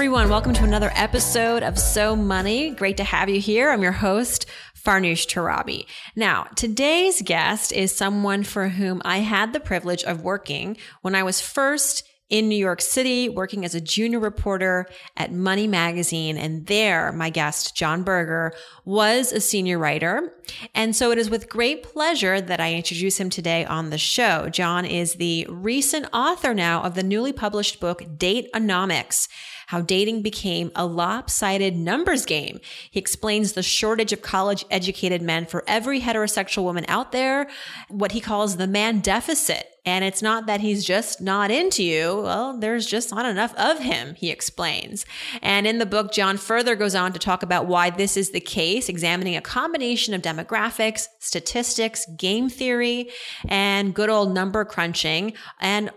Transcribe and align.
Everyone. 0.00 0.30
Welcome 0.30 0.54
to 0.54 0.64
another 0.64 0.90
episode 0.94 1.62
of 1.62 1.78
So 1.78 2.16
Money. 2.16 2.70
Great 2.70 2.96
to 2.96 3.04
have 3.04 3.28
you 3.28 3.38
here. 3.38 3.68
I'm 3.68 3.82
your 3.82 3.92
host, 3.92 4.46
Farnoosh 4.74 5.26
Torabi. 5.26 5.84
Now, 6.16 6.44
today's 6.56 7.20
guest 7.20 7.70
is 7.70 7.94
someone 7.94 8.42
for 8.42 8.70
whom 8.70 9.02
I 9.04 9.18
had 9.18 9.52
the 9.52 9.60
privilege 9.60 10.02
of 10.04 10.22
working 10.22 10.78
when 11.02 11.14
I 11.14 11.22
was 11.22 11.42
first 11.42 12.08
in 12.30 12.48
New 12.48 12.56
York 12.56 12.80
City, 12.80 13.28
working 13.28 13.62
as 13.64 13.74
a 13.74 13.80
junior 13.80 14.20
reporter 14.20 14.86
at 15.18 15.32
Money 15.32 15.66
Magazine. 15.66 16.38
And 16.38 16.66
there, 16.66 17.12
my 17.12 17.28
guest, 17.28 17.76
Jon 17.76 18.02
Birger, 18.02 18.54
was 18.86 19.32
a 19.32 19.40
senior 19.40 19.78
writer. 19.78 20.32
And 20.74 20.96
so 20.96 21.10
it 21.10 21.18
is 21.18 21.28
with 21.28 21.50
great 21.50 21.82
pleasure 21.82 22.40
that 22.40 22.60
I 22.60 22.72
introduce 22.72 23.20
him 23.20 23.28
today 23.28 23.66
on 23.66 23.90
the 23.90 23.98
show. 23.98 24.48
Jon 24.48 24.86
is 24.86 25.16
the 25.16 25.46
recent 25.50 26.06
author 26.14 26.54
now 26.54 26.82
of 26.84 26.94
the 26.94 27.02
newly 27.02 27.34
published 27.34 27.80
book, 27.80 28.02
Date-onomics 28.16 29.28
how 29.70 29.80
dating 29.80 30.20
became 30.20 30.72
a 30.74 30.84
lopsided 30.84 31.76
numbers 31.76 32.26
game. 32.26 32.58
He 32.90 32.98
explains 32.98 33.52
the 33.52 33.62
shortage 33.62 34.12
of 34.12 34.20
college 34.20 34.64
educated 34.68 35.22
men 35.22 35.46
for 35.46 35.62
every 35.68 36.00
heterosexual 36.00 36.64
woman 36.64 36.84
out 36.88 37.12
there, 37.12 37.48
what 37.88 38.10
he 38.10 38.20
calls 38.20 38.56
the 38.56 38.66
man 38.66 38.98
deficit. 38.98 39.68
And 39.86 40.04
it's 40.04 40.22
not 40.22 40.46
that 40.46 40.60
he's 40.60 40.84
just 40.84 41.20
not 41.20 41.52
into 41.52 41.84
you. 41.84 42.22
Well, 42.22 42.58
there's 42.58 42.84
just 42.84 43.12
not 43.12 43.24
enough 43.24 43.54
of 43.54 43.78
him, 43.78 44.16
he 44.16 44.30
explains. 44.30 45.06
And 45.40 45.68
in 45.68 45.78
the 45.78 45.86
book, 45.86 46.12
Jon 46.12 46.36
further 46.36 46.74
goes 46.74 46.96
on 46.96 47.12
to 47.12 47.20
talk 47.20 47.44
about 47.44 47.66
why 47.66 47.90
this 47.90 48.16
is 48.16 48.30
the 48.30 48.40
case, 48.40 48.88
examining 48.88 49.36
a 49.36 49.40
combination 49.40 50.14
of 50.14 50.20
demographics, 50.20 51.06
statistics, 51.20 52.06
game 52.16 52.48
theory, 52.48 53.10
and 53.48 53.94
good 53.94 54.10
old 54.10 54.34
number 54.34 54.64
crunching, 54.64 55.32
and 55.60 55.90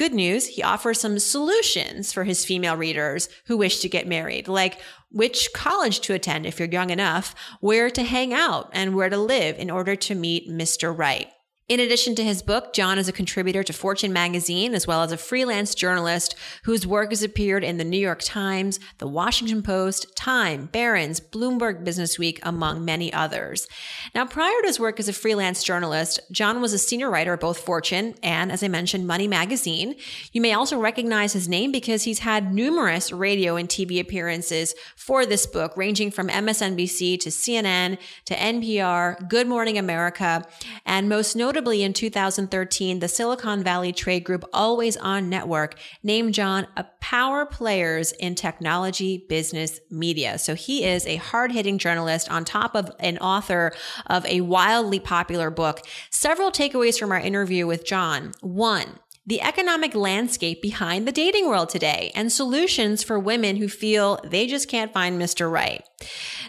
Good 0.00 0.14
news, 0.14 0.46
he 0.46 0.62
offers 0.62 0.98
some 0.98 1.18
solutions 1.18 2.10
for 2.10 2.24
his 2.24 2.46
female 2.46 2.74
readers 2.74 3.28
who 3.44 3.58
wish 3.58 3.80
to 3.80 3.88
get 3.90 4.08
married, 4.08 4.48
like 4.48 4.80
which 5.10 5.50
college 5.52 6.00
to 6.00 6.14
attend 6.14 6.46
if 6.46 6.58
you're 6.58 6.70
young 6.70 6.88
enough, 6.88 7.34
where 7.60 7.90
to 7.90 8.02
hang 8.02 8.32
out, 8.32 8.70
and 8.72 8.94
where 8.94 9.10
to 9.10 9.18
live 9.18 9.58
in 9.58 9.70
order 9.70 9.94
to 9.96 10.14
meet 10.14 10.48
Mr. 10.48 10.96
Right. 10.96 11.28
In 11.70 11.78
addition 11.78 12.16
to 12.16 12.24
his 12.24 12.42
book, 12.42 12.72
Jon 12.72 12.98
is 12.98 13.06
a 13.06 13.12
contributor 13.12 13.62
to 13.62 13.72
Fortune 13.72 14.12
magazine, 14.12 14.74
as 14.74 14.88
well 14.88 15.04
as 15.04 15.12
a 15.12 15.16
freelance 15.16 15.72
journalist 15.72 16.34
whose 16.64 16.84
work 16.84 17.10
has 17.10 17.22
appeared 17.22 17.62
in 17.62 17.76
the 17.76 17.84
New 17.84 17.96
York 17.96 18.22
Times, 18.24 18.80
the 18.98 19.06
Washington 19.06 19.62
Post, 19.62 20.16
Time, 20.16 20.66
Barron's, 20.66 21.20
Bloomberg 21.20 21.84
Businessweek, 21.84 22.40
among 22.42 22.84
many 22.84 23.12
others. 23.12 23.68
Now, 24.16 24.26
prior 24.26 24.60
to 24.62 24.66
his 24.66 24.80
work 24.80 24.98
as 24.98 25.08
a 25.08 25.12
freelance 25.12 25.62
journalist, 25.62 26.18
Jon 26.32 26.60
was 26.60 26.72
a 26.72 26.78
senior 26.78 27.08
writer 27.08 27.34
at 27.34 27.40
both 27.40 27.58
Fortune 27.58 28.16
and, 28.20 28.50
as 28.50 28.64
I 28.64 28.68
mentioned, 28.68 29.06
Money 29.06 29.28
magazine. 29.28 29.94
You 30.32 30.40
may 30.40 30.54
also 30.54 30.76
recognize 30.76 31.34
his 31.34 31.48
name 31.48 31.70
because 31.70 32.02
he's 32.02 32.18
had 32.18 32.52
numerous 32.52 33.12
radio 33.12 33.54
and 33.54 33.68
TV 33.68 34.00
appearances 34.00 34.74
for 34.96 35.24
this 35.24 35.46
book, 35.46 35.76
ranging 35.76 36.10
from 36.10 36.30
MSNBC 36.30 37.20
to 37.20 37.28
CNN 37.28 37.96
to 38.24 38.34
NPR, 38.34 39.28
Good 39.28 39.46
Morning 39.46 39.78
America, 39.78 40.44
and 40.84 41.08
most 41.08 41.36
notably, 41.36 41.59
Notably, 41.60 41.82
in 41.82 41.92
2013, 41.92 43.00
the 43.00 43.06
Silicon 43.08 43.62
Valley 43.62 43.92
trade 43.92 44.24
group 44.24 44.46
Always 44.50 44.96
On 44.96 45.28
Network 45.28 45.78
named 46.02 46.32
Jon 46.32 46.66
a 46.74 46.86
power 47.02 47.44
players 47.44 48.12
in 48.12 48.34
technology 48.34 49.26
business 49.28 49.78
media. 49.90 50.38
So 50.38 50.54
he 50.54 50.86
is 50.86 51.04
a 51.04 51.16
hard 51.16 51.52
hitting 51.52 51.76
journalist 51.76 52.30
on 52.30 52.46
top 52.46 52.74
of 52.74 52.90
an 52.98 53.18
author 53.18 53.72
of 54.06 54.24
a 54.24 54.40
wildly 54.40 55.00
popular 55.00 55.50
book. 55.50 55.80
Several 56.08 56.50
takeaways 56.50 56.98
from 56.98 57.12
our 57.12 57.20
interview 57.20 57.66
with 57.66 57.84
Jon. 57.84 58.32
One, 58.40 58.98
the 59.30 59.40
economic 59.42 59.94
landscape 59.94 60.60
behind 60.60 61.06
the 61.06 61.12
dating 61.12 61.48
world 61.48 61.68
today 61.68 62.10
and 62.16 62.32
solutions 62.32 63.04
for 63.04 63.16
women 63.16 63.54
who 63.54 63.68
feel 63.68 64.18
they 64.24 64.44
just 64.44 64.68
can't 64.68 64.92
find 64.92 65.22
Mr. 65.22 65.48
Right. 65.48 65.84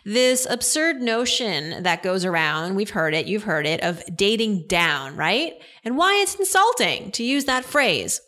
This 0.04 0.48
absurd 0.50 1.00
notion 1.00 1.84
that 1.84 2.02
goes 2.02 2.26
around, 2.26 2.74
we've 2.74 2.90
heard 2.90 3.14
it, 3.14 3.28
you've 3.28 3.44
heard 3.44 3.68
it, 3.68 3.82
of 3.82 4.02
dating 4.16 4.66
down, 4.68 5.16
right? 5.16 5.54
And 5.86 5.96
why 5.96 6.16
it's 6.16 6.34
insulting 6.34 7.12
to 7.12 7.24
use 7.24 7.46
that 7.46 7.66
phrase. 7.66 8.20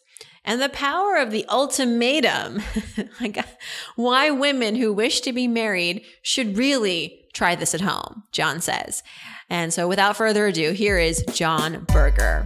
And 0.46 0.62
the 0.62 0.70
power 0.70 1.16
of 1.16 1.32
the 1.32 1.48
ultimatum, 1.50 2.62
like 3.22 3.44
why 3.96 4.30
women 4.30 4.76
who 4.76 4.94
wish 4.94 5.22
to 5.22 5.34
be 5.34 5.48
married 5.48 6.04
should 6.22 6.58
really 6.58 7.26
try 7.34 7.56
this 7.56 7.74
at 7.74 7.82
home, 7.82 8.22
Jon 8.32 8.62
says. 8.62 9.02
And 9.50 9.74
so 9.74 9.88
without 9.88 10.16
further 10.16 10.46
ado, 10.46 10.74
here 10.74 11.00
is 11.00 11.26
Jon 11.34 11.86
Birger. 11.86 12.46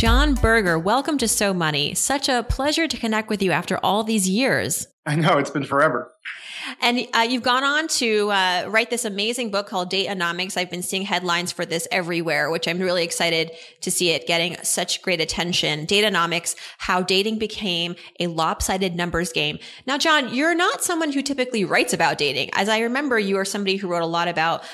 Jon 0.00 0.32
Birger, 0.32 0.78
welcome 0.78 1.18
to 1.18 1.28
So 1.28 1.52
Money. 1.52 1.92
Such 1.92 2.30
a 2.30 2.42
pleasure 2.42 2.88
to 2.88 2.96
connect 2.96 3.28
with 3.28 3.42
you 3.42 3.52
after 3.52 3.76
all 3.82 4.02
these 4.02 4.26
years. 4.26 4.86
I 5.04 5.14
know, 5.14 5.36
it's 5.36 5.50
been 5.50 5.62
forever. 5.62 6.10
And 6.80 7.06
uh, 7.12 7.26
you've 7.28 7.42
gone 7.42 7.64
on 7.64 7.86
to 7.88 8.30
uh, 8.30 8.64
write 8.70 8.88
this 8.88 9.04
amazing 9.04 9.50
book 9.50 9.66
called 9.66 9.90
Date-onomics. 9.90 10.56
I've 10.56 10.70
been 10.70 10.80
seeing 10.82 11.02
headlines 11.02 11.52
for 11.52 11.66
this 11.66 11.86
everywhere, 11.92 12.50
which 12.50 12.66
I'm 12.66 12.78
really 12.78 13.04
excited 13.04 13.50
to 13.82 13.90
see 13.90 14.08
it 14.08 14.26
getting 14.26 14.56
such 14.62 15.02
great 15.02 15.20
attention. 15.20 15.84
Date-onomics, 15.84 16.56
how 16.78 17.02
dating 17.02 17.38
became 17.38 17.94
a 18.18 18.28
lopsided 18.28 18.96
numbers 18.96 19.32
game. 19.34 19.58
Now, 19.86 19.98
Jon, 19.98 20.32
you're 20.32 20.54
not 20.54 20.82
someone 20.82 21.12
who 21.12 21.20
typically 21.20 21.66
writes 21.66 21.92
about 21.92 22.16
dating. 22.16 22.48
As 22.54 22.70
I 22.70 22.78
remember, 22.78 23.18
you 23.18 23.36
are 23.36 23.44
somebody 23.44 23.76
who 23.76 23.88
wrote 23.88 24.02
a 24.02 24.06
lot 24.06 24.28
about 24.28 24.64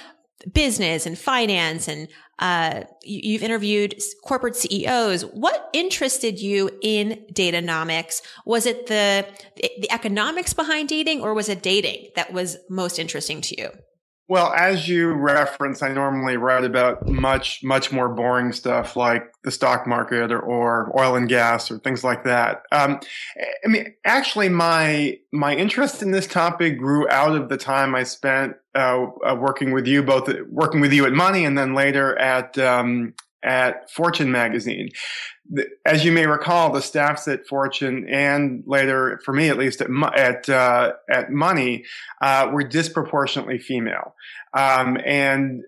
business 0.52 1.06
and 1.06 1.18
finance 1.18 1.88
and 1.88 2.06
uh, 2.38 2.82
you've 3.02 3.42
interviewed 3.42 4.00
corporate 4.22 4.56
CEOs. 4.56 5.24
What 5.24 5.70
interested 5.72 6.40
you 6.40 6.70
in 6.82 7.24
Date-onomics? 7.32 8.20
Was 8.44 8.66
it 8.66 8.86
the 8.86 9.26
the 9.56 9.90
economics 9.90 10.52
behind 10.52 10.88
dating, 10.88 11.22
or 11.22 11.32
was 11.34 11.48
it 11.48 11.62
dating 11.62 12.08
that 12.14 12.32
was 12.32 12.58
most 12.68 12.98
interesting 12.98 13.40
to 13.42 13.60
you? 13.60 13.70
Well, 14.28 14.52
as 14.52 14.88
you 14.88 15.12
reference, 15.12 15.82
I 15.82 15.92
normally 15.92 16.36
write 16.36 16.64
about 16.64 17.06
much, 17.06 17.60
much 17.62 17.92
more 17.92 18.08
boring 18.08 18.52
stuff 18.52 18.96
like 18.96 19.22
the 19.44 19.52
stock 19.52 19.86
market 19.86 20.32
or, 20.32 20.40
or 20.40 20.92
oil 21.00 21.14
and 21.14 21.28
gas 21.28 21.70
or 21.70 21.78
things 21.78 22.02
like 22.02 22.24
that. 22.24 22.62
Um, 22.72 22.98
I 23.64 23.68
mean, 23.68 23.94
actually, 24.04 24.48
my 24.48 25.18
my 25.32 25.54
interest 25.54 26.02
in 26.02 26.10
this 26.10 26.26
topic 26.26 26.78
grew 26.78 27.08
out 27.08 27.36
of 27.36 27.48
the 27.48 27.56
time 27.56 27.94
I 27.94 28.02
spent 28.02 28.54
uh, 28.74 29.06
uh, 29.24 29.36
working 29.36 29.70
with 29.70 29.86
you, 29.86 30.02
both 30.02 30.28
working 30.50 30.80
with 30.80 30.92
you 30.92 31.06
at 31.06 31.12
Money 31.12 31.44
and 31.44 31.56
then 31.56 31.74
later 31.74 32.18
at 32.18 32.58
um, 32.58 33.14
at 33.44 33.88
Fortune 33.92 34.32
magazine 34.32 34.90
as 35.84 36.04
you 36.04 36.12
may 36.12 36.26
recall, 36.26 36.72
the 36.72 36.82
staffs 36.82 37.28
at 37.28 37.46
Fortune 37.46 38.08
and 38.08 38.62
later, 38.66 39.20
for 39.24 39.32
me 39.32 39.48
at 39.48 39.58
least, 39.58 39.80
at 39.80 39.88
at, 40.16 40.48
uh, 40.48 40.92
at 41.10 41.30
Money 41.30 41.84
uh, 42.20 42.50
were 42.52 42.64
disproportionately 42.64 43.58
female, 43.58 44.14
um, 44.54 44.98
and 45.04 45.62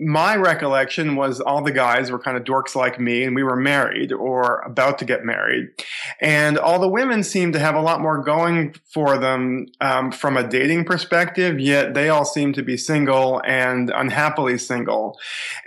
my 0.00 0.36
recollection 0.36 1.16
was 1.16 1.40
all 1.40 1.62
the 1.62 1.70
guys 1.70 2.10
were 2.10 2.18
kind 2.18 2.36
of 2.36 2.44
dorks 2.44 2.74
like 2.74 2.98
me 2.98 3.22
and 3.22 3.36
we 3.36 3.42
were 3.42 3.56
married 3.56 4.12
or 4.12 4.60
about 4.60 4.98
to 4.98 5.04
get 5.04 5.24
married. 5.24 5.68
And 6.20 6.58
all 6.58 6.78
the 6.78 6.88
women 6.88 7.22
seemed 7.22 7.52
to 7.52 7.58
have 7.58 7.74
a 7.74 7.80
lot 7.80 8.00
more 8.00 8.22
going 8.22 8.74
for 8.92 9.18
them 9.18 9.66
um, 9.80 10.10
from 10.10 10.36
a 10.36 10.46
dating 10.46 10.84
perspective 10.84 11.60
yet 11.60 11.94
they 11.94 12.08
all 12.08 12.24
seemed 12.24 12.54
to 12.56 12.62
be 12.62 12.76
single 12.76 13.40
and 13.44 13.90
unhappily 13.90 14.58
single. 14.58 15.18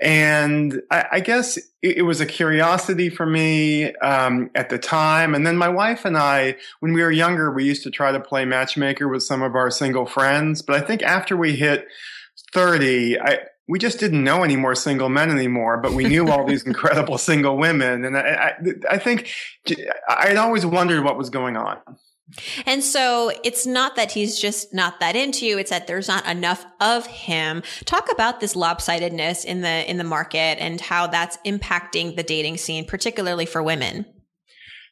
And 0.01 0.81
i, 0.91 1.05
I 1.13 1.19
guess 1.19 1.57
it, 1.57 1.97
it, 1.97 2.01
was 2.01 2.19
a 2.19 2.25
curiosity 2.25 3.09
for 3.09 3.25
me 3.25 3.93
um, 3.95 4.49
at 4.55 4.69
the 4.69 4.79
time. 4.79 5.35
And 5.35 5.45
then 5.45 5.55
my 5.55 5.69
wife 5.69 6.03
and 6.03 6.17
i 6.17 6.57
when 6.79 6.93
we 6.93 7.01
were 7.01 7.11
younger 7.11 7.51
we 7.51 7.63
used 7.63 7.83
to 7.83 7.91
try 7.91 8.11
to 8.11 8.19
play 8.19 8.43
matchmaker 8.43 9.07
with 9.07 9.23
some 9.23 9.41
of 9.41 9.55
our 9.55 9.71
single 9.71 10.05
friends. 10.05 10.61
But 10.61 10.75
i 10.75 10.85
think 10.85 11.03
after 11.03 11.37
we 11.37 11.55
hit 11.55 11.85
30 12.53 13.19
i 13.19 13.39
we 13.67 13.79
just 13.79 13.99
didn't 13.99 14.23
know 14.23 14.43
any 14.43 14.55
more 14.55 14.75
single 14.75 15.09
men 15.09 15.31
anymore, 15.31 15.77
but 15.77 15.93
we 15.93 16.05
knew 16.05 16.29
all 16.29 16.45
these 16.45 16.63
incredible 16.67 17.17
single 17.17 17.57
women. 17.57 18.05
And 18.05 18.17
I, 18.17 18.21
I, 18.21 18.53
I 18.91 18.97
think 18.97 19.31
I'd 20.07 20.37
always 20.37 20.65
wondered 20.65 21.03
what 21.03 21.17
was 21.17 21.29
going 21.29 21.57
on. 21.57 21.77
And 22.65 22.83
so 22.83 23.31
it's 23.43 23.67
not 23.67 23.95
that 23.97 24.11
he's 24.11 24.39
just 24.39 24.73
not 24.73 24.99
that 24.99 25.15
into 25.15 25.45
you. 25.45 25.59
It's 25.59 25.69
that 25.69 25.85
there's 25.85 26.07
not 26.07 26.25
enough 26.25 26.65
of 26.79 27.05
him. 27.05 27.61
Talk 27.85 28.11
about 28.11 28.39
this 28.39 28.55
lopsidedness 28.55 29.45
in 29.45 29.61
the, 29.61 29.89
in 29.89 29.97
the 29.97 30.03
market 30.03 30.59
and 30.59 30.81
how 30.81 31.07
that's 31.07 31.37
impacting 31.45 32.15
the 32.15 32.23
dating 32.23 32.57
scene, 32.57 32.85
particularly 32.85 33.45
for 33.45 33.61
women. 33.61 34.05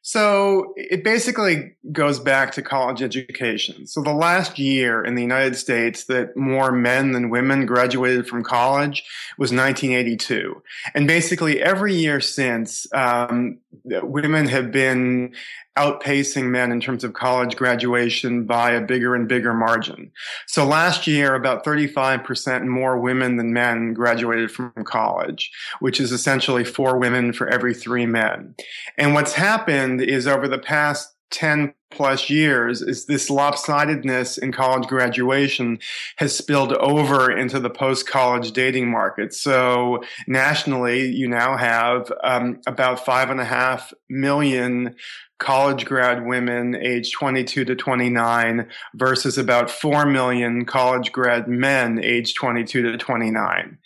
So 0.05 0.73
it 0.75 1.01
basically 1.01 1.75
goes 1.93 2.19
back 2.19 2.51
to 2.53 2.61
college 2.61 3.01
education. 3.01 3.87
So 3.87 4.01
the 4.01 4.13
last 4.13 4.59
year 4.59 5.01
in 5.01 5.15
the 5.15 5.21
United 5.21 5.55
States 5.55 6.03
that 6.05 6.35
more 6.35 6.73
men 6.73 7.13
than 7.13 7.29
women 7.29 7.65
graduated 7.65 8.27
from 8.27 8.43
college 8.43 9.05
was 9.37 9.53
1982. 9.53 10.61
And 10.93 11.07
basically 11.07 11.63
every 11.63 11.95
year 11.95 12.19
since, 12.19 12.85
um, 12.93 13.59
women 13.83 14.47
have 14.47 14.71
been 14.71 15.33
outpacing 15.77 16.45
men 16.45 16.71
in 16.71 16.79
terms 16.79 17.03
of 17.03 17.13
college 17.13 17.55
graduation 17.55 18.45
by 18.45 18.71
a 18.71 18.81
bigger 18.81 19.15
and 19.15 19.27
bigger 19.27 19.53
margin. 19.53 20.11
So 20.47 20.65
last 20.65 21.07
year, 21.07 21.33
about 21.33 21.65
35% 21.65 22.67
more 22.67 22.99
women 22.99 23.37
than 23.37 23.53
men 23.53 23.93
graduated 23.93 24.51
from 24.51 24.71
college, 24.83 25.51
which 25.79 25.99
is 25.99 26.11
essentially 26.11 26.63
four 26.63 26.97
women 26.97 27.33
for 27.33 27.47
every 27.47 27.73
three 27.73 28.05
men. 28.05 28.55
And 28.97 29.13
what's 29.13 29.33
happened 29.33 30.01
is 30.01 30.27
over 30.27 30.47
the 30.47 30.59
past 30.59 31.13
10 31.31 31.73
plus 31.93 32.29
years 32.29 32.81
is 32.81 33.05
this 33.05 33.29
lopsidedness 33.29 34.37
in 34.37 34.51
college 34.51 34.87
graduation 34.87 35.79
has 36.17 36.35
spilled 36.35 36.73
over 36.73 37.31
into 37.31 37.59
the 37.59 37.69
post 37.69 38.07
college 38.07 38.51
dating 38.51 38.89
market. 38.89 39.33
So 39.33 40.03
nationally, 40.27 41.07
you 41.07 41.27
now 41.27 41.57
have 41.57 42.11
um, 42.23 42.61
about 42.67 43.05
five 43.05 43.29
and 43.29 43.39
a 43.39 43.45
half 43.45 43.93
million 44.09 44.95
college 45.39 45.85
grad 45.85 46.25
women 46.25 46.75
aged 46.75 47.13
22 47.13 47.65
to 47.65 47.75
29 47.75 48.67
versus 48.95 49.37
about 49.37 49.69
4 49.69 50.05
million 50.05 50.65
college 50.65 51.11
grad 51.11 51.47
men 51.47 51.99
aged 52.01 52.35
22 52.35 52.83
to 52.83 52.97
29. 52.97 53.77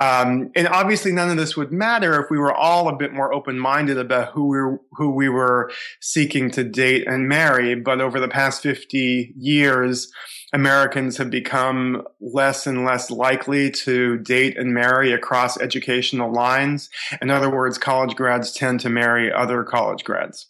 Um, 0.00 0.50
and 0.56 0.66
obviously 0.68 1.12
none 1.12 1.30
of 1.30 1.36
this 1.36 1.56
would 1.56 1.72
matter 1.72 2.20
if 2.20 2.30
we 2.30 2.38
were 2.38 2.52
all 2.52 2.88
a 2.88 2.96
bit 2.96 3.12
more 3.12 3.32
open-minded 3.32 3.98
about 3.98 4.32
who 4.32 4.48
we 4.48 4.78
who 4.92 5.10
we 5.10 5.28
were 5.28 5.70
seeking 6.00 6.50
to 6.52 6.64
date 6.64 7.06
and 7.06 7.28
marry. 7.28 7.74
But 7.74 8.00
over 8.00 8.18
the 8.18 8.28
past 8.28 8.62
50 8.62 9.34
years, 9.36 10.12
Americans 10.52 11.16
have 11.16 11.30
become 11.30 12.04
less 12.20 12.66
and 12.66 12.84
less 12.84 13.10
likely 13.10 13.70
to 13.70 14.18
date 14.18 14.56
and 14.56 14.72
marry 14.72 15.12
across 15.12 15.60
educational 15.60 16.32
lines. 16.32 16.90
In 17.20 17.30
other 17.30 17.50
words, 17.50 17.76
college 17.76 18.14
grads 18.14 18.52
tend 18.52 18.80
to 18.80 18.88
marry 18.88 19.32
other 19.32 19.64
college 19.64 20.04
grads. 20.04 20.46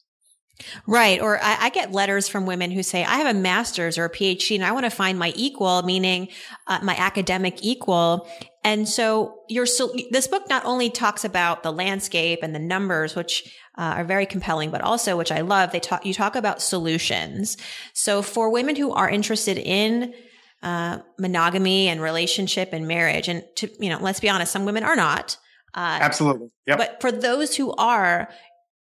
Right. 0.87 1.21
Or 1.21 1.43
I, 1.43 1.57
I, 1.63 1.71
get 1.71 1.93
letters 1.93 2.29
from 2.29 2.47
women 2.47 2.71
who 2.71 2.83
say, 2.83 3.05
I 3.05 3.17
have 3.17 3.35
a 3.35 3.39
master's 3.39 3.99
or 3.99 4.05
a 4.05 4.11
PhD 4.11 4.55
and 4.55 4.65
I 4.65 4.73
want 4.73 4.85
to 4.85 4.91
find 4.91 5.19
my 5.19 5.33
equal, 5.35 5.83
meaning 5.83 6.29
uh, 6.69 6.79
my 6.83 6.95
academic 6.97 7.59
equal. 7.63 8.29
And 8.63 8.89
so 8.89 9.41
your, 9.49 9.67
so 9.67 9.95
this 10.11 10.29
book 10.29 10.49
not 10.49 10.65
only 10.65 10.91
talks 10.91 11.25
about 11.25 11.65
the 11.65 11.73
landscape 11.73 12.41
and 12.43 12.55
the 12.55 12.61
numbers, 12.61 13.17
which 13.17 13.53
uh, 13.77 13.95
are 13.97 14.05
very 14.05 14.27
compelling, 14.27 14.71
but 14.71 14.81
also, 14.81 15.17
which 15.17 15.33
I 15.33 15.41
love, 15.41 15.73
they 15.73 15.81
talk, 15.81 16.07
you 16.07 16.15
talk 16.15 16.37
about 16.37 16.63
solutions. 16.63 17.57
So 17.93 18.23
for 18.23 18.51
women 18.51 18.77
who 18.77 18.93
are 18.93 19.11
interested 19.11 19.59
in 19.59 20.15
uh, 20.63 21.01
monogamy 21.19 21.89
and 21.89 22.01
relationship 22.01 22.71
and 22.73 22.87
marriage, 22.87 23.29
and 23.29 23.45
to, 23.57 23.69
you 23.81 23.91
know, 23.91 23.99
let's 24.01 24.21
be 24.21 24.31
honest, 24.31 24.53
some 24.53 24.65
women 24.65 24.85
are 24.85 24.97
not. 24.97 25.37
Uh, 25.75 25.99
Absolutely. 26.01 26.49
Yep. 26.67 26.79
But 26.79 27.01
for 27.01 27.11
those 27.11 27.57
who 27.57 27.73
are, 27.73 28.31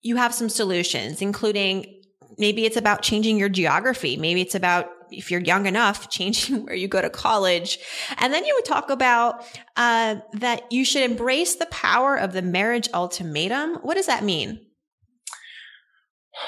you 0.05 0.17
have 0.17 0.33
some 0.33 0.49
solutions, 0.49 1.21
including 1.21 2.03
maybe 2.39 2.65
it's 2.65 2.77
about 2.77 3.03
changing 3.03 3.39
your 3.39 3.49
geography. 3.49 4.17
Maybe 4.17 4.41
it's 4.41 4.55
about 4.55 4.91
if 5.11 5.31
you're 5.31 5.41
young 5.41 5.67
enough, 5.67 6.09
changing 6.11 6.65
where 6.65 6.75
you 6.75 6.87
go 6.87 7.03
to 7.03 7.11
college. 7.11 7.79
And 8.19 8.33
then 8.33 8.45
you 8.45 8.55
would 8.55 8.65
talk 8.65 8.91
about 8.91 9.45
uh, 9.77 10.17
that 10.35 10.71
you 10.71 10.85
should 10.85 11.03
embrace 11.03 11.57
the 11.57 11.67
power 11.67 12.17
of 12.17 12.33
the 12.33 12.43
marriage 12.43 12.89
ultimatum. 12.95 13.77
What 13.77 13.95
does 13.95 14.07
that 14.07 14.23
mean? 14.23 14.61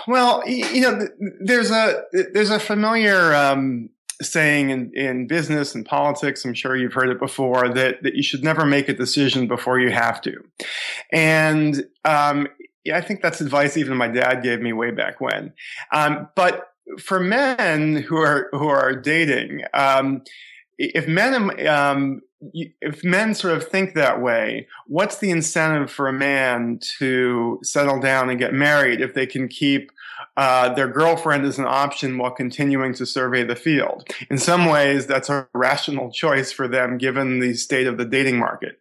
Well, 0.07 0.43
you 0.47 0.81
know, 0.81 1.09
there's 1.41 1.71
a 1.71 2.03
there's 2.33 2.51
a 2.51 2.59
familiar 2.59 3.33
um, 3.35 3.89
saying 4.21 4.71
in, 4.71 4.91
in 4.95 5.27
business 5.27 5.75
and 5.75 5.85
politics. 5.85 6.45
I'm 6.45 6.55
sure 6.55 6.77
you've 6.77 6.93
heard 6.93 7.09
it 7.09 7.21
before 7.21 7.69
that 7.69 8.03
that 8.03 8.15
you 8.15 8.23
should 8.23 8.43
never 8.43 8.67
make 8.67 8.89
a 8.89 8.95
decision 8.95 9.47
before 9.47 9.79
you 9.79 9.91
have 9.91 10.21
to, 10.23 10.43
and 11.13 11.85
um, 12.05 12.49
yeah, 12.87 12.97
I 12.97 13.01
think 13.01 13.21
that's 13.21 13.41
advice 13.41 13.77
even 13.77 13.97
my 13.97 14.07
dad 14.07 14.45
gave 14.45 14.61
me 14.61 14.73
way 14.73 14.93
back 14.93 15.21
when. 15.21 15.53
Um, 15.93 16.29
but 16.37 16.69
for 17.01 17.19
men 17.19 17.97
who 17.97 18.17
are 18.17 18.49
who 18.53 18.69
are 18.69 18.95
dating, 18.95 19.65
um, 19.75 20.23
if 20.79 21.09
men 21.09 21.67
um, 21.67 22.21
if 22.53 23.03
men 23.03 23.35
sort 23.35 23.55
of 23.55 23.69
think 23.69 23.95
that 23.95 24.21
way, 24.21 24.69
what's 24.87 25.19
the 25.19 25.31
incentive 25.31 25.91
for 25.91 26.09
a 26.09 26.13
man 26.13 26.79
to 26.99 27.59
settle 27.63 28.01
down 28.01 28.29
and 28.31 28.39
get 28.39 28.53
married 28.53 29.01
if 29.01 29.15
they 29.15 29.27
can 29.27 29.49
keep 29.49 29.91
uh, 30.37 30.73
their 30.75 30.89
girlfriend 30.89 31.45
as 31.47 31.59
an 31.59 31.65
option 31.67 32.19
while 32.19 32.31
continuing 32.31 32.93
to 32.93 33.07
survey 33.07 33.43
the 33.43 33.57
field. 33.57 34.07
In 34.31 34.37
some 34.37 34.67
ways, 34.67 35.07
that's 35.07 35.31
a 35.31 35.49
rational 35.55 36.11
choice 36.11 36.53
for 36.53 36.69
them 36.69 36.99
given 36.99 37.41
the 37.41 37.55
state 37.55 37.87
of 37.87 37.97
the 37.97 38.05
dating 38.05 38.39
market. 38.39 38.79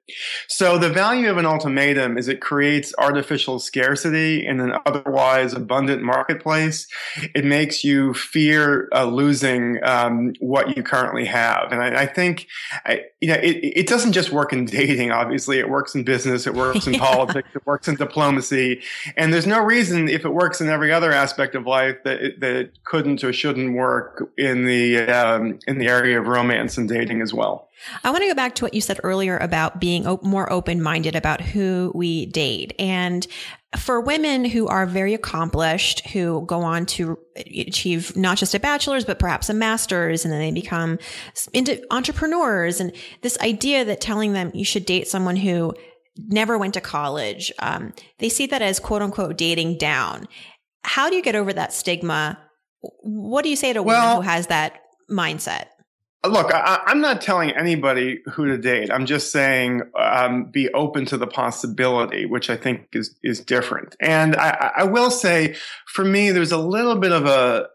So 0.48 0.78
the 0.78 0.90
value 0.90 1.30
of 1.30 1.38
an 1.38 1.46
ultimatum 1.46 2.18
is 2.18 2.28
it 2.28 2.42
creates 2.42 2.94
artificial 2.98 3.60
scarcity 3.60 4.46
in 4.46 4.60
an 4.60 4.74
otherwise 4.86 5.54
abundant 5.54 6.02
marketplace. 6.02 6.88
It 7.34 7.46
makes 7.46 7.84
you 7.84 8.14
fear 8.14 8.90
uh, 8.94 9.06
losing 9.06 9.80
um, 9.84 10.34
what 10.40 10.76
you 10.76 10.84
currently 10.84 11.26
have. 11.26 11.72
And 11.72 11.82
I, 11.82 12.04
I 12.04 12.06
think, 12.06 12.48
I, 12.86 13.04
you 13.22 13.30
know, 13.30 13.40
it, 13.46 13.78
it, 13.78 13.88
doesn't 13.88 14.14
just 14.14 14.32
work 14.32 14.52
in 14.52 14.66
dating, 14.66 15.12
obviously. 15.12 15.60
It 15.60 15.70
works 15.70 15.94
in 15.94 16.04
business, 16.04 16.48
it 16.48 16.56
works 16.56 16.88
in 16.88 16.94
yeah. 16.96 17.00
politics, 17.00 17.48
it 17.54 17.66
works 17.66 17.88
in 17.88 17.96
diplomacy. 17.96 18.82
And 19.16 19.32
there's 19.32 19.46
no 19.46 19.60
reason, 19.60 20.10
if 20.10 20.26
it 20.26 20.34
works 20.34 20.62
in 20.62 20.70
every 20.70 20.92
other 20.92 21.12
aspect 21.12 21.54
of 21.54 21.68
life 21.68 21.98
that 22.04 22.22
it, 22.22 22.40
that 22.40 22.56
it 22.56 22.84
couldn't 22.84 23.24
or 23.24 23.32
shouldn't 23.32 23.76
work 23.76 24.32
in 24.38 24.66
the 24.66 24.98
um, 25.00 25.60
in 25.68 25.78
the 25.78 25.88
area 25.88 26.20
of 26.20 26.28
romance 26.28 26.78
and 26.78 26.90
dating 26.90 27.22
as 27.22 27.34
well. 27.34 27.70
I 28.04 28.12
want 28.12 28.24
to 28.24 28.28
go 28.28 28.36
back 28.36 28.56
to 28.56 28.66
what 28.66 28.74
you 28.74 28.82
said 28.82 29.00
earlier 29.04 29.38
about 29.38 29.80
being 29.80 30.08
op- 30.08 30.24
more 30.24 30.52
open 30.52 30.82
minded 30.82 31.16
about 31.16 31.42
who 31.42 31.92
we 31.94 32.26
date. 32.28 32.74
And 32.80 33.26
for 33.78 34.00
women 34.00 34.46
who 34.46 34.68
are 34.68 34.86
very 34.86 35.14
accomplished, 35.14 36.08
who 36.08 36.46
go 36.46 36.62
on 36.62 36.86
to 36.86 37.18
achieve 37.36 38.16
not 38.16 38.38
just 38.38 38.56
a 38.56 38.60
bachelor's, 38.60 39.06
but 39.06 39.20
perhaps 39.20 39.50
a 39.50 39.54
master's, 39.54 40.24
and 40.24 40.34
then 40.34 40.40
they 40.40 40.52
become 40.52 40.98
into 41.54 41.82
entrepreneurs. 41.92 42.80
And 42.80 42.92
this 43.22 43.38
idea 43.40 43.86
that 43.86 44.02
telling 44.02 44.34
them 44.34 44.52
you 44.54 44.66
should 44.66 44.86
date 44.86 45.08
someone 45.08 45.36
who 45.36 45.74
never 46.18 46.58
went 46.58 46.76
to 46.76 46.82
college, 46.82 47.52
um, 47.60 47.94
they 48.20 48.30
see 48.30 48.46
that 48.48 48.62
as 48.62 48.80
quote 48.80 49.02
unquote 49.02 49.38
dating 49.38 49.78
down. 49.78 50.28
How 50.84 51.10
do 51.10 51.16
you 51.16 51.22
get 51.22 51.36
over 51.36 51.52
that 51.52 51.74
stigma? 51.74 52.40
What 53.02 53.44
do 53.44 53.50
you 53.50 53.56
say 53.56 53.74
to 53.74 53.80
a 53.80 53.84
well, 53.84 54.02
woman 54.02 54.24
who 54.24 54.30
has 54.30 54.48
that 54.48 54.82
mindset? 55.10 55.66
Look, 56.24 56.52
I, 56.54 56.82
am 56.88 57.02
not 57.02 57.22
telling 57.22 57.52
anybody 57.52 58.22
who 58.32 58.46
to 58.48 58.58
date. 58.58 58.92
I'm 58.92 59.06
just 59.06 59.32
saying 59.32 59.82
um, 59.96 60.46
be 60.46 60.70
open 60.74 61.06
to 61.08 61.18
the 61.18 61.28
possibility, 61.28 62.26
which 62.26 62.50
I 62.50 62.58
think 62.58 62.88
is 62.94 63.16
is 63.24 63.40
different. 63.40 63.96
And 64.00 64.36
I, 64.36 64.72
I 64.78 64.84
will 64.86 65.12
say, 65.12 65.56
for 65.86 66.04
me, 66.04 66.32
there's 66.32 66.52
a 66.52 66.58
little 66.58 66.96
bit 66.96 67.12
of 67.12 67.26
a 67.26 67.68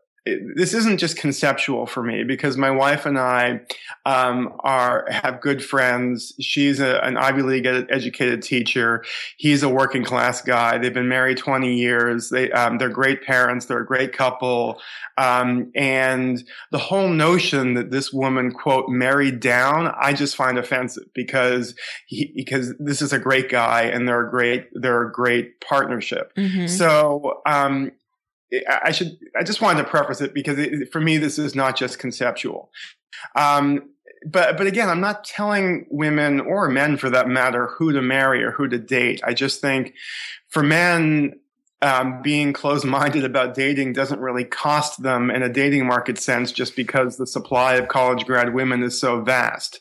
this 0.54 0.74
isn't 0.74 0.98
just 0.98 1.16
conceptual 1.16 1.86
for 1.86 2.02
me 2.02 2.24
because 2.24 2.56
my 2.56 2.70
wife 2.70 3.06
and 3.06 3.18
I 3.18 3.60
um, 4.06 4.52
are 4.60 5.06
have 5.10 5.40
good 5.40 5.64
friends. 5.64 6.32
She's 6.40 6.80
a, 6.80 6.98
an 7.04 7.16
Ivy 7.16 7.42
League 7.42 7.66
educated 7.66 8.42
teacher. 8.42 9.04
He's 9.36 9.62
a 9.62 9.68
working 9.68 10.04
class 10.04 10.42
guy. 10.42 10.78
They've 10.78 10.94
been 10.94 11.08
married 11.08 11.38
20 11.38 11.74
years. 11.74 12.30
They 12.30 12.50
um, 12.52 12.78
they're 12.78 12.88
great 12.88 13.22
parents. 13.22 13.66
They're 13.66 13.80
a 13.80 13.86
great 13.86 14.12
couple. 14.12 14.80
Um, 15.18 15.70
and 15.74 16.42
the 16.70 16.78
whole 16.78 17.08
notion 17.08 17.74
that 17.74 17.90
this 17.90 18.12
woman 18.12 18.52
quote 18.52 18.88
married 18.88 19.40
down, 19.40 19.92
I 20.00 20.12
just 20.12 20.34
find 20.34 20.58
offensive 20.58 21.12
because 21.14 21.74
he, 22.06 22.32
because 22.34 22.74
this 22.78 23.02
is 23.02 23.12
a 23.12 23.18
great 23.18 23.50
guy 23.50 23.82
and 23.82 24.08
they're 24.08 24.26
a 24.26 24.30
great 24.30 24.68
they're 24.72 25.02
a 25.02 25.12
great 25.12 25.60
partnership. 25.60 26.34
Mm-hmm. 26.36 26.66
So 26.68 27.42
um, 27.46 27.92
I 28.68 28.90
should, 28.90 29.18
I 29.38 29.42
just 29.42 29.60
wanted 29.60 29.82
to 29.82 29.88
preface 29.88 30.20
it 30.20 30.34
because 30.34 30.58
it, 30.58 30.92
for 30.92 31.00
me, 31.00 31.18
this 31.18 31.38
is 31.38 31.54
not 31.54 31.76
just 31.76 31.98
conceptual. 31.98 32.70
Um, 33.36 33.90
but, 34.26 34.58
but 34.58 34.66
again, 34.66 34.88
I'm 34.88 35.00
not 35.00 35.24
telling 35.24 35.86
women 35.90 36.40
or 36.40 36.68
men 36.68 36.96
for 36.96 37.10
that 37.10 37.28
matter 37.28 37.68
who 37.78 37.92
to 37.92 38.02
marry 38.02 38.42
or 38.44 38.50
who 38.50 38.68
to 38.68 38.78
date. 38.78 39.20
I 39.24 39.34
just 39.34 39.60
think 39.60 39.94
for 40.48 40.62
men, 40.62 41.40
um, 41.82 42.20
being 42.20 42.52
closed-minded 42.52 43.24
about 43.24 43.54
dating 43.54 43.94
doesn't 43.94 44.20
really 44.20 44.44
cost 44.44 45.02
them 45.02 45.30
in 45.30 45.42
a 45.42 45.48
dating 45.48 45.86
market 45.86 46.18
sense, 46.18 46.52
just 46.52 46.76
because 46.76 47.16
the 47.16 47.26
supply 47.26 47.74
of 47.74 47.88
college 47.88 48.26
grad 48.26 48.52
women 48.52 48.82
is 48.82 49.00
so 49.00 49.22
vast. 49.22 49.80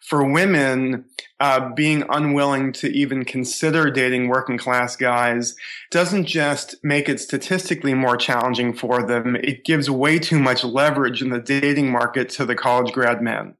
For 0.00 0.24
women, 0.24 1.04
uh, 1.38 1.72
being 1.74 2.02
unwilling 2.08 2.72
to 2.72 2.88
even 2.88 3.24
consider 3.24 3.90
dating 3.90 4.26
working 4.28 4.58
class 4.58 4.96
guys 4.96 5.54
doesn't 5.90 6.24
just 6.24 6.76
make 6.82 7.08
it 7.08 7.20
statistically 7.20 7.94
more 7.94 8.16
challenging 8.16 8.72
for 8.72 9.06
them; 9.06 9.36
it 9.36 9.64
gives 9.64 9.88
way 9.88 10.18
too 10.18 10.40
much 10.40 10.64
leverage 10.64 11.22
in 11.22 11.30
the 11.30 11.40
dating 11.40 11.90
market 11.92 12.28
to 12.30 12.44
the 12.44 12.56
college 12.56 12.92
grad 12.92 13.22
men. 13.22 13.54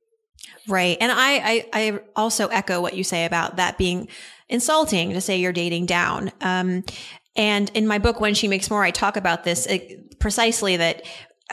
Right, 0.67 0.97
and 1.01 1.13
I, 1.13 1.37
I, 1.37 1.67
I 1.73 2.01
also 2.17 2.49
echo 2.49 2.81
what 2.81 2.95
you 2.95 3.05
say 3.05 3.25
about 3.25 3.57
that 3.57 3.79
being 3.79 4.09
insulting 4.49 5.11
to 5.13 5.21
say 5.21 5.39
you're 5.39 5.53
dating 5.53 5.87
down. 5.87 6.33
Um, 6.41 6.85
and 7.37 7.71
in 7.75 7.87
my 7.87 7.99
book, 7.99 8.21
When 8.21 8.35
She 8.35 8.49
Makes 8.49 8.71
More, 8.71 8.83
I 8.83 8.91
talk 8.91 9.17
about 9.17 9.45
this 9.45 9.67
uh, 9.67 9.79
precisely 10.19 10.77
that 10.77 11.05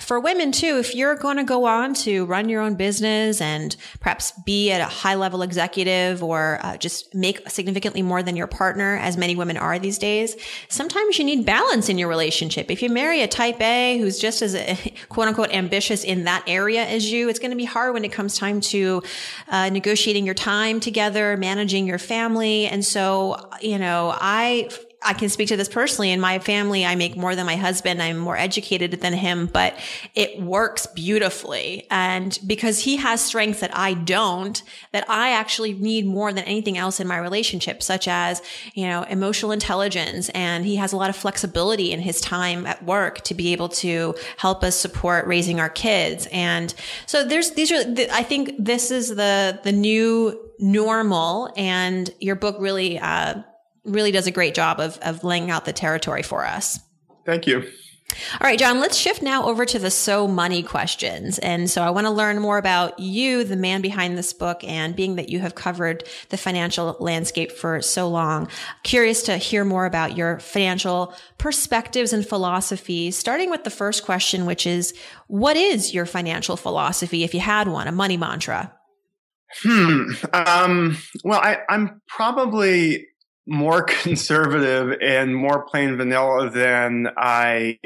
for 0.01 0.19
women 0.19 0.51
too, 0.51 0.79
if 0.79 0.95
you're 0.95 1.15
going 1.15 1.37
to 1.37 1.43
go 1.43 1.65
on 1.65 1.93
to 1.93 2.25
run 2.25 2.49
your 2.49 2.63
own 2.63 2.73
business 2.73 3.39
and 3.39 3.75
perhaps 3.99 4.33
be 4.43 4.71
at 4.71 4.81
a 4.81 4.85
high 4.85 5.13
level 5.13 5.43
executive 5.43 6.23
or 6.23 6.59
uh, 6.63 6.77
just 6.77 7.13
make 7.13 7.47
significantly 7.47 8.01
more 8.01 8.23
than 8.23 8.35
your 8.35 8.47
partner, 8.47 8.97
as 8.97 9.17
many 9.17 9.35
women 9.35 9.55
are 9.55 9.77
these 9.77 9.99
days, 9.99 10.35
sometimes 10.67 11.19
you 11.19 11.23
need 11.23 11.45
balance 11.45 11.89
in 11.89 11.99
your 11.99 12.09
relationship. 12.09 12.71
If 12.71 12.81
you 12.81 12.89
marry 12.89 13.21
a 13.21 13.27
type 13.27 13.61
A 13.61 13.99
who's 13.99 14.17
just 14.17 14.41
as 14.41 14.55
quote 15.09 15.27
unquote 15.27 15.53
ambitious 15.53 16.03
in 16.03 16.23
that 16.23 16.43
area 16.47 16.83
as 16.83 17.11
you, 17.11 17.29
it's 17.29 17.39
going 17.39 17.51
to 17.51 17.57
be 17.57 17.65
hard 17.65 17.93
when 17.93 18.03
it 18.03 18.11
comes 18.11 18.35
time 18.35 18.61
to 18.61 19.03
uh, 19.49 19.69
negotiating 19.69 20.25
your 20.25 20.33
time 20.33 20.79
together, 20.79 21.37
managing 21.37 21.85
your 21.85 21.99
family. 21.99 22.65
And 22.65 22.83
so, 22.83 23.47
you 23.61 23.77
know, 23.77 24.11
I 24.19 24.69
I 25.05 25.13
can 25.13 25.29
speak 25.29 25.49
to 25.49 25.57
this 25.57 25.69
personally. 25.69 26.11
In 26.11 26.19
my 26.19 26.39
family, 26.39 26.85
I 26.85 26.95
make 26.95 27.15
more 27.15 27.35
than 27.35 27.45
my 27.45 27.55
husband. 27.55 28.01
I'm 28.01 28.17
more 28.17 28.37
educated 28.37 28.91
than 29.01 29.13
him, 29.13 29.47
but 29.47 29.77
it 30.15 30.41
works 30.41 30.85
beautifully. 30.87 31.87
And 31.89 32.37
because 32.45 32.79
he 32.79 32.97
has 32.97 33.21
strengths 33.21 33.59
that 33.59 33.75
I 33.75 33.93
don't, 33.93 34.61
that 34.91 35.09
I 35.09 35.31
actually 35.31 35.73
need 35.73 36.05
more 36.05 36.31
than 36.33 36.43
anything 36.45 36.77
else 36.77 36.99
in 36.99 37.07
my 37.07 37.17
relationship, 37.17 37.83
such 37.83 38.07
as, 38.07 38.41
you 38.73 38.87
know, 38.87 39.03
emotional 39.03 39.51
intelligence. 39.51 40.29
And 40.29 40.65
he 40.65 40.75
has 40.77 40.93
a 40.93 40.97
lot 40.97 41.09
of 41.09 41.15
flexibility 41.15 41.91
in 41.91 41.99
his 41.99 42.21
time 42.21 42.65
at 42.65 42.83
work 42.83 43.21
to 43.21 43.33
be 43.33 43.53
able 43.53 43.69
to 43.69 44.15
help 44.37 44.63
us 44.63 44.75
support 44.75 45.27
raising 45.27 45.59
our 45.59 45.69
kids. 45.69 46.27
And 46.31 46.73
so 47.05 47.23
there's, 47.25 47.51
these 47.51 47.71
are, 47.71 47.83
I 48.11 48.23
think 48.23 48.55
this 48.59 48.91
is 48.91 49.09
the, 49.09 49.59
the 49.63 49.71
new 49.71 50.39
normal 50.59 51.51
and 51.57 52.09
your 52.19 52.35
book 52.35 52.57
really, 52.59 52.99
uh, 52.99 53.41
really 53.85 54.11
does 54.11 54.27
a 54.27 54.31
great 54.31 54.53
job 54.53 54.79
of, 54.79 54.97
of 54.99 55.23
laying 55.23 55.51
out 55.51 55.65
the 55.65 55.73
territory 55.73 56.23
for 56.23 56.45
us. 56.45 56.79
Thank 57.25 57.47
you. 57.47 57.69
All 58.39 58.47
right, 58.47 58.59
Jon, 58.59 58.79
let's 58.79 58.97
shift 58.97 59.21
now 59.21 59.45
over 59.45 59.65
to 59.65 59.79
the 59.79 59.89
so 59.89 60.27
money 60.27 60.61
questions. 60.61 61.39
And 61.39 61.69
so 61.69 61.81
I 61.81 61.89
want 61.89 62.05
to 62.05 62.11
learn 62.11 62.39
more 62.39 62.57
about 62.57 62.99
you, 62.99 63.43
the 63.43 63.55
man 63.55 63.81
behind 63.81 64.17
this 64.17 64.33
book, 64.33 64.63
and 64.63 64.95
being 64.95 65.15
that 65.15 65.29
you 65.29 65.39
have 65.39 65.55
covered 65.55 66.03
the 66.29 66.37
financial 66.37 66.95
landscape 66.99 67.51
for 67.51 67.81
so 67.81 68.07
long. 68.07 68.49
Curious 68.83 69.23
to 69.23 69.37
hear 69.37 69.65
more 69.65 69.85
about 69.85 70.15
your 70.15 70.39
financial 70.39 71.13
perspectives 71.37 72.13
and 72.13 72.27
philosophies, 72.27 73.17
starting 73.17 73.49
with 73.49 73.63
the 73.63 73.69
first 73.69 74.05
question, 74.05 74.45
which 74.45 74.67
is 74.67 74.93
what 75.27 75.57
is 75.57 75.93
your 75.93 76.05
financial 76.05 76.57
philosophy 76.57 77.23
if 77.23 77.33
you 77.33 77.39
had 77.39 77.67
one, 77.67 77.87
a 77.87 77.91
money 77.91 78.17
mantra? 78.17 78.73
Hmm. 79.61 80.11
Um, 80.33 80.97
well, 81.23 81.39
I, 81.39 81.59
I'm 81.69 82.01
probably 82.07 83.07
more 83.45 83.81
conservative 84.03 84.97
and 85.01 85.35
more 85.35 85.63
plain 85.63 85.97
vanilla 85.97 86.49
than 86.49 87.09
I 87.17 87.79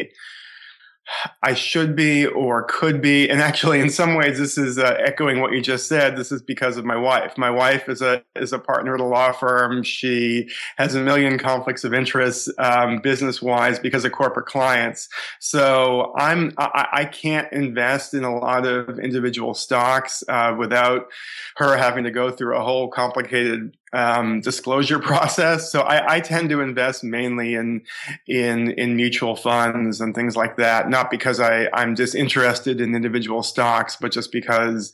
I 1.42 1.54
should 1.54 1.96
be 1.96 2.26
or 2.26 2.64
could 2.64 3.02
be. 3.02 3.30
And 3.30 3.42
actually, 3.42 3.80
in 3.80 3.90
some 3.90 4.16
ways, 4.16 4.38
this 4.38 4.58
is 4.58 4.78
uh, 4.78 4.98
echoing 5.00 5.40
what 5.40 5.54
you 5.54 5.62
just 5.62 5.88
said. 5.88 6.18
This 6.18 6.32
is 6.32 6.42
because 6.42 6.78
of 6.78 6.86
my 6.86 6.98
wife. 6.98 7.38
My 7.38 7.50
wife 7.50 7.88
is 7.88 8.02
a 8.02 8.24
is 8.36 8.54
a 8.54 8.60
partner 8.60 8.96
at 8.96 9.00
a 9.00 9.06
law 9.06 9.32
firm. 9.32 9.84
She 9.84 10.50
has 10.78 10.96
a 10.96 11.02
million 11.02 11.38
conflicts 11.38 11.84
of 11.84 11.94
interest, 11.94 12.52
um, 12.58 13.00
business 13.00 13.42
wise, 13.42 13.80
because 13.80 14.04
of 14.06 14.12
corporate 14.12 14.48
clients. 14.48 15.08
So 15.40 16.14
I'm 16.18 16.54
I, 16.58 16.88
I, 16.92 17.06
can't 17.06 17.52
invest 17.54 18.14
in 18.14 18.24
a 18.24 18.38
lot 18.38 18.66
of 18.66 19.00
individual 19.00 19.54
stocks 19.54 20.24
uh, 20.28 20.56
without 20.58 21.08
her 21.56 21.78
having 21.78 22.04
to 22.04 22.12
go 22.12 22.32
through 22.32 22.58
a 22.58 22.64
whole 22.64 22.90
complicated 22.90 23.76
um, 23.94 24.42
disclosure 24.42 25.00
process. 25.12 25.72
So 25.72 25.82
I, 25.82 26.16
I, 26.16 26.20
tend 26.20 26.50
to 26.50 26.62
invest 26.62 27.04
mainly 27.04 27.56
in 27.56 27.84
in 28.28 28.72
in 28.72 28.96
mutual 28.96 29.36
funds 29.36 30.02
and 30.02 30.14
things 30.14 30.36
like 30.36 30.58
that. 30.58 30.90
Not 30.90 31.10
because 31.10 31.40
I 31.40 31.70
I'm 31.74 31.94
disinterested 31.94 32.82
in 32.82 32.96
individual 32.96 33.44
stocks, 33.44 33.96
but 33.96 34.12
just 34.12 34.32
because 34.32 34.94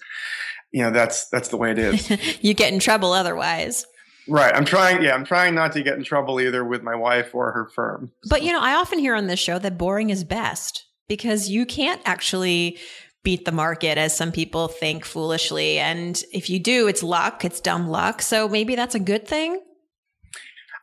you 0.71 0.83
know 0.83 0.91
that's 0.91 1.27
that's 1.29 1.50
the 1.50 1.57
way 1.57 1.71
it 1.71 1.79
is. 1.79 2.09
you 2.41 2.53
get 2.53 2.71
in 2.73 2.79
trouble 2.79 3.13
otherwise. 3.13 3.85
Right. 4.27 4.55
I'm 4.55 4.65
trying. 4.65 5.03
Yeah, 5.03 5.15
I'm 5.15 5.25
trying 5.25 5.55
not 5.55 5.73
to 5.73 5.83
get 5.83 5.97
in 5.97 6.03
trouble 6.03 6.39
either 6.39 6.63
with 6.63 6.81
my 6.81 6.95
wife 6.95 7.33
or 7.35 7.51
her 7.51 7.65
firm. 7.65 8.12
So. 8.23 8.29
But 8.29 8.43
you 8.43 8.51
know, 8.51 8.62
I 8.62 8.75
often 8.75 9.00
hear 9.00 9.15
on 9.15 9.27
this 9.27 9.39
show 9.39 9.59
that 9.59 9.77
boring 9.77 10.12
is 10.12 10.23
best 10.23 10.85
because 11.07 11.50
you 11.50 11.65
can't 11.65 12.01
actually 12.05 12.77
beat 13.24 13.46
the 13.46 13.51
market 13.51 13.98
as 13.98 14.15
some 14.15 14.32
people 14.32 14.68
think 14.68 15.06
foolishly. 15.06 15.80
And 15.80 16.22
if 16.32 16.50
you 16.50 16.60
do, 16.60 16.88
it's 16.88 17.01
luck, 17.01 17.46
it's 17.46 17.62
dumb 17.62 17.88
luck. 17.88 18.22
So 18.22 18.50
maybe 18.50 18.75
that's 18.75 18.96
a 18.96 19.00
good 19.00 19.27
thing. 19.27 19.62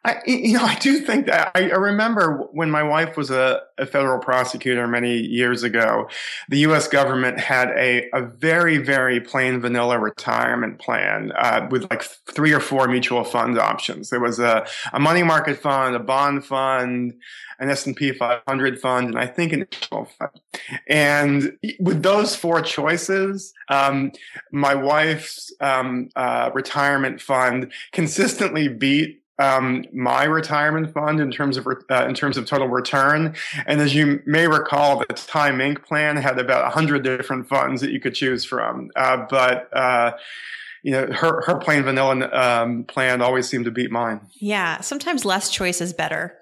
I, 0.03 0.17
you 0.27 0.55
know, 0.55 0.65
I 0.65 0.77
do 0.77 1.01
think 1.01 1.27
that 1.27 1.51
I, 1.55 1.69
I 1.69 1.75
remember 1.75 2.49
when 2.53 2.71
my 2.71 2.83
wife 2.83 3.19
was 3.19 3.31
a, 3.31 3.61
a, 3.77 3.85
federal 3.85 4.19
prosecutor 4.19 4.87
many 4.87 5.19
years 5.19 5.63
ago, 5.63 6.09
the 6.49 6.61
U.S. 6.61 6.89
government 6.89 7.39
had 7.39 7.69
a, 7.71 8.09
a 8.15 8.23
very, 8.23 8.79
very 8.79 9.21
plain 9.21 9.61
vanilla 9.61 9.99
retirement 9.99 10.79
plan 10.79 11.33
uh, 11.33 11.69
with 11.71 11.91
like 11.91 12.03
three 12.03 12.55
or 12.55 12.61
four 12.61 12.89
mutual 12.89 13.25
fund 13.25 13.59
options. 13.59 14.09
There 14.09 14.21
was 14.21 14.39
a, 14.39 14.67
a 14.95 14.99
money 14.99 15.23
market 15.23 15.59
fund, 15.59 15.95
a 15.95 15.99
bond 15.99 16.47
fund, 16.47 17.13
an 17.59 17.69
S&P 17.69 18.13
500 18.13 18.81
fund, 18.81 19.09
and 19.09 19.19
I 19.19 19.27
think 19.27 19.53
an 19.53 19.59
mutual 19.71 20.07
fund. 20.19 20.31
And 20.89 21.59
with 21.79 22.03
those 22.03 22.35
four 22.35 22.63
choices, 22.63 23.53
um, 23.69 24.13
my 24.51 24.75
wife's 24.75 25.53
um, 25.61 26.09
uh, 26.17 26.51
retirement 26.55 27.21
fund 27.21 27.71
consistently 27.93 28.67
beat 28.67 29.20
um, 29.41 29.85
my 29.93 30.25
retirement 30.25 30.93
fund 30.93 31.19
in 31.19 31.31
terms 31.31 31.57
of 31.57 31.67
uh, 31.67 32.07
in 32.07 32.15
terms 32.15 32.37
of 32.37 32.47
total 32.47 32.69
return. 32.69 33.35
And 33.67 33.81
as 33.81 33.95
you 33.95 34.23
may 34.27 34.47
recall, 34.47 34.99
the 34.99 35.07
Time 35.07 35.59
Inc. 35.59 35.83
plan 35.85 36.17
had 36.17 36.39
about 36.39 36.73
hundred 36.73 37.03
different 37.03 37.49
funds 37.49 37.81
that 37.81 37.91
you 37.91 38.01
could 38.01 38.15
choose 38.15 38.45
from. 38.45 38.91
Uh, 38.95 39.27
but 39.29 39.75
uh, 39.77 40.13
you 40.83 40.93
know, 40.93 41.07
her 41.07 41.43
her 41.43 41.57
plain 41.57 41.83
vanilla 41.83 42.29
um, 42.33 42.85
plan 42.85 43.23
always 43.23 43.49
seemed 43.49 43.65
to 43.65 43.71
beat 43.71 43.91
mine. 43.91 44.21
Yeah, 44.35 44.81
sometimes 44.81 45.25
less 45.25 45.51
choice 45.51 45.81
is 45.81 45.93
better. 45.93 46.37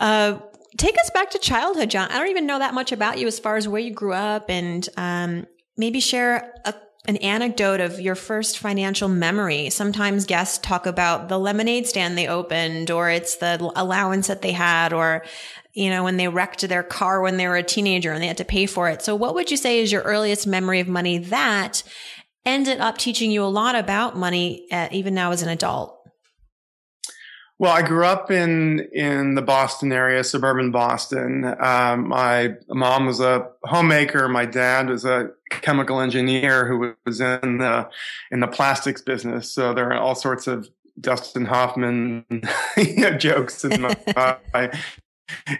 Uh, 0.00 0.38
take 0.76 0.96
us 0.98 1.10
back 1.10 1.30
to 1.30 1.38
childhood, 1.38 1.90
Jon. 1.90 2.10
I 2.10 2.18
don't 2.18 2.28
even 2.28 2.46
know 2.46 2.58
that 2.58 2.74
much 2.74 2.92
about 2.92 3.18
you 3.18 3.26
as 3.26 3.38
far 3.38 3.56
as 3.56 3.68
where 3.68 3.80
you 3.80 3.92
grew 3.92 4.12
up, 4.12 4.48
and 4.48 4.88
um, 4.96 5.46
maybe 5.76 6.00
share 6.00 6.54
a 6.64 6.74
an 7.06 7.16
anecdote 7.18 7.80
of 7.80 8.00
your 8.00 8.14
first 8.14 8.58
financial 8.58 9.08
memory. 9.08 9.68
Sometimes 9.68 10.24
guests 10.24 10.58
talk 10.58 10.86
about 10.86 11.28
the 11.28 11.38
lemonade 11.38 11.86
stand 11.86 12.16
they 12.16 12.26
opened, 12.26 12.90
or 12.90 13.10
it's 13.10 13.36
the 13.36 13.70
allowance 13.76 14.26
that 14.28 14.40
they 14.40 14.52
had, 14.52 14.92
or, 14.92 15.22
you 15.74 15.90
know, 15.90 16.02
when 16.02 16.16
they 16.16 16.28
wrecked 16.28 16.66
their 16.66 16.82
car 16.82 17.20
when 17.20 17.36
they 17.36 17.46
were 17.46 17.56
a 17.56 17.62
teenager 17.62 18.12
and 18.12 18.22
they 18.22 18.26
had 18.26 18.38
to 18.38 18.44
pay 18.44 18.64
for 18.64 18.88
it. 18.88 19.02
So 19.02 19.14
what 19.14 19.34
would 19.34 19.50
you 19.50 19.58
say 19.58 19.80
is 19.80 19.92
your 19.92 20.02
earliest 20.02 20.46
memory 20.46 20.80
of 20.80 20.88
money 20.88 21.18
that 21.18 21.82
ended 22.46 22.80
up 22.80 22.96
teaching 22.96 23.30
you 23.30 23.44
a 23.44 23.46
lot 23.46 23.74
about 23.74 24.16
money, 24.16 24.66
at, 24.70 24.90
uh, 24.90 24.94
even 24.94 25.14
now 25.14 25.30
as 25.30 25.42
an 25.42 25.50
adult? 25.50 25.93
Well, 27.58 27.72
I 27.72 27.82
grew 27.82 28.04
up 28.04 28.32
in 28.32 28.80
in 28.92 29.36
the 29.36 29.42
Boston 29.42 29.92
area, 29.92 30.24
suburban 30.24 30.72
Boston. 30.72 31.54
Um, 31.60 32.08
my 32.08 32.54
mom 32.68 33.06
was 33.06 33.20
a 33.20 33.48
homemaker. 33.64 34.28
My 34.28 34.44
dad 34.44 34.88
was 34.88 35.04
a 35.04 35.30
chemical 35.50 36.00
engineer 36.00 36.66
who 36.66 36.94
was 37.06 37.20
in 37.20 37.58
the 37.58 37.88
in 38.32 38.40
the 38.40 38.48
plastics 38.48 39.02
business. 39.02 39.52
So 39.52 39.72
there 39.72 39.92
are 39.92 39.98
all 39.98 40.16
sorts 40.16 40.48
of 40.48 40.68
Dustin 41.00 41.44
Hoffman 41.44 42.24
you 42.76 42.96
know, 42.96 43.16
jokes 43.16 43.64
in 43.64 43.80
my 43.82 43.96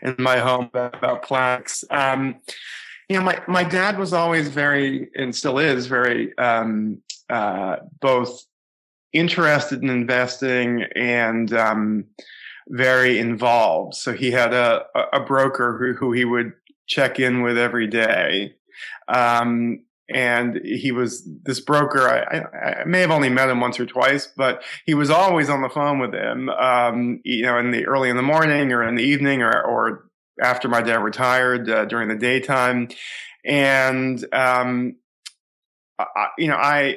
in 0.03 0.17
my 0.19 0.39
home 0.39 0.65
about, 0.65 0.97
about 0.97 1.23
plastics. 1.23 1.85
Um, 1.91 2.41
you 3.09 3.17
know, 3.17 3.23
my 3.23 3.41
my 3.47 3.63
dad 3.63 3.99
was 3.99 4.13
always 4.13 4.49
very 4.49 5.11
and 5.15 5.35
still 5.35 5.59
is 5.59 5.87
very 5.87 6.37
um, 6.39 7.03
uh, 7.31 7.77
both 8.01 8.45
interested 9.15 9.83
in 9.83 9.89
investing 9.89 10.85
and 10.95 11.53
um, 11.55 12.05
very 12.69 13.19
involved. 13.19 13.95
So 13.95 14.13
he 14.13 14.33
had 14.33 14.53
a, 14.53 14.85
a 15.13 15.21
broker 15.21 15.79
who, 15.79 15.95
who 15.95 16.13
he 16.13 16.25
would 16.25 16.53
check 16.87 17.19
in 17.19 17.43
with 17.43 17.57
every 17.57 17.87
day. 17.87 18.57
Um, 19.09 19.85
and 20.13 20.61
he 20.63 20.93
was 20.93 21.27
this 21.45 21.61
broker. 21.61 22.01
I, 22.01 22.83
I, 22.83 22.85
may 22.85 23.01
have 23.01 23.11
only 23.11 23.31
met 23.31 23.49
him 23.49 23.61
once 23.61 23.81
or 23.81 23.87
twice, 23.87 24.29
but 24.37 24.63
he 24.85 24.93
was 24.93 25.09
always 25.09 25.49
on 25.49 25.63
the 25.63 25.71
phone 25.71 25.99
with 25.99 26.13
him. 26.13 26.51
Um, 26.51 27.21
you 27.25 27.43
know, 27.43 27.59
in 27.59 27.71
the 27.71 27.87
early 27.87 28.11
in 28.11 28.17
the 28.17 28.23
morning 28.23 28.73
or 28.73 28.87
in 28.87 28.97
the 28.97 29.03
evening 29.03 29.41
or, 29.41 29.63
or 29.63 30.11
after 30.43 30.69
my 30.69 30.83
dad 30.83 30.99
retired 30.99 31.71
uh, 31.71 31.87
during 31.87 32.09
the 32.09 32.17
daytime, 32.17 32.89
and 33.47 34.23
um, 34.33 34.97
I, 35.99 36.27
you 36.37 36.49
know, 36.49 36.57
I, 36.57 36.97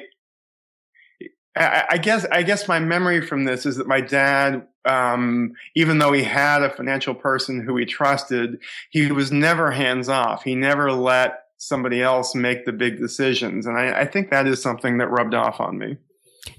I, 1.58 1.94
I 1.94 1.98
guess 1.98 2.24
I 2.30 2.42
guess 2.42 2.68
my 2.68 2.78
memory 2.78 3.20
from 3.20 3.44
this 3.44 3.66
is 3.66 3.76
that 3.76 3.86
my 3.86 4.00
dad 4.00 4.66
um, 4.88 5.52
even 5.74 5.98
though 5.98 6.12
he 6.12 6.22
had 6.22 6.62
a 6.62 6.70
financial 6.70 7.14
person 7.14 7.60
who 7.60 7.76
he 7.76 7.84
trusted, 7.84 8.58
he 8.90 9.12
was 9.12 9.30
never 9.30 9.70
hands 9.70 10.08
off. 10.08 10.44
He 10.44 10.54
never 10.54 10.92
let 10.92 11.42
somebody 11.58 12.00
else 12.00 12.34
make 12.34 12.64
the 12.64 12.72
big 12.72 12.98
decisions. 12.98 13.66
And 13.66 13.76
I, 13.76 14.00
I, 14.00 14.04
think 14.06 14.30
that 14.30 14.46
is 14.46 14.62
something 14.62 14.98
that 14.98 15.08
rubbed 15.08 15.34
off 15.34 15.60
on 15.60 15.76
me. 15.76 15.98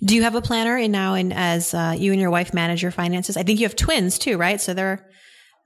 Do 0.03 0.13
you 0.13 0.23
have 0.23 0.35
a 0.35 0.41
planner 0.41 0.77
and 0.77 0.91
now 0.91 1.15
and 1.15 1.33
as 1.33 1.73
uh, 1.73 1.95
you 1.97 2.11
and 2.11 2.21
your 2.21 2.29
wife 2.29 2.53
manage 2.53 2.81
your 2.81 2.91
finances? 2.91 3.37
I 3.37 3.43
think 3.43 3.59
you 3.59 3.65
have 3.65 3.75
twins 3.75 4.19
too, 4.19 4.37
right? 4.37 4.61
So 4.61 4.73
they're 4.73 5.09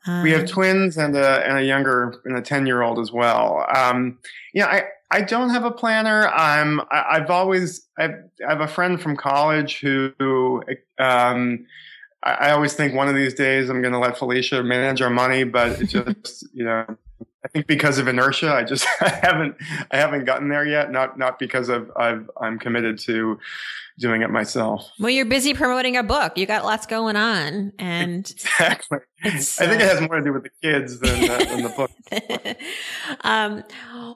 um... 0.08 0.24
we 0.24 0.32
have 0.32 0.46
twins 0.46 0.98
and 0.98 1.16
a 1.16 1.46
and 1.48 1.58
a 1.58 1.64
younger 1.64 2.22
and 2.26 2.38
a 2.38 2.42
ten 2.42 2.66
year 2.66 2.84
old 2.84 3.00
as 3.00 3.12
well. 3.12 3.66
Um, 3.76 4.20
yeah, 4.54 4.68
I 4.68 4.84
I 5.14 5.22
don't 5.22 5.52
have 5.52 5.64
a 5.64 5.70
planner. 5.70 6.28
I'm 6.30 6.82
I, 6.90 7.20
have 7.20 7.30
always 7.30 7.88
I've, 8.00 8.16
I 8.46 8.50
have 8.50 8.62
a 8.62 8.68
friend 8.68 9.00
from 9.00 9.16
college 9.16 9.80
who 9.80 10.12
um, 10.98 11.68
I, 12.24 12.32
I 12.32 12.52
always 12.52 12.74
think 12.74 12.96
one 12.96 13.08
of 13.08 13.14
these 13.14 13.36
days 13.36 13.70
I'm 13.70 13.84
going 13.84 13.94
to 13.94 14.00
let 14.00 14.18
Felicia 14.18 14.64
manage 14.64 15.04
our 15.04 15.12
money, 15.12 15.44
but 15.44 15.80
it 15.80 15.86
just 15.90 16.48
you 16.52 16.66
know 16.66 16.98
think 17.54 17.68
because 17.68 18.00
of 18.00 18.08
inertia, 18.08 18.54
I 18.54 18.64
just 18.64 18.86
I 19.02 19.10
haven't 19.10 19.56
I 19.92 19.98
haven't 19.98 20.26
gotten 20.26 20.50
there 20.50 20.66
yet. 20.66 20.92
Not 20.92 21.18
not 21.18 21.40
because 21.40 21.70
of 21.70 21.92
I've 21.96 22.30
I'm 22.42 22.60
committed 22.60 23.00
to 23.00 23.40
doing 24.00 24.24
it 24.24 24.32
myself. 24.32 24.90
Well, 25.00 25.12
you're 25.12 25.26
busy 25.26 25.54
promoting 25.54 25.98
a 25.98 26.04
book. 26.04 26.38
You 26.38 26.48
got 26.48 26.66
lots 26.66 26.88
going 26.88 27.16
on, 27.16 27.74
and 27.78 28.30
exactly. 28.30 29.00
I 29.24 29.30
think 29.30 29.82
it 29.82 29.82
has 29.82 30.02
more 30.02 30.18
to 30.18 30.24
do 30.24 30.34
with 30.34 30.44
the 30.44 30.50
kids 30.62 31.00
than, 31.00 31.30
uh, 31.30 31.38
than 31.38 31.64
the 31.64 31.70
book. 31.70 31.92
um, 33.22 33.64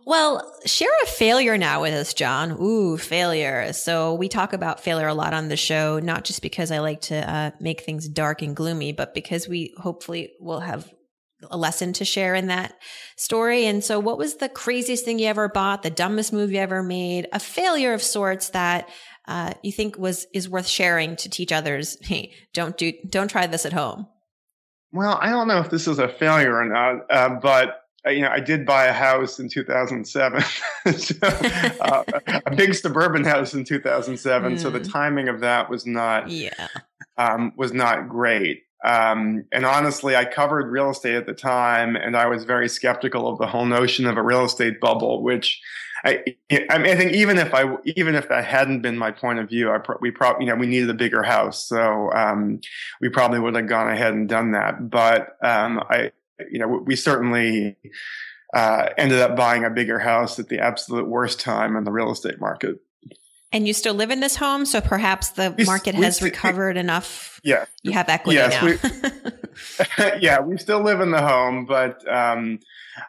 well, 0.06 0.52
share 0.66 0.90
a 1.04 1.06
failure 1.06 1.58
now 1.58 1.82
with 1.82 1.94
us, 1.94 2.14
Jon. 2.14 2.58
Ooh, 2.60 2.98
failure. 2.98 3.72
So 3.74 4.16
we 4.16 4.28
talk 4.28 4.54
about 4.54 4.80
failure 4.80 5.08
a 5.08 5.14
lot 5.14 5.34
on 5.34 5.48
the 5.48 5.58
show, 5.58 6.00
not 6.00 6.24
just 6.26 6.42
because 6.42 6.72
I 6.72 6.80
like 6.80 7.02
to 7.02 7.30
uh, 7.30 7.52
make 7.60 7.82
things 7.82 8.08
dark 8.08 8.42
and 8.42 8.56
gloomy, 8.56 8.94
but 8.94 9.14
because 9.14 9.48
we 9.48 9.74
hopefully 9.78 10.34
will 10.40 10.60
have 10.60 10.92
a 11.50 11.58
lesson 11.58 11.94
to 11.94 12.06
share 12.06 12.36
in 12.36 12.48
that 12.48 12.74
story. 13.16 13.66
And 13.66 13.84
so, 13.84 14.00
what 14.00 14.18
was 14.18 14.38
the 14.38 14.50
craziest 14.50 15.06
thing 15.06 15.20
you 15.20 15.28
ever 15.28 15.50
bought, 15.50 15.84
the 15.84 15.90
dumbest 15.90 16.34
move 16.34 16.52
you 16.52 16.60
ever 16.60 16.84
made, 16.84 17.28
a 17.32 17.40
failure 17.40 17.94
of 17.94 18.02
sorts 18.02 18.50
that 18.50 18.90
uh, 19.28 19.54
you 19.62 19.72
think 19.72 19.98
was 19.98 20.26
is 20.34 20.50
worth 20.50 20.68
sharing 20.68 21.16
to 21.18 21.30
teach 21.30 21.52
others? 21.52 21.98
Hey, 22.02 22.34
don't 22.54 22.78
do, 22.78 22.94
don't 23.08 23.30
try 23.30 23.48
this 23.48 23.66
at 23.66 23.74
home. 23.74 24.08
Well, 24.92 25.18
I 25.22 25.30
don't 25.30 25.48
know 25.48 25.60
if 25.60 25.70
this 25.70 25.88
is 25.88 26.00
a 26.00 26.08
failure 26.08 26.56
or 26.56 26.66
not, 26.66 27.06
uh, 27.12 27.36
but 27.42 27.82
uh, 28.06 28.12
you 28.12 28.22
know, 28.22 28.30
I 28.30 28.40
did 28.40 28.66
buy 28.66 28.86
a 28.86 28.94
house 28.94 29.40
in 29.40 29.50
2007, 29.50 30.42
so, 30.94 31.16
uh, 31.22 32.04
a 32.46 32.56
big 32.56 32.74
suburban 32.74 33.24
house 33.24 33.54
in 33.54 33.64
2007. 33.64 34.54
Mm. 34.54 34.60
So 34.60 34.70
the 34.70 34.80
hmm. 34.80 34.86
timing 34.86 35.28
of 35.30 35.42
that 35.42 35.70
was 35.70 35.86
not, 35.86 36.30
yeah, 36.30 36.68
um, 37.18 37.54
was 37.58 37.74
not 37.74 38.08
great. 38.08 38.64
Um, 38.84 39.46
and 39.52 39.66
honestly, 39.66 40.16
I 40.16 40.26
covered 40.26 40.72
real 40.72 40.92
estate 40.92 41.16
at 41.16 41.26
the 41.26 41.34
time, 41.34 41.96
and 41.96 42.16
I 42.16 42.28
was 42.28 42.44
very 42.44 42.70
skeptical 42.70 43.28
of 43.28 43.40
the 43.40 43.48
whole 43.48 43.66
notion 43.66 44.06
of 44.06 44.18
a 44.18 44.22
real 44.22 44.46
estate 44.46 44.80
bubble. 44.80 45.24
Which 45.24 45.60
I, 46.04 46.24
I, 46.70 46.78
mean, 46.78 46.92
I 46.92 46.96
think 46.96 47.14
even 47.14 47.38
if 47.38 47.54
I, 47.54 47.76
even 47.86 48.16
if 48.16 48.30
that 48.30 48.46
hadn't 48.46 48.82
been 48.82 48.98
my 48.98 49.12
point 49.12 49.40
of 49.40 49.50
view, 49.50 49.72
I 49.72 49.80
pro- 49.80 49.98
we 50.00 50.12
probably, 50.12 50.46
you 50.46 50.52
know, 50.52 50.58
we 50.58 50.68
needed 50.68 50.90
a 50.90 50.94
bigger 50.94 51.24
house, 51.24 51.66
so 51.66 52.12
um, 52.14 52.62
we 53.02 53.10
probably 53.10 53.40
would 53.40 53.56
have 53.56 53.68
gone 53.68 53.90
ahead 53.90 54.14
and 54.14 54.30
done 54.30 54.52
that. 54.52 54.90
But 54.90 55.38
um, 55.42 55.84
I, 55.90 56.12
you 56.52 56.60
know, 56.60 56.68
we 56.68 56.96
certainly 56.96 57.78
uh, 58.54 58.90
ended 58.98 59.20
up 59.20 59.36
buying 59.36 59.66
a 59.66 59.70
bigger 59.70 60.00
house 60.00 60.40
at 60.40 60.50
the 60.50 60.60
absolute 60.60 61.08
worst 61.08 61.40
time 61.40 61.76
in 61.76 61.84
the 61.84 61.92
real 61.92 62.12
estate 62.12 62.40
market. 62.40 62.80
And 63.58 63.68
you 63.68 63.74
still 63.74 63.96
live 63.96 64.12
in 64.12 64.20
this 64.20 64.36
home, 64.36 64.68
so 64.68 64.82
perhaps 64.82 65.30
the 65.30 65.52
we, 65.58 65.64
market 65.64 65.96
has 65.96 66.22
recovered 66.22 66.78
enough. 66.86 67.42
Yeah, 67.44 67.66
you 67.82 67.92
have 67.92 68.08
equity 68.08 68.36
yes, 68.36 68.62
now. 68.62 70.12
we, 70.14 70.20
yeah, 70.22 70.42
we 70.42 70.60
still 70.60 70.84
live 70.84 71.02
in 71.02 71.10
the 71.10 71.24
home, 71.24 71.66
but 71.66 72.08
um, 72.08 72.60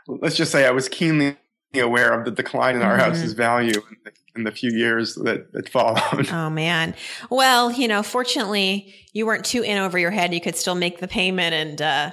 let's 0.07 0.37
just 0.37 0.51
say 0.51 0.67
I 0.67 0.71
was 0.71 0.89
keenly 0.89 1.37
aware 1.75 2.19
of 2.19 2.25
the 2.25 2.31
decline 2.31 2.77
in 2.77 2.83
our 2.83 2.97
mm-hmm. 2.97 3.11
house's 3.11 3.35
value 3.35 3.75
in 3.75 3.97
the, 4.07 4.13
in 4.37 4.45
the, 4.45 4.51
few 4.51 4.71
years 4.71 5.17
that, 5.17 5.53
that 5.53 5.69
followed. 5.69 6.31
Oh 6.33 6.49
man! 6.49 6.95
Well, 7.29 7.71
you 7.71 7.87
know, 7.87 8.03
fortunately, 8.03 8.95
you 9.13 9.27
weren't 9.27 9.45
too 9.45 9.61
in 9.61 9.77
over 9.77 9.99
your 9.99 10.13
head. 10.13 10.33
You 10.33 10.41
could 10.41 10.57
still 10.57 10.77
make 10.77 11.01
the 11.01 11.09
payment, 11.09 11.55
and 11.55 11.83
uh, 11.83 12.11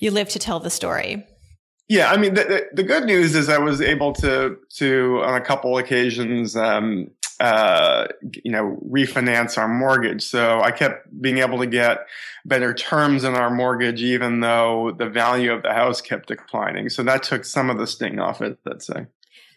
you 0.00 0.10
lived 0.10 0.32
to 0.32 0.38
tell 0.38 0.60
the 0.60 0.68
story. 0.68 1.26
Yeah, 1.88 2.10
I 2.10 2.18
mean, 2.18 2.34
the, 2.34 2.66
the, 2.72 2.82
good 2.82 3.04
news 3.04 3.34
is 3.34 3.48
I 3.48 3.58
was 3.58 3.80
able 3.80 4.12
to 4.14 4.56
to 4.76 5.22
on 5.24 5.34
a 5.34 5.40
couple 5.40 5.76
occasions, 5.78 6.56
um, 6.56 7.08
uh, 7.42 8.06
you 8.44 8.52
know, 8.52 8.78
refinance 8.88 9.58
our 9.58 9.66
mortgage. 9.66 10.22
So 10.22 10.60
I 10.60 10.70
kept 10.70 11.20
being 11.20 11.38
able 11.38 11.58
to 11.58 11.66
get 11.66 12.06
better 12.44 12.72
terms 12.72 13.24
in 13.24 13.34
our 13.34 13.50
mortgage, 13.50 14.00
even 14.00 14.38
though 14.38 14.94
the 14.96 15.08
value 15.08 15.52
of 15.52 15.64
the 15.64 15.72
house 15.72 16.00
kept 16.00 16.28
declining. 16.28 16.88
So 16.88 17.02
that 17.02 17.24
took 17.24 17.44
some 17.44 17.68
of 17.68 17.78
the 17.78 17.86
sting 17.88 18.20
off 18.20 18.40
it. 18.42 18.58
Let's 18.64 18.86
say. 18.86 19.06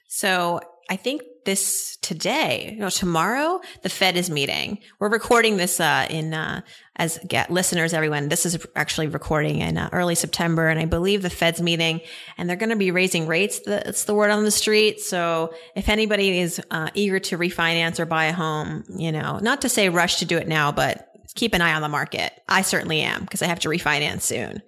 So 0.07 0.61
I 0.89 0.95
think 0.95 1.21
this 1.45 1.97
today, 1.97 2.71
you 2.73 2.79
know, 2.79 2.89
tomorrow 2.89 3.61
the 3.83 3.89
Fed 3.89 4.17
is 4.17 4.29
meeting. 4.29 4.79
We're 4.99 5.09
recording 5.09 5.57
this 5.57 5.79
uh, 5.79 6.05
in 6.09 6.33
uh, 6.33 6.61
as 6.97 7.19
get 7.27 7.51
listeners, 7.51 7.93
everyone. 7.93 8.29
This 8.29 8.45
is 8.45 8.65
actually 8.75 9.07
recording 9.07 9.59
in 9.59 9.77
uh, 9.77 9.89
early 9.91 10.15
September, 10.15 10.67
and 10.67 10.79
I 10.79 10.85
believe 10.85 11.21
the 11.21 11.29
Fed's 11.29 11.61
meeting, 11.61 12.01
and 12.37 12.49
they're 12.49 12.57
going 12.57 12.69
to 12.69 12.75
be 12.75 12.91
raising 12.91 13.27
rates. 13.27 13.59
That's 13.65 14.05
the 14.05 14.13
word 14.13 14.31
on 14.31 14.43
the 14.43 14.51
street. 14.51 14.99
So 14.99 15.53
if 15.75 15.89
anybody 15.89 16.39
is 16.39 16.61
uh, 16.71 16.89
eager 16.93 17.19
to 17.19 17.37
refinance 17.37 17.99
or 17.99 18.05
buy 18.05 18.25
a 18.25 18.33
home, 18.33 18.83
you 18.89 19.11
know, 19.11 19.39
not 19.39 19.61
to 19.61 19.69
say 19.69 19.89
rush 19.89 20.17
to 20.17 20.25
do 20.25 20.37
it 20.37 20.47
now, 20.47 20.71
but 20.71 21.09
keep 21.35 21.53
an 21.53 21.61
eye 21.61 21.73
on 21.73 21.81
the 21.81 21.89
market. 21.89 22.33
I 22.47 22.61
certainly 22.61 23.01
am 23.01 23.21
because 23.21 23.41
I 23.41 23.47
have 23.47 23.59
to 23.61 23.69
refinance 23.69 24.21
soon, 24.21 24.61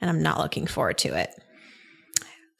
and 0.00 0.10
I'm 0.10 0.22
not 0.22 0.38
looking 0.38 0.66
forward 0.66 0.98
to 0.98 1.18
it. 1.18 1.30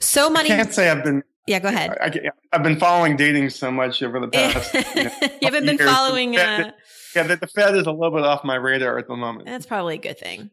So 0.01 0.31
money. 0.31 0.51
I 0.51 0.57
can't 0.57 0.75
say 0.75 0.91
I've 0.91 1.05
been 1.05 1.23
yeah, 1.47 1.59
go 1.59 1.69
ahead. 1.69 1.97
I, 2.01 2.31
have 2.53 2.63
been 2.63 2.79
following 2.79 3.17
dating 3.17 3.51
so 3.51 3.71
much 3.71 4.03
over 4.03 4.21
the 4.21 4.29
past. 4.33 4.75
you, 4.75 5.05
know, 5.05 5.11
you 5.23 5.31
haven't 5.43 5.67
been 5.67 5.79
following. 5.79 6.37
Uh, 6.37 6.71
yeah, 7.17 7.25
the, 7.25 7.37
the, 7.37 7.47
Fed 7.47 7.75
is 7.75 7.87
a 7.87 7.93
little 7.93 8.15
bit 8.15 8.25
off 8.25 8.45
my 8.45 8.55
radar 8.55 8.97
at 8.99 9.09
the 9.09 9.17
moment. 9.17 9.47
That's 9.47 9.67
probably 9.67 9.97
a 9.97 9.99
good 9.99 10.19
thing. 10.19 10.51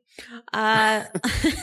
Uh, 0.52 1.04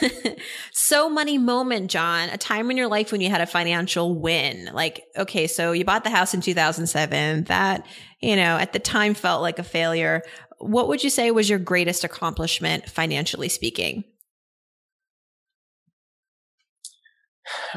so 0.72 1.10
money 1.10 1.38
moment, 1.38 1.90
Jon. 1.90 2.28
A 2.28 2.38
time 2.38 2.70
in 2.70 2.76
your 2.76 2.88
life 2.88 3.12
when 3.12 3.20
you 3.20 3.28
had 3.28 3.40
a 3.40 3.46
financial 3.46 4.14
win. 4.14 4.70
Like, 4.72 5.02
okay, 5.16 5.48
so 5.48 5.72
you 5.72 5.84
bought 5.84 6.04
the 6.04 6.10
house 6.10 6.32
in 6.32 6.40
2007. 6.40 7.44
That 7.44 7.84
you 8.20 8.36
know 8.36 8.56
at 8.56 8.72
the 8.72 8.78
time 8.78 9.14
felt 9.14 9.42
like 9.42 9.58
a 9.58 9.64
failure. 9.64 10.22
What 10.58 10.88
would 10.88 11.02
you 11.02 11.10
say 11.10 11.30
was 11.32 11.50
your 11.50 11.58
greatest 11.58 12.04
accomplishment 12.04 12.88
financially 12.88 13.48
speaking? 13.48 14.04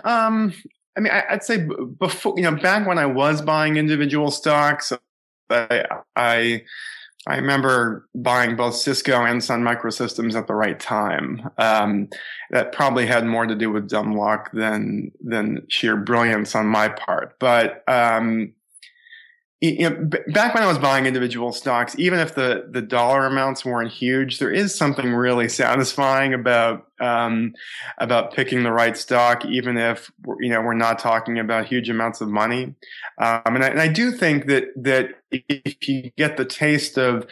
Um, 0.03 0.53
I 0.97 1.01
mean, 1.01 1.13
I, 1.13 1.23
would 1.31 1.43
say 1.43 1.67
before, 1.99 2.33
you 2.35 2.43
know, 2.43 2.55
back 2.55 2.87
when 2.87 2.97
I 2.97 3.05
was 3.05 3.41
buying 3.41 3.77
individual 3.77 4.31
stocks, 4.31 4.91
I, 5.49 5.85
I, 6.15 6.63
I 7.27 7.35
remember 7.35 8.07
buying 8.15 8.55
both 8.55 8.75
Cisco 8.75 9.23
and 9.23 9.43
Sun 9.43 9.61
Microsystems 9.61 10.35
at 10.35 10.47
the 10.47 10.55
right 10.55 10.79
time. 10.79 11.49
Um, 11.57 12.09
that 12.51 12.71
probably 12.71 13.05
had 13.05 13.25
more 13.25 13.45
to 13.45 13.55
do 13.55 13.71
with 13.71 13.89
dumb 13.89 14.15
luck 14.15 14.49
than 14.53 15.11
than 15.21 15.65
sheer 15.69 15.95
brilliance 15.95 16.55
on 16.55 16.65
my 16.65 16.89
part. 16.89 17.37
But 17.39 17.83
um, 17.87 18.53
you 19.61 19.89
know, 19.89 20.09
back 20.27 20.53
when 20.53 20.63
I 20.63 20.67
was 20.67 20.77
buying 20.77 21.05
individual 21.05 21.51
stocks, 21.51 21.93
even 21.99 22.19
if 22.19 22.33
the 22.33 22.67
the 22.69 22.81
dollar 22.81 23.25
amounts 23.25 23.65
weren't 23.65 23.91
huge, 23.91 24.39
there 24.39 24.51
is 24.51 24.73
something 24.73 25.11
really 25.11 25.49
satisfying 25.49 26.33
about 26.33 26.87
um, 27.01 27.53
about 27.97 28.33
picking 28.33 28.63
the 28.63 28.71
right 28.71 28.95
stock, 28.95 29.43
even 29.45 29.77
if 29.77 30.09
you 30.39 30.49
know 30.49 30.61
we're 30.61 30.75
not 30.75 30.97
talking 30.97 31.39
about 31.39 31.65
huge 31.65 31.89
amounts 31.89 32.21
of 32.21 32.29
money. 32.29 32.73
Um, 33.17 33.41
and, 33.45 33.63
I, 33.63 33.67
and 33.67 33.81
I 33.81 33.89
do 33.89 34.13
think 34.13 34.45
that 34.45 34.69
that 34.77 35.19
if 35.29 35.89
you 35.89 36.11
get 36.17 36.37
the 36.37 36.45
taste 36.45 36.97
of 36.97 37.27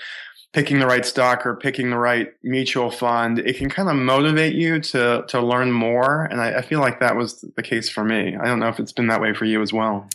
picking 0.52 0.80
the 0.80 0.88
right 0.88 1.06
stock 1.06 1.46
or 1.46 1.56
picking 1.56 1.92
the 1.92 1.98
right 1.98 2.34
mutual 2.44 2.92
fund, 2.92 3.40
it 3.40 3.56
can 3.56 3.70
kind 3.70 3.88
of 3.88 3.96
motivate 3.96 4.54
you 4.54 4.82
to 4.82 5.24
to 5.30 5.42
learn 5.42 5.72
more. 5.72 6.26
And 6.26 6.42
I, 6.42 6.58
I 6.58 6.62
feel 6.62 6.82
like 6.82 7.00
that 7.00 7.16
was 7.16 7.40
the 7.56 7.64
case 7.64 7.90
for 7.90 8.04
me. 8.04 8.36
I 8.36 8.44
don't 8.44 8.60
know 8.60 8.68
if 8.68 8.82
it's 8.82 8.92
been 8.92 9.08
that 9.08 9.22
way 9.22 9.34
for 9.34 9.46
you 9.46 9.62
as 9.62 9.72
well. 9.72 10.10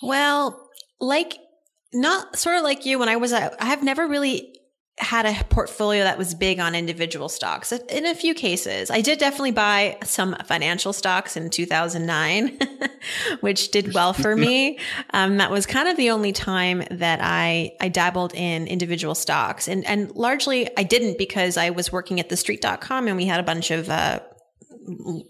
Well, 0.00 0.70
like 1.00 1.34
not 1.92 2.36
sort 2.36 2.56
of 2.56 2.62
like 2.62 2.86
you 2.86 2.98
when 2.98 3.08
I 3.08 3.16
was 3.16 3.32
I 3.32 3.50
have 3.60 3.82
never 3.82 4.06
really 4.06 4.60
had 5.00 5.24
a 5.24 5.44
portfolio 5.44 6.04
that 6.04 6.18
was 6.18 6.34
big 6.34 6.60
on 6.60 6.74
individual 6.74 7.28
stocks 7.30 7.72
in 7.72 8.04
a 8.04 8.14
few 8.14 8.34
cases. 8.34 8.90
I 8.90 9.00
did 9.00 9.18
definitely 9.18 9.52
buy 9.52 9.96
some 10.04 10.36
financial 10.44 10.92
stocks 10.92 11.36
in 11.38 11.48
2009, 11.48 12.58
which 13.40 13.70
did 13.70 13.94
well 13.94 14.12
for 14.12 14.36
me. 14.36 14.78
Um, 15.14 15.38
that 15.38 15.50
was 15.50 15.64
kind 15.64 15.88
of 15.88 15.96
the 15.96 16.10
only 16.10 16.32
time 16.32 16.84
that 16.90 17.20
I, 17.22 17.72
I 17.80 17.88
dabbled 17.88 18.34
in 18.34 18.66
individual 18.66 19.14
stocks 19.14 19.68
and, 19.68 19.86
and 19.86 20.14
largely 20.14 20.68
I 20.76 20.82
didn't 20.82 21.16
because 21.16 21.56
I 21.56 21.70
was 21.70 21.90
working 21.90 22.20
at 22.20 22.28
the 22.28 22.36
street.com 22.36 23.08
and 23.08 23.16
we 23.16 23.24
had 23.24 23.40
a 23.40 23.44
bunch 23.44 23.70
of, 23.70 23.88
uh, 23.88 24.20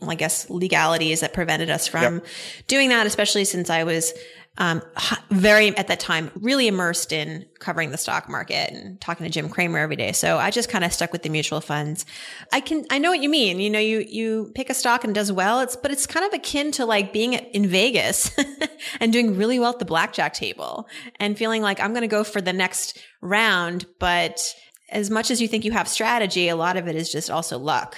I 0.07 0.14
guess 0.14 0.49
legalities 0.51 1.20
that 1.20 1.33
prevented 1.33 1.70
us 1.70 1.87
from 1.87 2.14
yep. 2.14 2.27
doing 2.66 2.88
that, 2.88 3.07
especially 3.07 3.44
since 3.44 3.70
I 3.70 3.85
was 3.85 4.12
um, 4.59 4.83
very 5.31 5.75
at 5.77 5.89
that 5.89 6.01
time 6.01 6.31
really 6.35 6.67
immersed 6.67 7.13
in 7.13 7.47
covering 7.61 7.93
the 7.93 7.97
stock 7.97 8.29
market 8.29 8.73
and 8.73 9.01
talking 9.01 9.25
to 9.25 9.31
Jim 9.31 9.49
Cramer 9.49 9.79
every 9.79 9.97
day. 9.97 10.13
So 10.13 10.39
I 10.39 10.51
just 10.51 10.69
kind 10.69 10.85
of 10.85 10.93
stuck 10.93 11.13
with 11.13 11.23
the 11.23 11.29
mutual 11.29 11.61
funds. 11.61 12.05
I 12.53 12.61
can 12.61 12.85
I 12.91 12.99
know 12.99 13.11
what 13.11 13.21
you 13.21 13.29
mean. 13.29 13.61
You 13.61 13.71
know, 13.71 13.79
you 13.79 14.05
you 14.07 14.53
pick 14.55 14.69
a 14.69 14.75
stock 14.75 15.05
and 15.05 15.15
does 15.15 15.33
well. 15.33 15.61
It's 15.61 15.77
but 15.77 15.91
it's 15.91 16.07
kind 16.07 16.27
of 16.27 16.33
akin 16.35 16.73
to 16.73 16.85
like 16.85 17.13
being 17.13 17.35
in 17.35 17.67
Vegas 17.69 18.37
and 19.01 19.13
doing 19.13 19.37
really 19.37 19.59
well 19.59 19.71
at 19.71 19.79
the 19.79 19.85
blackjack 19.85 20.35
table 20.35 20.89
and 21.19 21.39
feeling 21.39 21.63
like 21.63 21.81
I'm 21.81 21.93
going 21.93 22.03
to 22.03 22.09
go 22.09 22.25
for 22.25 22.41
the 22.41 22.53
next 22.53 22.99
round, 23.23 23.87
but 23.99 24.55
as 24.91 25.11
much 25.11 25.31
as 25.31 25.41
you 25.41 25.49
think 25.49 25.65
you 25.65 25.73
have 25.73 25.89
strategy, 25.89 26.49
a 26.49 26.57
lot 26.57 26.77
of 26.77 26.89
it 26.89 26.97
is 26.97 27.11
just 27.11 27.31
also 27.31 27.59
luck. 27.59 27.97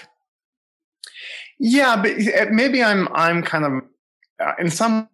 Yeah, 1.59 1.97
but 1.97 2.13
eh, 2.13 2.47
maybe 2.51 2.83
I'm 2.83 3.09
I'm 3.15 3.43
kind 3.43 3.65
of 3.65 3.73
uh, 4.39 4.53
in 4.59 4.71
some 4.71 5.09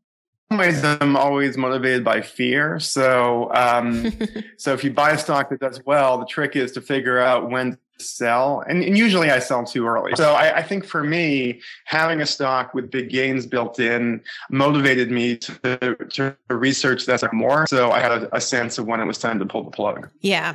ways 0.50 0.82
I'm 0.82 1.16
always 1.16 1.56
motivated 1.56 2.04
by 2.04 2.22
fear. 2.22 2.80
So 2.80 3.52
um, 3.54 4.12
so 4.56 4.72
if 4.72 4.82
you 4.82 4.90
buy 4.90 5.10
a 5.10 5.18
stock 5.18 5.50
that 5.50 5.60
does 5.60 5.84
well, 5.84 6.18
the 6.18 6.26
trick 6.26 6.56
is 6.56 6.72
to 6.72 6.80
figure 6.80 7.18
out 7.18 7.50
when 7.50 7.72
to 7.98 8.04
sell. 8.04 8.64
And, 8.66 8.82
and 8.82 8.96
usually 8.96 9.30
I 9.30 9.40
sell 9.40 9.64
too 9.64 9.86
early. 9.86 10.12
So 10.16 10.32
I, 10.32 10.58
I, 10.58 10.62
think 10.62 10.84
for 10.84 11.02
me, 11.02 11.60
having 11.84 12.20
a 12.20 12.26
stock 12.26 12.72
with 12.72 12.90
big 12.90 13.10
gains 13.10 13.46
built 13.46 13.78
in 13.80 14.22
motivated 14.50 15.10
me 15.10 15.36
to, 15.36 15.96
to 16.12 16.36
research 16.48 17.06
that 17.06 17.32
more. 17.32 17.66
So 17.66 17.90
I 17.90 18.00
had 18.00 18.12
a, 18.12 18.36
a 18.36 18.40
sense 18.40 18.78
of 18.78 18.86
when 18.86 19.00
it 19.00 19.04
was 19.06 19.18
time 19.18 19.38
to 19.40 19.46
pull 19.46 19.64
the 19.64 19.70
plug. 19.70 20.08
Yeah. 20.20 20.54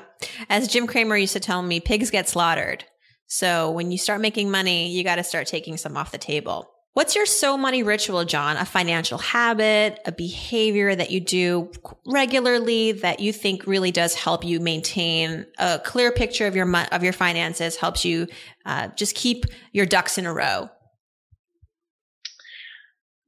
As 0.50 0.68
Jim 0.68 0.88
Cramer 0.88 1.18
used 1.18 1.34
to 1.34 1.40
tell 1.40 1.62
me, 1.62 1.80
pigs 1.80 2.10
get 2.10 2.30
slaughtered. 2.30 2.86
So 3.28 3.72
when 3.72 3.92
you 3.92 3.98
start 3.98 4.22
making 4.22 4.50
money, 4.50 4.90
you 4.90 5.04
got 5.04 5.16
to 5.16 5.24
start 5.24 5.48
taking 5.48 5.78
some 5.78 5.98
off 5.98 6.12
the 6.12 6.18
table. 6.18 6.73
What's 6.94 7.16
your 7.16 7.26
so 7.26 7.58
money 7.58 7.82
ritual, 7.82 8.24
Jon? 8.24 8.56
A 8.56 8.66
financial 8.66 9.18
habit, 9.18 10.00
a 10.06 10.12
behavior 10.12 10.96
that 10.96 11.10
you 11.10 11.20
do 11.20 11.72
regularly 12.06 12.92
that 12.92 13.20
you 13.20 13.34
think 13.34 13.66
really 13.66 13.92
does 13.92 14.14
help 14.14 14.46
you 14.46 14.60
maintain 14.60 15.48
a 15.58 15.82
clear 15.84 16.12
picture 16.12 16.46
of 16.46 16.56
your 16.56 16.72
of 16.92 17.04
your 17.04 17.14
finances, 17.14 17.78
helps 17.78 18.06
you 18.06 18.28
uh, 18.68 18.90
just 18.90 19.16
keep 19.16 19.46
your 19.72 19.88
ducks 19.88 20.20
in 20.20 20.28
a 20.28 20.34
row. 20.34 20.70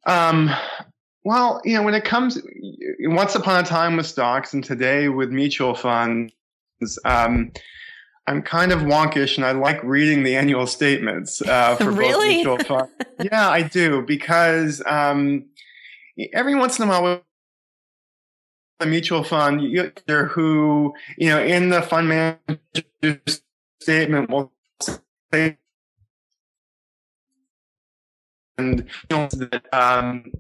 Um, 0.06 0.52
well, 1.24 1.60
you 1.66 1.74
know, 1.74 1.82
when 1.82 1.96
it 1.96 2.04
comes, 2.04 2.40
once 3.00 3.34
upon 3.34 3.64
a 3.64 3.68
time 3.68 3.98
with 3.98 4.06
stocks, 4.06 4.54
and 4.54 4.64
today 4.64 5.10
with 5.10 5.32
mutual 5.32 5.74
funds, 5.74 6.32
um, 7.04 7.52
I'm 8.28 8.42
kind 8.42 8.72
of 8.72 8.82
wonkish 8.82 9.38
and 9.38 9.46
I 9.46 9.52
like 9.52 9.84
reading 9.84 10.24
the 10.24 10.36
annual 10.36 10.66
statements 10.68 11.42
uh, 11.42 11.76
for 11.80 11.92
really? 11.92 12.44
both 12.44 12.58
mutual 12.58 12.58
funds. 12.66 12.92
yeah, 13.24 13.50
I 13.50 13.62
do 13.62 14.02
because 14.02 14.82
um, 14.86 15.46
every 16.34 16.56
once 16.56 16.80
in 16.80 16.88
a 16.88 16.90
while, 16.90 17.22
a 18.82 18.86
mutual 18.86 19.24
fund 19.24 19.62
you, 19.62 19.92
who 20.08 20.94
you 21.18 21.30
know 21.30 21.42
in 21.42 21.70
the 21.70 21.82
fund 21.82 22.10
manager 22.10 23.22
statement 23.80 24.30
will 24.30 24.52
say 25.32 25.58
and 28.58 28.80
you 28.80 29.18
know, 29.18 29.28
that 29.28 29.66
um, 29.74 30.32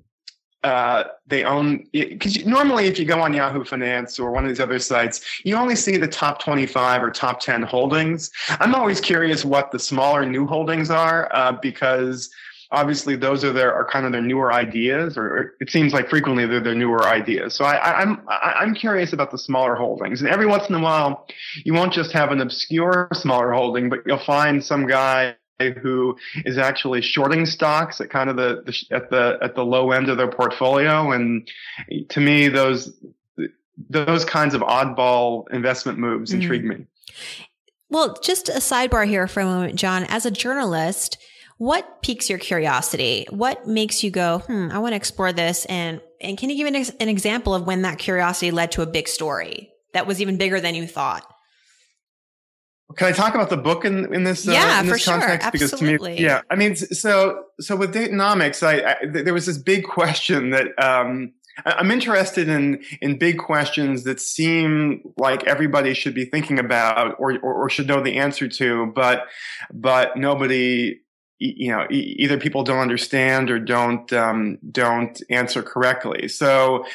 uh, 0.65 1.03
they 1.27 1.43
own 1.43 1.85
because 1.93 2.43
normally 2.43 2.87
if 2.87 2.97
you 2.97 3.05
go 3.05 3.21
on 3.21 3.33
Yahoo 3.33 3.63
Finance 3.63 4.17
or 4.19 4.31
one 4.31 4.43
of 4.43 4.49
these 4.49 4.59
other 4.59 4.79
sites, 4.79 5.21
you 5.43 5.55
only 5.55 5.75
see 5.75 5.95
the 5.95 6.07
top 6.07 6.41
25 6.41 7.03
or 7.03 7.11
top 7.11 7.39
10 7.39 7.61
holdings. 7.61 8.31
I'm 8.59 8.73
always 8.73 8.99
curious 8.99 9.45
what 9.45 9.71
the 9.71 9.77
smaller 9.77 10.25
new 10.25 10.47
holdings 10.47 10.89
are 10.89 11.29
uh, 11.35 11.51
because 11.51 12.31
obviously 12.71 13.15
those 13.15 13.43
are 13.43 13.53
their 13.53 13.71
are 13.75 13.85
kind 13.85 14.07
of 14.07 14.11
their 14.11 14.23
newer 14.23 14.51
ideas, 14.51 15.17
or 15.17 15.53
it 15.59 15.69
seems 15.69 15.93
like 15.93 16.09
frequently 16.09 16.47
they're 16.47 16.59
their 16.59 16.73
newer 16.73 17.07
ideas. 17.07 17.53
So 17.53 17.63
I, 17.63 18.01
I'm 18.01 18.21
I'm 18.27 18.73
curious 18.73 19.13
about 19.13 19.29
the 19.29 19.37
smaller 19.37 19.75
holdings, 19.75 20.21
and 20.21 20.29
every 20.31 20.47
once 20.47 20.67
in 20.67 20.73
a 20.73 20.79
while, 20.79 21.27
you 21.63 21.75
won't 21.75 21.93
just 21.93 22.11
have 22.11 22.31
an 22.31 22.41
obscure 22.41 23.07
smaller 23.13 23.51
holding, 23.51 23.87
but 23.87 23.99
you'll 24.07 24.17
find 24.17 24.63
some 24.63 24.87
guy 24.87 25.35
who 25.59 26.17
is 26.43 26.57
actually 26.57 27.01
shorting 27.01 27.45
stocks 27.45 28.01
at 28.01 28.09
kind 28.09 28.29
of 28.29 28.35
the, 28.35 28.63
the, 28.65 28.95
at 28.95 29.09
the 29.09 29.37
at 29.41 29.55
the 29.55 29.63
low 29.63 29.91
end 29.91 30.09
of 30.09 30.17
their 30.17 30.27
portfolio. 30.27 31.11
And 31.11 31.49
to 32.09 32.19
me 32.19 32.47
those 32.47 32.93
those 33.89 34.25
kinds 34.25 34.53
of 34.53 34.61
oddball 34.61 35.45
investment 35.51 35.97
moves 35.97 36.31
mm-hmm. 36.31 36.41
intrigue 36.41 36.65
me. 36.65 36.85
Well 37.89 38.17
just 38.21 38.49
a 38.49 38.53
sidebar 38.53 39.07
here 39.07 39.27
for 39.27 39.41
a 39.41 39.45
moment 39.45 39.75
jon. 39.75 40.03
As 40.03 40.25
a 40.25 40.31
journalist 40.31 41.17
what 41.57 42.01
piques 42.01 42.29
your 42.29 42.37
curiosity? 42.37 43.27
What 43.29 43.65
makes 43.65 44.03
you 44.03 44.11
go 44.11 44.39
hmm 44.39 44.69
i 44.71 44.79
want 44.79 44.91
to 44.91 44.97
explore 44.97 45.31
this 45.31 45.65
and 45.65 46.01
and 46.21 46.37
can 46.37 46.49
you 46.49 46.57
give 46.57 46.67
an, 46.67 46.85
an 46.99 47.09
example 47.09 47.53
of 47.55 47.65
when 47.65 47.83
that 47.83 47.97
curiosity 47.97 48.51
led 48.51 48.71
to 48.73 48.81
a 48.81 48.85
big 48.85 49.07
story 49.07 49.71
that 49.93 50.05
was 50.05 50.21
even 50.21 50.37
bigger 50.37 50.59
than 50.59 50.75
you 50.75 50.85
thought 50.85 51.25
can 52.95 53.07
I 53.07 53.11
talk 53.11 53.33
about 53.33 53.49
the 53.49 53.57
book 53.57 53.83
in 53.83 54.13
in 54.13 54.23
this? 54.23 54.47
Uh, 54.47 54.51
yeah, 54.51 54.77
uh, 54.77 54.81
in 54.81 54.87
this 54.87 55.03
for 55.03 55.11
context? 55.11 55.43
sure. 55.43 55.51
Because 55.51 55.73
Absolutely. 55.73 56.15
to 56.15 56.21
me, 56.21 56.23
yeah, 56.23 56.41
I 56.49 56.55
mean, 56.55 56.75
so 56.75 57.45
so 57.59 57.75
with 57.75 57.93
Date-onomics, 57.93 58.61
I, 58.61 58.91
I 58.91 58.95
there 59.05 59.33
was 59.33 59.47
this 59.47 59.57
big 59.57 59.85
question 59.85 60.51
that 60.51 60.67
um, 60.77 61.33
I'm 61.65 61.89
interested 61.89 62.47
in 62.47 62.83
in 63.01 63.17
big 63.17 63.39
questions 63.39 64.03
that 64.03 64.19
seem 64.19 65.01
like 65.17 65.45
everybody 65.45 65.93
should 65.93 66.13
be 66.13 66.25
thinking 66.25 66.59
about 66.59 67.15
or, 67.17 67.39
or, 67.39 67.53
or 67.53 67.69
should 67.69 67.87
know 67.87 68.01
the 68.01 68.17
answer 68.17 68.47
to, 68.47 68.91
but 68.93 69.25
but 69.73 70.17
nobody 70.17 70.99
you 71.39 71.71
know 71.71 71.85
either 71.89 72.37
people 72.37 72.63
don't 72.63 72.79
understand 72.79 73.51
or 73.51 73.59
don't 73.59 74.11
um, 74.13 74.57
don't 74.71 75.21
answer 75.29 75.61
correctly. 75.61 76.27
So 76.27 76.85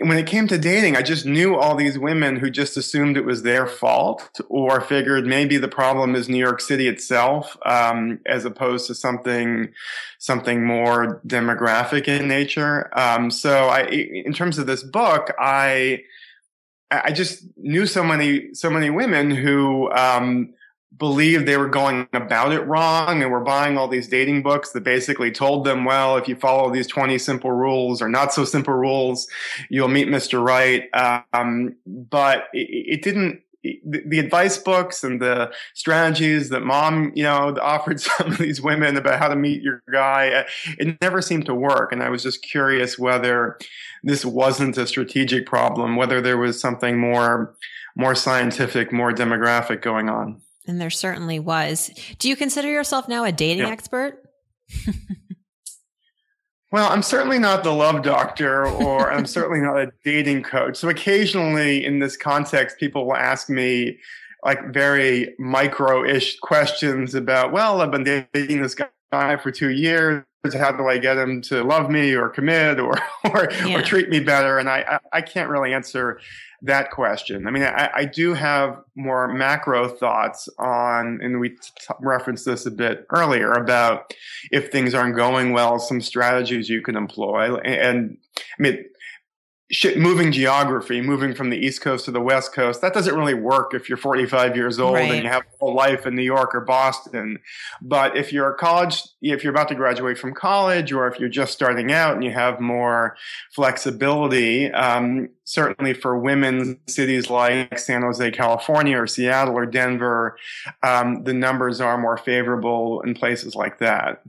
when 0.00 0.18
it 0.18 0.26
came 0.26 0.46
to 0.48 0.58
dating, 0.58 0.96
I 0.96 1.02
just 1.02 1.24
knew 1.24 1.56
all 1.56 1.74
these 1.74 1.98
women 1.98 2.36
who 2.36 2.50
just 2.50 2.76
assumed 2.76 3.16
it 3.16 3.24
was 3.24 3.42
their 3.42 3.66
fault 3.66 4.40
or 4.48 4.80
figured 4.80 5.26
maybe 5.26 5.56
the 5.56 5.68
problem 5.68 6.14
is 6.14 6.28
New 6.28 6.38
York 6.38 6.60
City 6.60 6.86
itself, 6.86 7.56
um, 7.64 8.20
as 8.26 8.44
opposed 8.44 8.86
to 8.88 8.94
something, 8.94 9.72
something 10.18 10.66
more 10.66 11.22
demographic 11.26 12.08
in 12.08 12.28
nature. 12.28 12.90
Um, 12.98 13.30
so 13.30 13.68
I, 13.68 13.84
in 13.84 14.34
terms 14.34 14.58
of 14.58 14.66
this 14.66 14.82
book, 14.82 15.32
I, 15.38 16.02
I 16.90 17.12
just 17.12 17.44
knew 17.56 17.86
so 17.86 18.04
many, 18.04 18.52
so 18.52 18.68
many 18.68 18.90
women 18.90 19.30
who, 19.30 19.90
um, 19.92 20.52
believed 20.96 21.46
they 21.46 21.56
were 21.56 21.68
going 21.68 22.08
about 22.12 22.52
it 22.52 22.60
wrong 22.66 23.22
and 23.22 23.30
were 23.30 23.40
buying 23.40 23.78
all 23.78 23.88
these 23.88 24.08
dating 24.08 24.42
books 24.42 24.72
that 24.72 24.82
basically 24.82 25.30
told 25.30 25.64
them, 25.64 25.84
well, 25.84 26.16
if 26.16 26.28
you 26.28 26.34
follow 26.34 26.70
these 26.70 26.86
20 26.86 27.16
simple 27.18 27.52
rules 27.52 28.02
or 28.02 28.08
not 28.08 28.32
so 28.32 28.44
simple 28.44 28.74
rules, 28.74 29.28
you'll 29.68 29.88
meet 29.88 30.08
Mr. 30.08 30.44
Right. 30.44 30.88
Um, 31.32 31.76
but 31.86 32.44
it, 32.52 32.96
it 32.96 33.02
didn't, 33.02 33.42
the, 33.62 34.02
the, 34.06 34.18
advice 34.18 34.56
books 34.56 35.04
and 35.04 35.20
the 35.20 35.52
strategies 35.74 36.48
that 36.48 36.60
mom, 36.60 37.12
you 37.14 37.22
know, 37.22 37.56
offered 37.62 38.00
some 38.00 38.32
of 38.32 38.38
these 38.38 38.60
women 38.60 38.96
about 38.96 39.18
how 39.18 39.28
to 39.28 39.36
meet 39.36 39.62
your 39.62 39.82
guy, 39.92 40.30
uh, 40.30 40.44
it 40.78 41.00
never 41.00 41.22
seemed 41.22 41.46
to 41.46 41.54
work. 41.54 41.92
And 41.92 42.02
I 42.02 42.08
was 42.08 42.22
just 42.22 42.42
curious 42.42 42.98
whether 42.98 43.58
this 44.02 44.24
wasn't 44.24 44.76
a 44.76 44.86
strategic 44.86 45.46
problem, 45.46 45.96
whether 45.96 46.20
there 46.20 46.38
was 46.38 46.58
something 46.60 46.98
more, 46.98 47.54
more 47.96 48.14
scientific, 48.14 48.92
more 48.92 49.12
demographic 49.12 49.82
going 49.82 50.08
on. 50.08 50.40
And 50.66 50.80
there 50.80 50.90
certainly 50.90 51.38
was. 51.38 51.90
Do 52.18 52.28
you 52.28 52.36
consider 52.36 52.68
yourself 52.68 53.08
now 53.08 53.24
a 53.24 53.32
dating 53.32 53.66
yeah. 53.66 53.70
expert? 53.72 54.22
well, 56.72 56.90
I'm 56.90 57.02
certainly 57.02 57.38
not 57.38 57.64
the 57.64 57.72
love 57.72 58.02
doctor 58.02 58.66
or 58.66 59.10
I'm 59.10 59.26
certainly 59.26 59.60
not 59.60 59.78
a 59.78 59.90
dating 60.04 60.42
coach. 60.42 60.76
So 60.76 60.88
occasionally 60.88 61.84
in 61.84 61.98
this 61.98 62.16
context, 62.16 62.78
people 62.78 63.06
will 63.06 63.16
ask 63.16 63.48
me 63.48 63.98
like 64.44 64.72
very 64.72 65.34
micro 65.38 66.04
ish 66.04 66.38
questions 66.38 67.14
about, 67.14 67.52
well, 67.52 67.80
I've 67.80 67.90
been 67.90 68.04
dating 68.04 68.62
this 68.62 68.76
guy 69.12 69.36
for 69.36 69.50
two 69.50 69.70
years. 69.70 70.24
How 70.54 70.72
do 70.72 70.88
I 70.88 70.98
get 70.98 71.14
them 71.14 71.42
to 71.42 71.62
love 71.62 71.90
me 71.90 72.14
or 72.14 72.28
commit 72.28 72.80
or 72.80 72.94
or, 73.24 73.50
yeah. 73.66 73.78
or 73.78 73.82
treat 73.82 74.08
me 74.08 74.20
better? 74.20 74.58
And 74.58 74.68
I, 74.68 75.00
I, 75.12 75.18
I 75.18 75.20
can't 75.20 75.50
really 75.50 75.74
answer 75.74 76.18
that 76.62 76.90
question. 76.90 77.46
I 77.46 77.50
mean, 77.50 77.62
I, 77.62 77.90
I, 77.94 78.04
do 78.04 78.34
have 78.34 78.82
more 78.94 79.32
macro 79.32 79.88
thoughts 79.88 80.48
on, 80.58 81.18
and 81.22 81.40
we 81.40 81.50
t- 81.50 81.56
referenced 82.00 82.44
this 82.44 82.66
a 82.66 82.70
bit 82.70 83.06
earlier 83.10 83.52
about 83.52 84.12
if 84.50 84.70
things 84.70 84.94
aren't 84.94 85.16
going 85.16 85.52
well, 85.52 85.78
some 85.78 86.02
strategies 86.02 86.68
you 86.68 86.82
can 86.82 86.96
employ. 86.96 87.54
And, 87.56 87.74
and 87.74 88.18
I 88.36 88.62
mean, 88.62 88.84
moving 89.96 90.32
geography, 90.32 91.00
moving 91.00 91.32
from 91.32 91.50
the 91.50 91.56
East 91.56 91.80
Coast 91.80 92.04
to 92.06 92.10
the 92.10 92.20
West 92.20 92.52
Coast, 92.52 92.80
that 92.80 92.92
doesn't 92.92 93.14
really 93.14 93.34
work 93.34 93.72
if 93.72 93.88
you're 93.88 93.98
45 93.98 94.56
years 94.56 94.80
old 94.80 94.94
right. 94.94 95.10
and 95.10 95.22
you 95.22 95.28
have 95.28 95.42
a 95.42 95.58
whole 95.60 95.74
life 95.74 96.06
in 96.06 96.16
New 96.16 96.22
York 96.22 96.54
or 96.54 96.60
Boston. 96.60 97.38
But 97.80 98.16
if 98.16 98.32
you're 98.32 98.50
a 98.50 98.56
college, 98.56 99.02
if 99.22 99.44
you're 99.44 99.52
about 99.52 99.68
to 99.68 99.76
graduate 99.76 100.18
from 100.18 100.34
college, 100.34 100.92
or 100.92 101.06
if 101.06 101.20
you're 101.20 101.28
just 101.28 101.52
starting 101.52 101.92
out 101.92 102.14
and 102.14 102.24
you 102.24 102.32
have 102.32 102.60
more 102.60 103.16
flexibility, 103.52 104.72
um, 104.72 105.28
certainly 105.44 105.94
for 105.94 106.18
women, 106.18 106.80
cities 106.88 107.30
like 107.30 107.78
San 107.78 108.02
Jose, 108.02 108.30
California, 108.32 108.98
or 108.98 109.06
Seattle 109.06 109.56
or 109.56 109.66
Denver, 109.66 110.36
um, 110.82 111.22
the 111.22 111.34
numbers 111.34 111.80
are 111.80 111.96
more 111.96 112.16
favorable 112.16 113.02
in 113.02 113.14
places 113.14 113.54
like 113.54 113.78
that. 113.78 114.22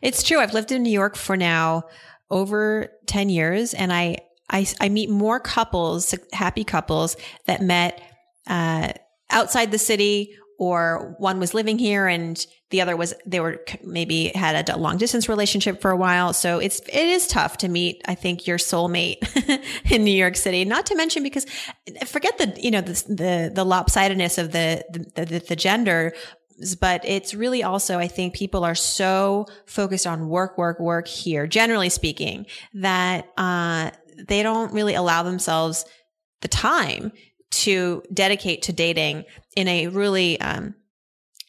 It's 0.00 0.22
true. 0.22 0.38
I've 0.38 0.54
lived 0.54 0.70
in 0.70 0.84
New 0.84 0.90
York 0.90 1.16
for 1.16 1.36
now 1.36 1.84
over 2.30 2.88
10 3.06 3.28
years 3.28 3.74
and 3.74 3.92
I 3.92 4.18
I, 4.48 4.66
I 4.80 4.88
meet 4.88 5.10
more 5.10 5.40
couples, 5.40 6.14
happy 6.32 6.64
couples 6.64 7.16
that 7.46 7.62
met 7.62 8.00
uh, 8.46 8.92
outside 9.30 9.70
the 9.70 9.78
city 9.78 10.36
or 10.58 11.14
one 11.18 11.38
was 11.38 11.52
living 11.52 11.78
here 11.78 12.06
and 12.06 12.44
the 12.70 12.80
other 12.80 12.96
was 12.96 13.14
they 13.26 13.40
were 13.40 13.62
maybe 13.84 14.28
had 14.28 14.68
a 14.70 14.76
long 14.76 14.96
distance 14.96 15.28
relationship 15.28 15.80
for 15.80 15.90
a 15.90 15.96
while. 15.96 16.32
So 16.32 16.58
it's 16.58 16.80
it 16.80 16.94
is 16.94 17.26
tough 17.26 17.58
to 17.58 17.68
meet 17.68 18.02
i 18.06 18.14
think 18.14 18.46
your 18.46 18.58
soulmate 18.58 19.18
in 19.90 20.02
new 20.02 20.10
york 20.10 20.36
city. 20.36 20.64
Not 20.64 20.86
to 20.86 20.96
mention 20.96 21.22
because 21.22 21.46
forget 22.06 22.38
the 22.38 22.58
you 22.60 22.70
know 22.70 22.80
the 22.80 22.92
the, 23.08 23.50
the 23.54 23.64
lopsidedness 23.64 24.38
of 24.38 24.52
the 24.52 24.84
the, 25.14 25.24
the, 25.24 25.38
the 25.40 25.56
gender 25.56 26.12
but 26.80 27.02
it's 27.04 27.34
really 27.34 27.62
also, 27.62 27.98
I 27.98 28.08
think 28.08 28.34
people 28.34 28.64
are 28.64 28.74
so 28.74 29.46
focused 29.66 30.06
on 30.06 30.28
work, 30.28 30.56
work, 30.56 30.80
work 30.80 31.06
here, 31.06 31.46
generally 31.46 31.90
speaking, 31.90 32.46
that, 32.74 33.28
uh, 33.36 33.90
they 34.28 34.42
don't 34.42 34.72
really 34.72 34.94
allow 34.94 35.22
themselves 35.22 35.84
the 36.42 36.48
time 36.48 37.12
to 37.50 38.02
dedicate 38.12 38.62
to 38.62 38.72
dating 38.72 39.24
in 39.56 39.68
a 39.68 39.88
really 39.88 40.40
um, 40.40 40.74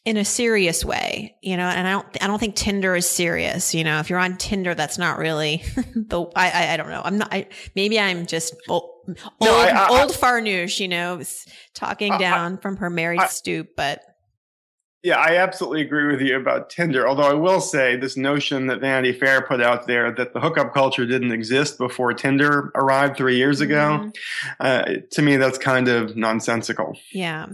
in 0.04 0.16
a 0.16 0.24
serious 0.24 0.84
way, 0.84 1.36
you 1.42 1.56
know. 1.56 1.66
And 1.66 1.86
I 1.86 1.90
don't 1.92 2.06
I 2.22 2.26
don't 2.26 2.38
think 2.38 2.54
Tinder 2.54 2.96
is 2.96 3.08
serious. 3.08 3.74
You 3.74 3.84
know, 3.84 3.98
if 3.98 4.08
you're 4.08 4.18
on 4.18 4.36
Tinder, 4.36 4.74
that's 4.74 4.98
not 4.98 5.18
really 5.18 5.62
the 5.94 6.26
I 6.34 6.50
I, 6.50 6.72
I 6.74 6.76
don't 6.76 6.88
know. 6.88 7.02
I'm 7.04 7.18
not. 7.18 7.28
I, 7.32 7.48
maybe 7.74 8.00
I'm 8.00 8.26
just 8.26 8.54
old 8.68 8.98
no, 9.08 9.14
old, 9.40 9.50
I, 9.50 9.86
I, 9.86 10.00
old 10.00 10.12
Farnoosh, 10.12 10.80
you 10.80 10.88
know, 10.88 11.22
talking 11.74 12.16
down 12.18 12.58
from 12.58 12.76
her 12.76 12.90
married 12.90 13.22
stoop, 13.28 13.68
but 13.76 14.02
yeah, 15.02 15.18
I 15.18 15.36
absolutely 15.36 15.82
agree 15.82 16.06
with 16.06 16.20
you 16.20 16.36
about 16.36 16.70
Tinder. 16.70 17.06
Although 17.06 17.30
I 17.30 17.34
will 17.34 17.60
say 17.60 17.96
this 17.96 18.16
notion 18.16 18.66
that 18.66 18.80
Vanity 18.80 19.12
Fair 19.12 19.42
put 19.42 19.60
out 19.60 19.86
there 19.86 20.10
that 20.12 20.32
the 20.32 20.40
hookup 20.40 20.74
culture 20.74 21.06
didn't 21.06 21.30
exist 21.30 21.78
before 21.78 22.12
Tinder 22.14 22.72
arrived 22.74 23.16
three 23.16 23.36
years 23.36 23.60
ago, 23.60 24.00
mm-hmm. 24.00 24.10
uh, 24.60 24.84
to 25.12 25.22
me 25.22 25.36
that's 25.36 25.58
kind 25.58 25.88
of 25.88 26.16
nonsensical. 26.16 26.98
Yeah, 27.12 27.46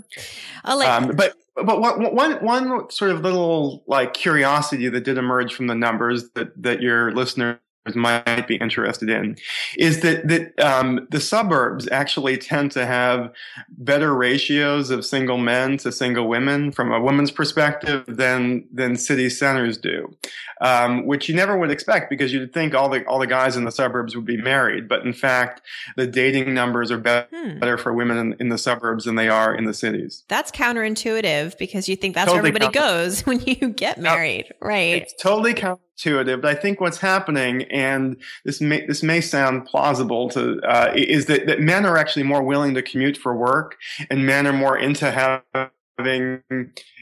like- 0.64 0.88
um, 0.88 1.12
but 1.16 1.34
but 1.56 1.80
one, 1.80 2.14
one, 2.14 2.32
one 2.44 2.90
sort 2.90 3.12
of 3.12 3.20
little 3.20 3.84
like 3.86 4.14
curiosity 4.14 4.88
that 4.88 5.04
did 5.04 5.18
emerge 5.18 5.54
from 5.54 5.68
the 5.68 5.74
numbers 5.74 6.30
that 6.30 6.50
that 6.62 6.82
your 6.82 7.12
listener 7.12 7.60
might 7.94 8.48
be 8.48 8.56
interested 8.56 9.10
in 9.10 9.36
is 9.76 10.00
that 10.00 10.26
that 10.26 10.58
um, 10.58 11.06
the 11.10 11.20
suburbs 11.20 11.86
actually 11.92 12.38
tend 12.38 12.72
to 12.72 12.86
have 12.86 13.30
better 13.68 14.14
ratios 14.14 14.90
of 14.90 15.04
single 15.04 15.36
men 15.36 15.76
to 15.76 15.92
single 15.92 16.26
women 16.26 16.72
from 16.72 16.92
a 16.92 17.00
woman's 17.00 17.30
perspective 17.30 18.04
than 18.08 18.64
than 18.72 18.96
city 18.96 19.28
centers 19.28 19.76
do, 19.76 20.14
um, 20.62 21.06
which 21.06 21.28
you 21.28 21.34
never 21.34 21.58
would 21.58 21.70
expect 21.70 22.08
because 22.08 22.32
you'd 22.32 22.54
think 22.54 22.74
all 22.74 22.88
the 22.88 23.04
all 23.04 23.18
the 23.18 23.26
guys 23.26 23.56
in 23.56 23.64
the 23.64 23.72
suburbs 23.72 24.16
would 24.16 24.24
be 24.24 24.38
married, 24.38 24.88
but 24.88 25.02
in 25.02 25.12
fact 25.12 25.60
the 25.96 26.06
dating 26.06 26.54
numbers 26.54 26.90
are 26.90 26.98
better, 26.98 27.28
hmm. 27.34 27.58
better 27.58 27.76
for 27.76 27.92
women 27.92 28.16
in, 28.16 28.36
in, 28.40 28.48
the 28.48 28.58
suburbs 28.58 29.04
than 29.04 29.16
they 29.16 29.28
are 29.28 29.54
in 29.54 29.64
the 29.64 29.74
cities. 29.74 30.24
That's 30.28 30.50
counterintuitive 30.50 31.58
because 31.58 31.88
you 31.88 31.96
think 31.96 32.14
that's 32.14 32.30
totally 32.30 32.50
where 32.50 32.62
everybody 32.62 32.78
counter- 32.78 33.04
goes 33.04 33.20
when 33.26 33.40
you 33.40 33.68
get 33.70 34.00
married, 34.00 34.46
no, 34.50 34.68
right? 34.68 35.02
It's 35.02 35.14
totally 35.20 35.52
counterintuitive 35.54 35.78
intuitive. 35.96 36.40
But 36.42 36.56
I 36.56 36.60
think 36.60 36.80
what's 36.80 36.98
happening, 36.98 37.64
and 37.64 38.16
this 38.44 38.60
may 38.60 38.86
this 38.86 39.02
may 39.02 39.20
sound 39.20 39.66
plausible 39.66 40.28
to, 40.30 40.60
uh, 40.62 40.92
is 40.94 41.26
that, 41.26 41.46
that 41.46 41.60
men 41.60 41.86
are 41.86 41.96
actually 41.96 42.24
more 42.24 42.42
willing 42.42 42.74
to 42.74 42.82
commute 42.82 43.16
for 43.16 43.36
work, 43.36 43.76
and 44.10 44.26
men 44.26 44.46
are 44.46 44.52
more 44.52 44.78
into 44.78 45.10
having 45.10 46.42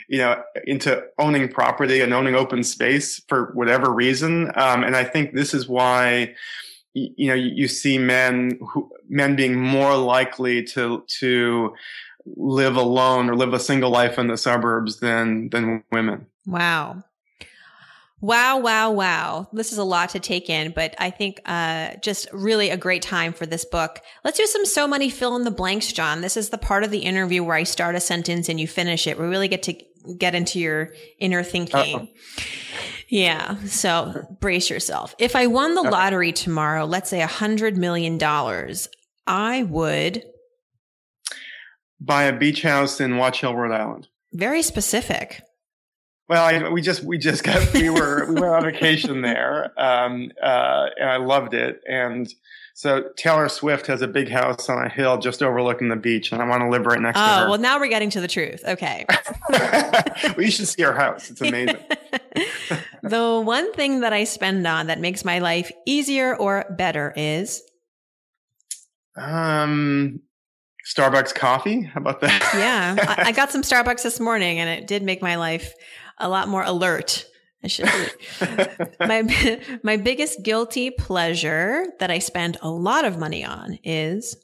you 0.08 0.18
know 0.18 0.42
into 0.64 1.02
owning 1.18 1.48
property 1.48 2.00
and 2.00 2.12
owning 2.12 2.34
open 2.34 2.62
space 2.62 3.22
for 3.28 3.52
whatever 3.54 3.92
reason. 3.92 4.50
Um, 4.54 4.84
and 4.84 4.96
I 4.96 5.04
think 5.04 5.34
this 5.34 5.54
is 5.54 5.68
why 5.68 6.34
you 6.94 7.28
know 7.28 7.34
you, 7.34 7.68
see 7.68 7.98
men 7.98 8.58
who, 8.60 8.90
men 9.08 9.36
being 9.36 9.58
more 9.58 9.96
likely 9.96 10.62
to 10.64 11.04
to 11.20 11.74
live 12.36 12.76
alone 12.76 13.28
or 13.28 13.34
live 13.34 13.52
a 13.52 13.58
single 13.58 13.90
life 13.90 14.18
in 14.18 14.28
the 14.28 14.36
suburbs 14.36 15.00
than 15.00 15.48
than 15.48 15.82
women. 15.90 16.26
Wow. 16.46 17.04
Wow, 18.22 18.58
wow, 18.60 18.92
wow. 18.92 19.48
This 19.52 19.72
is 19.72 19.78
a 19.78 19.84
lot 19.84 20.10
to 20.10 20.20
take 20.20 20.48
in, 20.48 20.70
but 20.70 20.94
I 20.96 21.10
think 21.10 21.40
uh, 21.44 21.96
just 22.00 22.28
really 22.32 22.70
a 22.70 22.76
great 22.76 23.02
time 23.02 23.32
for 23.32 23.46
this 23.46 23.64
book. 23.64 24.00
Let's 24.24 24.38
do 24.38 24.46
some 24.46 24.64
so 24.64 24.86
money 24.86 25.10
fill 25.10 25.34
in 25.34 25.42
the 25.42 25.50
blanks, 25.50 25.92
Jon. 25.92 26.20
This 26.20 26.36
is 26.36 26.50
the 26.50 26.56
part 26.56 26.84
of 26.84 26.92
the 26.92 27.00
interview 27.00 27.42
where 27.42 27.56
I 27.56 27.64
start 27.64 27.96
a 27.96 28.00
sentence 28.00 28.48
and 28.48 28.60
you 28.60 28.68
finish 28.68 29.08
it. 29.08 29.18
We 29.18 29.26
really 29.26 29.48
get 29.48 29.64
to 29.64 29.74
get 30.16 30.36
into 30.36 30.60
your 30.60 30.94
inner 31.18 31.42
thinking. 31.42 31.96
Uh-oh. 31.96 32.08
Yeah. 33.08 33.56
So 33.66 34.24
brace 34.40 34.70
yourself. 34.70 35.16
If 35.18 35.34
I 35.34 35.48
won 35.48 35.74
the 35.74 35.82
lottery 35.82 36.32
tomorrow, 36.32 36.84
let's 36.84 37.10
say 37.10 37.22
a 37.22 37.26
hundred 37.26 37.76
million 37.76 38.18
dollars, 38.18 38.88
I 39.26 39.64
would 39.64 40.22
buy 42.00 42.24
a 42.24 42.38
beach 42.38 42.62
house 42.62 43.00
in 43.00 43.16
Watch 43.16 43.40
Hill, 43.40 43.56
Rhode 43.56 43.74
Island. 43.74 44.08
Very 44.32 44.62
specific. 44.62 45.42
Well, 46.28 46.44
I, 46.44 46.68
we 46.70 46.82
just 46.82 47.02
we 47.02 47.18
just 47.18 47.44
got 47.44 47.72
we 47.72 47.90
were 47.90 48.26
we 48.32 48.40
were 48.40 48.54
on 48.54 48.62
vacation 48.62 49.22
there, 49.22 49.72
um, 49.76 50.30
uh, 50.42 50.86
and 50.98 51.10
I 51.10 51.16
loved 51.16 51.52
it. 51.52 51.82
And 51.86 52.32
so 52.74 53.10
Taylor 53.16 53.48
Swift 53.48 53.86
has 53.88 54.00
a 54.00 54.08
big 54.08 54.30
house 54.30 54.68
on 54.68 54.82
a 54.82 54.88
hill 54.88 55.18
just 55.18 55.42
overlooking 55.42 55.88
the 55.88 55.96
beach, 55.96 56.32
and 56.32 56.40
I 56.40 56.48
want 56.48 56.62
to 56.62 56.68
live 56.68 56.86
right 56.86 57.00
next 57.00 57.18
oh, 57.18 57.20
to 57.20 57.26
her. 57.26 57.50
well, 57.50 57.58
now 57.58 57.78
we're 57.78 57.88
getting 57.88 58.10
to 58.10 58.20
the 58.20 58.28
truth. 58.28 58.62
Okay, 58.66 59.04
well, 59.50 60.34
you 60.38 60.50
should 60.50 60.68
see 60.68 60.82
our 60.84 60.94
house; 60.94 61.30
it's 61.30 61.40
amazing. 61.40 61.76
the 63.02 63.42
one 63.44 63.72
thing 63.74 64.00
that 64.00 64.12
I 64.12 64.24
spend 64.24 64.66
on 64.66 64.86
that 64.86 65.00
makes 65.00 65.24
my 65.24 65.40
life 65.40 65.70
easier 65.86 66.34
or 66.34 66.64
better 66.70 67.12
is 67.14 67.62
um 69.16 70.20
Starbucks 70.86 71.34
coffee. 71.34 71.82
How 71.82 72.00
about 72.00 72.20
that? 72.22 72.52
yeah, 72.54 72.96
I, 72.98 73.28
I 73.28 73.32
got 73.32 73.50
some 73.50 73.62
Starbucks 73.62 74.02
this 74.02 74.18
morning, 74.18 74.58
and 74.58 74.70
it 74.70 74.86
did 74.86 75.02
make 75.02 75.20
my 75.20 75.36
life 75.36 75.74
a 76.22 76.28
lot 76.28 76.48
more 76.48 76.62
alert. 76.62 77.26
I 77.64 77.68
should 77.68 77.88
my 79.00 79.60
my 79.82 79.96
biggest 79.96 80.42
guilty 80.42 80.90
pleasure 80.90 81.84
that 82.00 82.10
I 82.10 82.18
spend 82.18 82.56
a 82.60 82.70
lot 82.70 83.04
of 83.04 83.18
money 83.18 83.44
on 83.44 83.78
is 83.84 84.36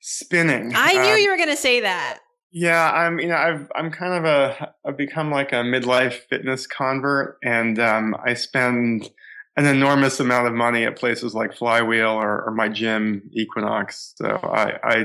spinning. 0.00 0.72
I 0.74 0.92
knew 0.92 1.12
um, 1.12 1.18
you 1.18 1.30
were 1.30 1.36
going 1.36 1.48
to 1.48 1.56
say 1.56 1.80
that. 1.80 2.18
Yeah, 2.50 2.90
I'm. 2.90 3.18
You 3.18 3.28
know, 3.28 3.36
I've 3.36 3.66
I'm 3.74 3.90
kind 3.90 4.12
of 4.12 4.24
a 4.24 4.74
I've 4.84 4.98
become 4.98 5.30
like 5.30 5.52
a 5.52 5.62
midlife 5.62 6.20
fitness 6.28 6.66
convert, 6.66 7.38
and 7.42 7.78
um, 7.78 8.14
I 8.22 8.34
spend 8.34 9.10
an 9.56 9.66
enormous 9.66 10.20
amount 10.20 10.46
of 10.46 10.54
money 10.54 10.84
at 10.84 10.96
places 10.96 11.34
like 11.34 11.54
Flywheel 11.54 12.10
or, 12.10 12.42
or 12.44 12.52
my 12.52 12.68
gym 12.68 13.30
Equinox. 13.32 14.14
So 14.16 14.26
I, 14.26 14.78
I 14.82 14.96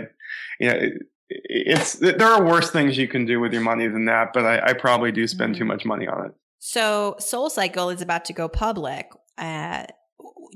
you 0.60 0.70
know, 0.70 0.90
it's 1.30 1.94
there 1.94 2.24
are 2.24 2.44
worse 2.44 2.72
things 2.72 2.98
you 2.98 3.08
can 3.08 3.26
do 3.26 3.40
with 3.40 3.54
your 3.54 3.62
money 3.62 3.88
than 3.88 4.06
that, 4.06 4.32
but 4.34 4.46
I, 4.46 4.70
I 4.70 4.74
probably 4.74 5.12
do 5.12 5.28
spend 5.28 5.56
too 5.56 5.62
mm-hmm. 5.62 5.68
much 5.70 5.86
money 5.86 6.08
on 6.08 6.28
it. 6.28 6.32
So 6.60 7.16
Soul 7.20 7.50
Cycle 7.50 7.90
is 7.90 8.02
about 8.02 8.26
to 8.26 8.34
go 8.34 8.48
public. 8.48 9.10
Uh, 9.38 9.86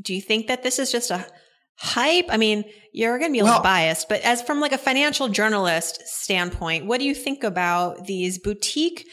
do 0.01 0.13
you 0.13 0.21
think 0.21 0.47
that 0.47 0.63
this 0.63 0.79
is 0.79 0.91
just 0.91 1.11
a 1.11 1.25
hype? 1.75 2.25
I 2.29 2.37
mean, 2.37 2.63
you're 2.93 3.19
going 3.19 3.31
to 3.31 3.33
be 3.33 3.39
a 3.39 3.43
little 3.43 3.57
well, 3.57 3.63
biased, 3.63 4.09
but 4.09 4.21
as 4.21 4.41
from 4.41 4.59
like 4.59 4.71
a 4.71 4.77
financial 4.77 5.27
journalist 5.29 6.01
standpoint, 6.07 6.85
what 6.85 6.99
do 6.99 7.05
you 7.05 7.13
think 7.13 7.43
about 7.43 8.05
these 8.07 8.39
boutique 8.39 9.07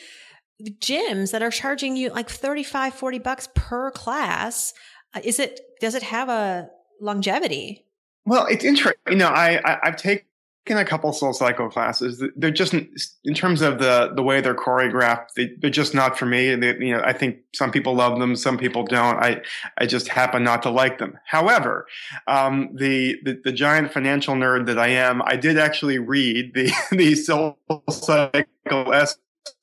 gyms 0.81 1.33
that 1.33 1.42
are 1.42 1.51
charging 1.51 1.97
you 1.97 2.11
like 2.11 2.31
35, 2.31 2.94
40 2.94 3.18
bucks 3.18 3.49
per 3.55 3.90
class? 3.90 4.73
Uh, 5.14 5.21
is 5.25 5.38
it, 5.38 5.61
does 5.81 5.94
it 5.94 6.03
have 6.03 6.29
a 6.29 6.71
longevity? 7.01 7.85
Well, 8.25 8.47
it's 8.47 8.64
interesting. 8.64 9.01
You 9.09 9.16
know, 9.16 9.29
I, 9.29 9.61
I 9.64 9.87
have 9.87 9.97
taken 9.97 10.28
a 10.76 10.85
couple 10.85 11.12
soul 11.12 11.33
cycle 11.33 11.70
classes. 11.70 12.22
They're 12.37 12.50
just 12.50 12.74
in 12.74 13.35
terms 13.35 13.62
of 13.62 13.78
the 13.78 14.12
the 14.14 14.22
way 14.22 14.40
they're 14.40 14.54
choreographed. 14.54 15.33
They, 15.37 15.54
are 15.66 15.70
just 15.70 15.94
not 15.94 16.18
for 16.18 16.26
me. 16.26 16.54
They, 16.54 16.76
you 16.78 16.94
know, 16.94 17.02
I 17.04 17.12
think 17.12 17.38
some 17.54 17.70
people 17.70 17.94
love 17.94 18.18
them, 18.18 18.37
some 18.37 18.59
people 18.59 18.85
don't. 18.85 19.16
I 19.16 19.40
I 19.78 19.87
just 19.87 20.09
happen 20.09 20.44
not 20.44 20.62
to 20.64 20.70
like 20.70 20.98
them. 20.98 21.18
However, 21.26 21.87
um, 22.26 22.70
the, 22.74 23.16
the, 23.24 23.40
the 23.44 23.52
giant 23.52 23.92
financial 23.92 24.35
nerd 24.35 24.66
that 24.66 24.78
I 24.78 24.88
am, 24.88 25.22
I 25.22 25.37
did 25.37 25.59
actually 25.59 25.98
read 25.98 26.52
the 26.54 26.72
the 26.90 27.14
soul 27.14 27.59
cycle 27.90 28.92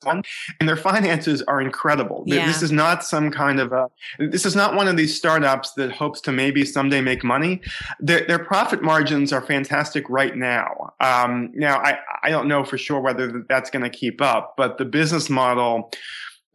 one, 0.02 0.22
and 0.60 0.68
their 0.68 0.76
finances 0.76 1.42
are 1.42 1.60
incredible. 1.60 2.24
Yeah. 2.26 2.46
This 2.46 2.62
is 2.62 2.72
not 2.72 3.04
some 3.04 3.30
kind 3.30 3.60
of 3.60 3.72
a, 3.72 3.88
this 4.18 4.44
is 4.44 4.56
not 4.56 4.74
one 4.74 4.88
of 4.88 4.96
these 4.96 5.16
startups 5.16 5.72
that 5.74 5.92
hopes 5.92 6.20
to 6.22 6.32
maybe 6.32 6.64
someday 6.64 7.00
make 7.00 7.24
money. 7.24 7.60
Their, 8.00 8.26
their 8.26 8.38
profit 8.38 8.82
margins 8.82 9.32
are 9.32 9.42
fantastic 9.42 10.08
right 10.08 10.36
now. 10.36 10.94
Um, 11.00 11.50
now, 11.54 11.78
I, 11.78 11.98
I 12.22 12.30
don't 12.30 12.48
know 12.48 12.64
for 12.64 12.78
sure 12.78 13.00
whether 13.00 13.44
that's 13.48 13.70
going 13.70 13.82
to 13.82 13.90
keep 13.90 14.20
up, 14.20 14.54
but 14.56 14.78
the 14.78 14.84
business 14.84 15.30
model 15.30 15.90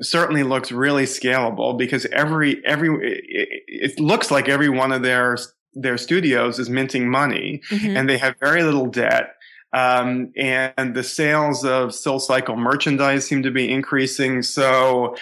certainly 0.02 0.44
looks 0.44 0.72
really 0.72 1.06
scalable 1.06 1.78
because 1.78 2.06
every 2.08 2.66
every 2.66 2.90
it, 3.08 3.64
it, 3.68 4.00
looks 4.00 4.32
like 4.32 4.50
every 4.50 4.70
one 4.70 4.92
of 4.92 5.04
their 5.04 5.38
their 5.74 5.98
studios 5.98 6.60
is 6.60 6.70
minting 6.70 7.10
money 7.10 7.62
mm-hmm. 7.70 7.96
and 7.96 8.10
they 8.10 8.18
have 8.18 8.36
very 8.40 8.64
little 8.64 8.88
debt 8.88 9.36
um, 9.74 10.32
and 10.36 10.96
the 10.96 11.04
sales 11.04 11.64
of 11.64 11.90
SoulCycle 11.90 12.58
merchandise 12.58 13.26
seem 13.26 13.44
to 13.44 13.52
be 13.52 13.72
increasing 13.72 14.42
so 14.42 15.16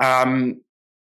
um, 0.00 0.60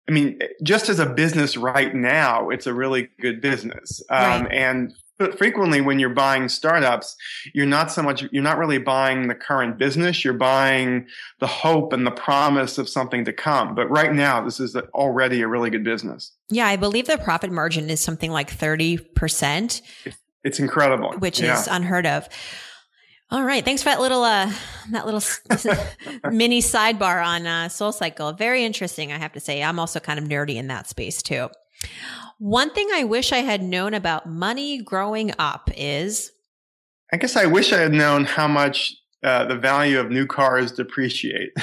I 0.09 0.12
mean, 0.12 0.41
just 0.62 0.88
as 0.88 0.99
a 0.99 1.07
business 1.07 1.57
right 1.57 1.95
now, 1.95 2.51
it's 2.51 2.67
a 2.67 2.75
really 2.75 3.09
good 3.21 3.41
business. 3.41 4.03
Um, 4.11 4.43
right. 4.43 4.53
And 4.53 4.95
but 5.23 5.38
frequently 5.38 5.81
when 5.81 6.01
you're 6.01 6.11
buying 6.11 6.49
startups, 6.49 7.15
you're 7.55 7.67
not 7.67 7.93
so 7.93 8.03
much, 8.03 8.25
you're 8.33 8.43
not 8.43 8.59
really 8.59 8.79
buying 8.79 9.29
the 9.29 9.37
current 9.37 9.79
business. 9.79 10.25
You're 10.25 10.35
buying 10.35 11.07
the 11.38 11.47
hope 11.47 11.93
and 11.93 12.05
the 12.05 12.11
promise 12.11 12.77
of 12.77 12.88
something 12.88 13.25
to 13.27 13.33
come. 13.33 13.77
But 13.77 13.88
right 13.88 14.12
now, 14.12 14.45
this 14.45 14.59
is 14.59 14.75
already 14.75 15.43
a 15.43 15.47
really 15.47 15.71
good 15.71 15.85
business. 15.85 16.33
Yeah. 16.51 16.67
I 16.67 16.75
believe 16.75 17.07
the 17.07 17.19
profit 17.19 17.53
margin 17.53 17.88
is 17.88 18.01
something 18.01 18.33
like 18.33 18.51
30%. 18.51 19.83
It's 20.43 20.59
incredible. 20.59 21.12
Which 21.19 21.41
yeah. 21.41 21.61
is 21.61 21.69
unheard 21.69 22.07
of. 22.07 22.29
All 23.33 23.42
right, 23.42 23.64
thanks 23.64 23.83
for 23.83 23.88
that 23.88 23.99
little 23.99 24.25
uh 24.25 24.53
that 24.90 25.07
little 25.07 25.23
mini 26.31 26.61
sidebar 26.61 27.25
on 27.25 27.47
uh, 27.47 27.68
SoulCycle. 27.68 28.37
Very 28.37 28.62
interesting, 28.62 29.11
I 29.11 29.16
have 29.16 29.33
to 29.33 29.40
say. 29.40 29.62
I'm 29.62 29.79
also 29.79 30.01
kind 30.01 30.18
of 30.18 30.27
nerdy 30.27 30.57
in 30.57 30.66
that 30.66 30.87
space 30.87 31.23
too. 31.23 31.49
One 32.37 32.68
thing 32.75 32.90
I 32.92 33.05
wish 33.05 33.33
I 33.33 33.38
had 33.38 33.62
known 33.62 33.95
about 33.95 34.29
money 34.29 34.83
growing 34.83 35.33
up 35.38 35.71
is 35.75 36.31
I 37.11 37.16
guess 37.16 37.35
I 37.35 37.47
wish 37.47 37.73
I 37.73 37.79
had 37.79 37.95
known 37.95 38.27
how 38.27 38.47
much 38.49 38.95
uh, 39.23 39.45
the 39.45 39.57
value 39.57 40.01
of 40.01 40.11
new 40.11 40.27
cars 40.27 40.73
depreciate 40.73 41.53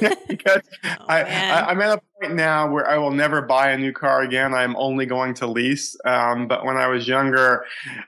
because 0.28 0.62
oh, 0.84 1.04
I, 1.08 1.22
I, 1.22 1.70
am 1.70 1.80
at 1.80 1.98
a 1.98 2.02
point 2.20 2.34
now 2.34 2.70
where 2.70 2.88
I 2.88 2.98
will 2.98 3.10
never 3.10 3.42
buy 3.42 3.70
a 3.70 3.78
new 3.78 3.92
car 3.92 4.22
again. 4.22 4.54
I'm 4.54 4.76
only 4.76 5.06
going 5.06 5.34
to 5.34 5.46
lease. 5.46 5.96
Um, 6.04 6.48
but 6.48 6.64
when 6.64 6.76
I 6.76 6.86
was 6.86 7.06
younger, 7.06 7.64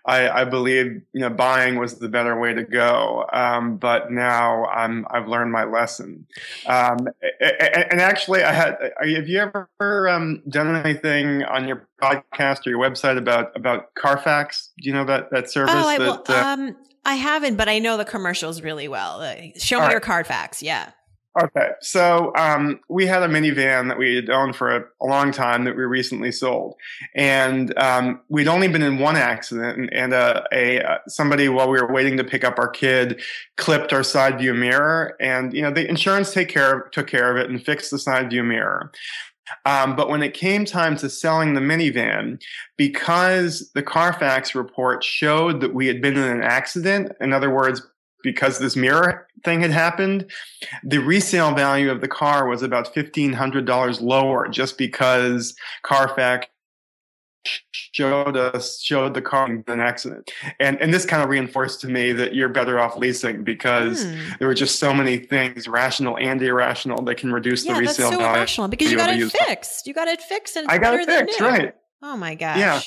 I, 0.06 0.28
I 0.28 0.44
believed 0.44 1.02
you 1.12 1.20
know 1.20 1.30
buying 1.30 1.76
was 1.76 1.98
the 1.98 2.08
better 2.08 2.38
way 2.38 2.54
to 2.54 2.64
go. 2.64 3.26
Um, 3.32 3.76
but 3.76 4.10
now 4.10 4.66
I'm 4.66 5.06
I've 5.10 5.28
learned 5.28 5.52
my 5.52 5.64
lesson. 5.64 6.26
Um, 6.66 7.08
and, 7.40 7.86
and, 7.90 8.00
actually, 8.00 8.42
I 8.42 8.52
had. 8.52 8.76
Have 9.00 9.28
you 9.28 9.40
ever 9.40 10.08
um, 10.08 10.42
done 10.48 10.74
anything 10.76 11.44
on 11.44 11.68
your 11.68 11.88
podcast 12.00 12.66
or 12.66 12.70
your 12.70 12.80
website 12.80 13.18
about 13.18 13.54
about 13.56 13.94
Carfax? 13.94 14.70
Do 14.78 14.88
you 14.88 14.94
know 14.94 15.04
that 15.04 15.30
that 15.30 15.50
service? 15.50 15.74
Oh, 15.76 15.88
I, 15.88 15.98
that, 15.98 16.06
well, 16.06 16.24
uh, 16.28 16.54
um, 16.54 16.76
I 17.08 17.14
haven't, 17.14 17.56
but 17.56 17.70
I 17.70 17.78
know 17.78 17.96
the 17.96 18.04
commercials 18.04 18.60
really 18.60 18.86
well. 18.86 19.22
Uh, 19.22 19.34
show 19.56 19.76
All 19.76 19.80
me 19.80 19.86
right. 19.86 19.92
your 19.92 20.00
Carfax. 20.00 20.62
Yeah. 20.62 20.90
Okay. 21.40 21.70
So 21.80 22.32
um, 22.36 22.80
we 22.90 23.06
had 23.06 23.22
a 23.22 23.28
minivan 23.28 23.88
that 23.88 23.96
we 23.96 24.16
had 24.16 24.28
owned 24.28 24.56
for 24.56 24.76
a, 24.76 24.84
a, 25.00 25.06
long 25.06 25.30
time 25.30 25.64
that 25.64 25.76
we 25.76 25.84
recently 25.84 26.32
sold. 26.32 26.74
And 27.14 27.76
um, 27.78 28.20
we'd 28.28 28.48
only 28.48 28.68
been 28.68 28.82
in 28.82 28.98
one 28.98 29.16
accident 29.16 29.78
and, 29.78 29.92
and 29.92 30.12
uh, 30.12 30.42
a, 30.52 30.82
uh, 30.82 30.98
somebody 31.06 31.48
while 31.48 31.70
we 31.70 31.80
were 31.80 31.90
waiting 31.90 32.16
to 32.16 32.24
pick 32.24 32.44
up 32.44 32.58
our 32.58 32.68
kid 32.68 33.22
clipped 33.56 33.92
our 33.92 34.02
side 34.02 34.38
view 34.38 34.52
mirror. 34.52 35.16
And, 35.20 35.54
you 35.54 35.62
know, 35.62 35.70
the 35.70 35.88
insurance 35.88 36.32
take 36.32 36.48
care 36.48 36.78
of, 36.78 36.90
took 36.90 37.06
care 37.06 37.30
of 37.30 37.36
it 37.36 37.48
and 37.48 37.64
fixed 37.64 37.90
the 37.90 37.98
side 37.98 38.30
view 38.30 38.42
mirror. 38.42 38.90
Um, 39.64 39.96
but 39.96 40.08
when 40.08 40.22
it 40.22 40.34
came 40.34 40.64
time 40.64 40.96
to 40.98 41.08
selling 41.08 41.54
the 41.54 41.60
minivan, 41.60 42.40
because 42.76 43.70
the 43.74 43.82
Carfax 43.82 44.54
report 44.54 45.04
showed 45.04 45.60
that 45.60 45.74
we 45.74 45.86
had 45.86 46.00
been 46.00 46.16
in 46.16 46.24
an 46.24 46.42
accident, 46.42 47.12
in 47.20 47.32
other 47.32 47.50
words, 47.50 47.82
because 48.22 48.58
this 48.58 48.76
mirror 48.76 49.26
thing 49.44 49.60
had 49.60 49.70
happened, 49.70 50.30
the 50.82 50.98
resale 50.98 51.54
value 51.54 51.90
of 51.90 52.00
the 52.00 52.08
car 52.08 52.48
was 52.48 52.62
about 52.62 52.92
$1,500 52.92 54.00
lower 54.00 54.48
just 54.48 54.76
because 54.76 55.54
Carfax 55.82 56.46
showed 57.72 58.36
us 58.36 58.80
showed 58.80 59.14
the 59.14 59.22
car 59.22 59.46
in 59.46 59.64
an 59.68 59.80
accident. 59.80 60.30
And 60.60 60.80
and 60.80 60.92
this 60.92 61.04
kind 61.04 61.22
of 61.22 61.28
reinforced 61.28 61.80
to 61.82 61.88
me 61.88 62.12
that 62.12 62.34
you're 62.34 62.48
better 62.48 62.78
off 62.78 62.96
leasing 62.96 63.44
because 63.44 64.04
mm. 64.04 64.38
there 64.38 64.48
were 64.48 64.54
just 64.54 64.78
so 64.78 64.92
many 64.92 65.18
things 65.18 65.68
rational 65.68 66.18
and 66.18 66.42
irrational 66.42 67.02
that 67.02 67.16
can 67.16 67.32
reduce 67.32 67.64
yeah, 67.64 67.74
the 67.74 67.80
resale 67.80 68.10
that's 68.10 68.16
so 68.16 68.22
value 68.22 68.36
irrational 68.38 68.68
because 68.68 68.90
you 68.90 68.96
got 68.96 69.10
it 69.10 69.30
fixed. 69.30 69.86
You 69.86 69.94
got 69.94 70.08
it 70.08 70.20
fixed 70.20 70.56
and 70.56 70.68
i 70.68 70.78
got 70.78 70.94
it 70.94 71.06
fixed 71.06 71.40
right. 71.40 71.74
Oh 72.02 72.16
my 72.16 72.34
gosh. 72.34 72.58
Yeah 72.58 72.80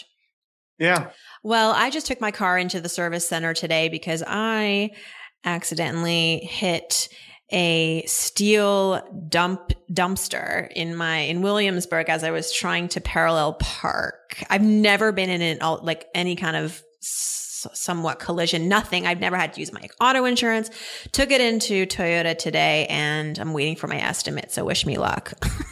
yeah. 0.81 1.11
Well 1.43 1.71
i 1.71 1.89
just 1.89 2.07
took 2.07 2.19
my 2.19 2.31
car 2.31 2.57
into 2.57 2.81
the 2.81 2.89
service 2.89 3.27
center 3.27 3.53
today 3.53 3.87
because 3.87 4.23
i 4.25 4.89
accidentally 5.45 6.39
hit 6.39 7.07
a 7.51 8.03
steel 8.05 9.01
dump 9.29 9.73
dumpster 9.91 10.71
in 10.71 10.95
my 10.95 11.17
in 11.17 11.41
Williamsburg 11.41 12.09
as 12.09 12.23
I 12.23 12.31
was 12.31 12.51
trying 12.51 12.87
to 12.89 13.01
parallel 13.01 13.53
park. 13.53 14.43
I've 14.49 14.63
never 14.63 15.11
been 15.11 15.29
in 15.29 15.41
an 15.41 15.59
like 15.83 16.07
any 16.15 16.35
kind 16.35 16.55
of 16.55 16.81
somewhat 17.01 18.19
collision, 18.19 18.67
nothing. 18.67 19.05
I've 19.05 19.19
never 19.19 19.37
had 19.37 19.53
to 19.53 19.59
use 19.59 19.71
my 19.71 19.87
auto 19.99 20.25
insurance. 20.25 20.69
Took 21.11 21.31
it 21.31 21.41
into 21.41 21.85
Toyota 21.85 22.37
today 22.37 22.87
and 22.87 23.37
I'm 23.37 23.53
waiting 23.53 23.75
for 23.75 23.87
my 23.87 24.01
estimate, 24.01 24.51
so 24.51 24.65
wish 24.65 24.85
me 24.85 24.97
luck. 24.97 25.33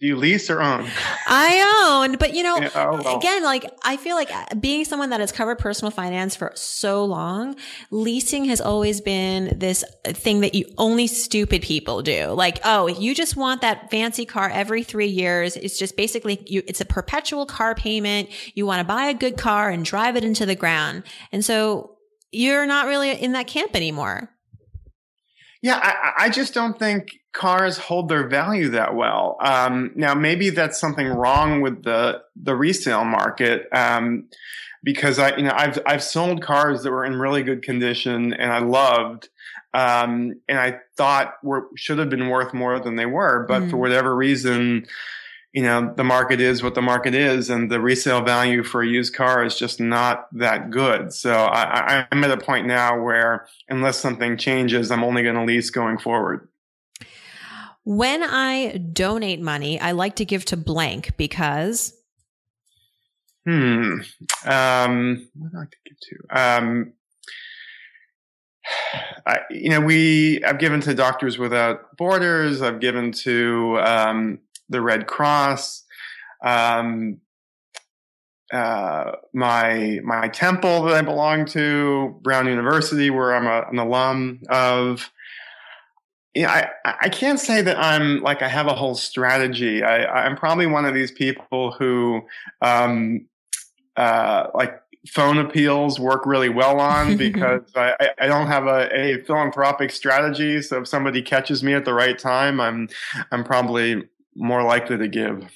Do 0.00 0.06
you 0.06 0.14
lease 0.14 0.48
or 0.48 0.62
own? 0.62 0.88
I 1.26 2.02
own, 2.04 2.16
but 2.18 2.32
you 2.32 2.44
know, 2.44 2.56
yeah, 2.58 2.70
oh, 2.76 3.02
well. 3.02 3.18
again, 3.18 3.42
like 3.42 3.68
I 3.82 3.96
feel 3.96 4.14
like 4.14 4.32
uh, 4.32 4.54
being 4.54 4.84
someone 4.84 5.10
that 5.10 5.18
has 5.18 5.32
covered 5.32 5.58
personal 5.58 5.90
finance 5.90 6.36
for 6.36 6.52
so 6.54 7.04
long, 7.04 7.56
leasing 7.90 8.44
has 8.44 8.60
always 8.60 9.00
been 9.00 9.58
this 9.58 9.84
thing 10.04 10.40
that 10.40 10.54
you 10.54 10.66
only 10.78 11.08
stupid 11.08 11.62
people 11.62 12.02
do. 12.02 12.28
Like, 12.28 12.60
oh, 12.64 12.86
you 12.86 13.12
just 13.12 13.36
want 13.36 13.60
that 13.62 13.90
fancy 13.90 14.24
car 14.24 14.48
every 14.48 14.84
three 14.84 15.08
years. 15.08 15.56
It's 15.56 15.78
just 15.78 15.96
basically 15.96 16.44
you, 16.46 16.62
it's 16.68 16.80
a 16.80 16.86
perpetual 16.86 17.44
car 17.44 17.74
payment. 17.74 18.28
You 18.54 18.66
want 18.66 18.78
to 18.80 18.84
buy 18.84 19.06
a 19.06 19.14
good 19.14 19.36
car 19.36 19.68
and 19.68 19.84
drive 19.84 20.14
it 20.14 20.22
into 20.22 20.46
the 20.46 20.54
ground. 20.54 21.02
And 21.32 21.44
so 21.44 21.96
you're 22.30 22.66
not 22.66 22.86
really 22.86 23.10
in 23.10 23.32
that 23.32 23.48
camp 23.48 23.74
anymore. 23.74 24.30
Yeah, 25.60 25.80
I, 25.82 26.26
I, 26.26 26.28
just 26.28 26.54
don't 26.54 26.78
think 26.78 27.20
cars 27.32 27.78
hold 27.78 28.08
their 28.08 28.28
value 28.28 28.68
that 28.70 28.94
well. 28.94 29.36
Um, 29.40 29.90
now, 29.96 30.14
maybe 30.14 30.50
that's 30.50 30.78
something 30.78 31.08
wrong 31.08 31.62
with 31.62 31.82
the 31.82 32.22
the 32.40 32.54
resale 32.54 33.04
market 33.04 33.66
um, 33.72 34.28
because 34.84 35.18
I, 35.18 35.36
you 35.36 35.42
know, 35.42 35.54
I've 35.54 35.78
I've 35.84 36.02
sold 36.02 36.42
cars 36.42 36.84
that 36.84 36.92
were 36.92 37.04
in 37.04 37.16
really 37.16 37.42
good 37.42 37.62
condition 37.62 38.32
and 38.34 38.52
I 38.52 38.60
loved, 38.60 39.30
um, 39.74 40.40
and 40.48 40.58
I 40.58 40.78
thought 40.96 41.34
were 41.42 41.66
should 41.74 41.98
have 41.98 42.10
been 42.10 42.28
worth 42.28 42.54
more 42.54 42.78
than 42.78 42.94
they 42.94 43.06
were, 43.06 43.44
but 43.48 43.62
mm. 43.62 43.70
for 43.70 43.78
whatever 43.78 44.14
reason 44.14 44.86
you 45.52 45.62
know, 45.62 45.92
the 45.96 46.04
market 46.04 46.40
is 46.40 46.62
what 46.62 46.74
the 46.74 46.82
market 46.82 47.14
is, 47.14 47.48
and 47.48 47.70
the 47.70 47.80
resale 47.80 48.22
value 48.22 48.62
for 48.62 48.82
a 48.82 48.86
used 48.86 49.14
car 49.14 49.44
is 49.44 49.58
just 49.58 49.80
not 49.80 50.28
that 50.36 50.70
good. 50.70 51.12
So 51.12 51.32
I, 51.34 52.06
I'm 52.12 52.22
at 52.24 52.30
a 52.30 52.36
point 52.36 52.66
now 52.66 53.02
where 53.02 53.46
unless 53.68 53.98
something 53.98 54.36
changes, 54.36 54.90
I'm 54.90 55.02
only 55.02 55.22
going 55.22 55.36
to 55.36 55.44
lease 55.44 55.70
going 55.70 55.98
forward. 55.98 56.48
When 57.84 58.22
I 58.22 58.76
donate 58.92 59.40
money, 59.40 59.80
I 59.80 59.92
like 59.92 60.16
to 60.16 60.26
give 60.26 60.44
to 60.46 60.56
blank 60.56 61.16
because. 61.16 61.94
Hmm. 63.46 64.00
Um, 64.44 65.28
what 65.34 65.50
do 65.50 65.56
I 65.56 65.60
like 65.60 65.70
to 65.70 65.76
give 65.86 65.98
to? 66.00 66.38
Um, 66.38 66.92
I, 69.26 69.38
you 69.50 69.70
know, 69.70 69.80
we 69.80 70.44
I've 70.44 70.58
given 70.58 70.80
to 70.82 70.94
Doctors 70.94 71.38
Without 71.38 71.96
Borders. 71.96 72.60
I've 72.60 72.80
given 72.80 73.12
to 73.12 73.78
um, 73.80 74.38
the 74.68 74.80
Red 74.80 75.06
Cross, 75.06 75.84
um, 76.44 77.20
uh, 78.52 79.12
my 79.34 80.00
my 80.04 80.28
temple 80.28 80.84
that 80.84 80.94
I 80.94 81.02
belong 81.02 81.44
to, 81.46 82.18
Brown 82.22 82.46
University, 82.46 83.10
where 83.10 83.34
I'm 83.34 83.46
a, 83.46 83.68
an 83.70 83.78
alum 83.78 84.40
of. 84.48 85.10
Yeah, 86.34 86.70
I, 86.84 86.94
I 87.02 87.08
can't 87.08 87.40
say 87.40 87.62
that 87.62 87.78
I'm 87.78 88.20
like 88.20 88.42
I 88.42 88.48
have 88.48 88.66
a 88.66 88.74
whole 88.74 88.94
strategy. 88.94 89.82
I, 89.82 90.26
I'm 90.26 90.36
probably 90.36 90.66
one 90.66 90.84
of 90.84 90.94
these 90.94 91.10
people 91.10 91.72
who, 91.72 92.20
um, 92.62 93.26
uh, 93.96 94.46
like 94.54 94.80
phone 95.08 95.38
appeals 95.38 95.98
work 95.98 96.26
really 96.26 96.48
well 96.48 96.80
on 96.80 97.16
because 97.16 97.62
I, 97.74 98.10
I 98.20 98.26
don't 98.26 98.46
have 98.46 98.66
a, 98.66 98.88
a 98.94 99.22
philanthropic 99.24 99.90
strategy. 99.90 100.62
So 100.62 100.82
if 100.82 100.88
somebody 100.88 101.22
catches 101.22 101.62
me 101.62 101.74
at 101.74 101.84
the 101.84 101.94
right 101.94 102.18
time, 102.18 102.60
I'm 102.60 102.88
I'm 103.32 103.42
probably 103.42 104.04
more 104.34 104.62
likely 104.62 104.98
to 104.98 105.08
give. 105.08 105.48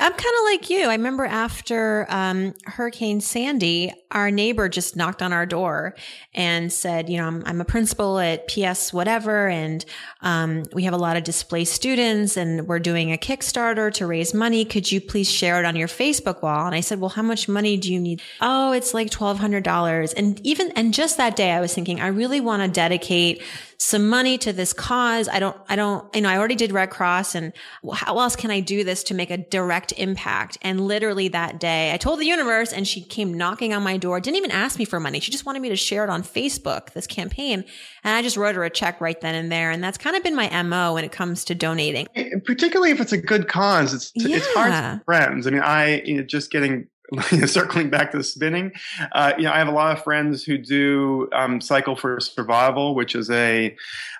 I'm 0.00 0.12
kind 0.12 0.18
of 0.18 0.44
like 0.46 0.70
you. 0.70 0.88
I 0.88 0.94
remember 0.94 1.24
after 1.24 2.06
um, 2.08 2.54
Hurricane 2.64 3.20
Sandy, 3.20 3.92
our 4.10 4.30
neighbor 4.30 4.68
just 4.68 4.96
knocked 4.96 5.22
on 5.22 5.32
our 5.32 5.46
door 5.46 5.94
and 6.34 6.72
said, 6.72 7.08
you 7.08 7.18
know, 7.18 7.26
I'm, 7.26 7.42
I'm 7.46 7.60
a 7.60 7.64
principal 7.64 8.18
at 8.18 8.48
PS 8.48 8.92
whatever, 8.92 9.48
and 9.48 9.84
um, 10.20 10.64
we 10.72 10.84
have 10.84 10.94
a 10.94 10.98
lot 10.98 11.16
of 11.16 11.22
displaced 11.22 11.74
students, 11.74 12.36
and 12.36 12.66
we're 12.66 12.80
doing 12.80 13.12
a 13.12 13.16
Kickstarter 13.16 13.92
to 13.94 14.06
raise 14.06 14.34
money. 14.34 14.64
Could 14.64 14.90
you 14.90 15.00
please 15.00 15.30
share 15.30 15.60
it 15.60 15.64
on 15.64 15.76
your 15.76 15.88
Facebook 15.88 16.42
wall? 16.42 16.66
And 16.66 16.74
I 16.74 16.80
said, 16.80 16.98
well, 16.98 17.10
how 17.10 17.22
much 17.22 17.48
money 17.48 17.76
do 17.76 17.92
you 17.92 18.00
need? 18.00 18.20
Oh, 18.40 18.72
it's 18.72 18.94
like 18.94 19.10
twelve 19.10 19.38
hundred 19.38 19.62
dollars. 19.62 20.12
And 20.12 20.44
even 20.44 20.72
and 20.72 20.92
just 20.92 21.18
that 21.18 21.36
day, 21.36 21.52
I 21.52 21.60
was 21.60 21.72
thinking, 21.72 22.00
I 22.00 22.08
really 22.08 22.40
want 22.40 22.62
to 22.62 22.68
dedicate 22.68 23.42
some 23.78 24.08
money 24.08 24.38
to 24.38 24.52
this 24.52 24.72
cause. 24.72 25.28
I 25.28 25.38
don't, 25.38 25.56
I 25.68 25.76
don't, 25.76 26.14
you 26.14 26.20
know, 26.22 26.28
I 26.28 26.38
already 26.38 26.54
did 26.54 26.72
Red 26.72 26.90
Cross 26.90 27.34
and 27.34 27.52
how 27.92 28.18
else 28.18 28.36
can 28.36 28.50
I 28.50 28.60
do 28.60 28.84
this 28.84 29.02
to 29.04 29.14
make 29.14 29.30
a 29.30 29.36
direct 29.36 29.92
impact? 29.92 30.58
And 30.62 30.86
literally 30.86 31.28
that 31.28 31.60
day, 31.60 31.92
I 31.92 31.96
told 31.96 32.20
the 32.20 32.26
universe 32.26 32.72
and 32.72 32.86
she 32.86 33.02
came 33.02 33.34
knocking 33.34 33.72
on 33.72 33.82
my 33.82 33.96
door, 33.96 34.20
didn't 34.20 34.36
even 34.36 34.50
ask 34.50 34.78
me 34.78 34.84
for 34.84 35.00
money. 35.00 35.20
She 35.20 35.32
just 35.32 35.46
wanted 35.46 35.62
me 35.62 35.68
to 35.70 35.76
share 35.76 36.04
it 36.04 36.10
on 36.10 36.22
Facebook, 36.22 36.92
this 36.92 37.06
campaign. 37.06 37.64
And 38.04 38.16
I 38.16 38.22
just 38.22 38.36
wrote 38.36 38.54
her 38.54 38.64
a 38.64 38.70
check 38.70 39.00
right 39.00 39.20
then 39.20 39.34
and 39.34 39.50
there. 39.50 39.70
And 39.70 39.82
that's 39.82 39.98
kind 39.98 40.16
of 40.16 40.22
been 40.22 40.36
my 40.36 40.62
MO 40.62 40.94
when 40.94 41.04
it 41.04 41.12
comes 41.12 41.44
to 41.46 41.54
donating. 41.54 42.06
Particularly 42.44 42.90
if 42.90 43.00
it's 43.00 43.12
a 43.12 43.18
good 43.18 43.48
cause, 43.48 43.94
it's, 43.94 44.12
yeah. 44.14 44.36
it's 44.36 44.54
hard 44.54 44.72
for 44.72 45.04
friends. 45.04 45.46
I 45.46 45.50
mean, 45.50 45.62
I, 45.62 46.02
you 46.02 46.16
know, 46.16 46.22
just 46.22 46.50
getting 46.50 46.88
circling 47.46 47.90
back 47.90 48.12
to 48.12 48.22
spinning, 48.22 48.72
uh, 49.12 49.32
you 49.36 49.44
know, 49.44 49.52
I 49.52 49.58
have 49.58 49.68
a 49.68 49.72
lot 49.72 49.96
of 49.96 50.02
friends 50.02 50.42
who 50.44 50.58
do 50.58 51.28
um, 51.32 51.60
Cycle 51.60 51.96
for 51.96 52.18
Survival, 52.20 52.94
which 52.94 53.14
is 53.14 53.30
a, 53.30 53.76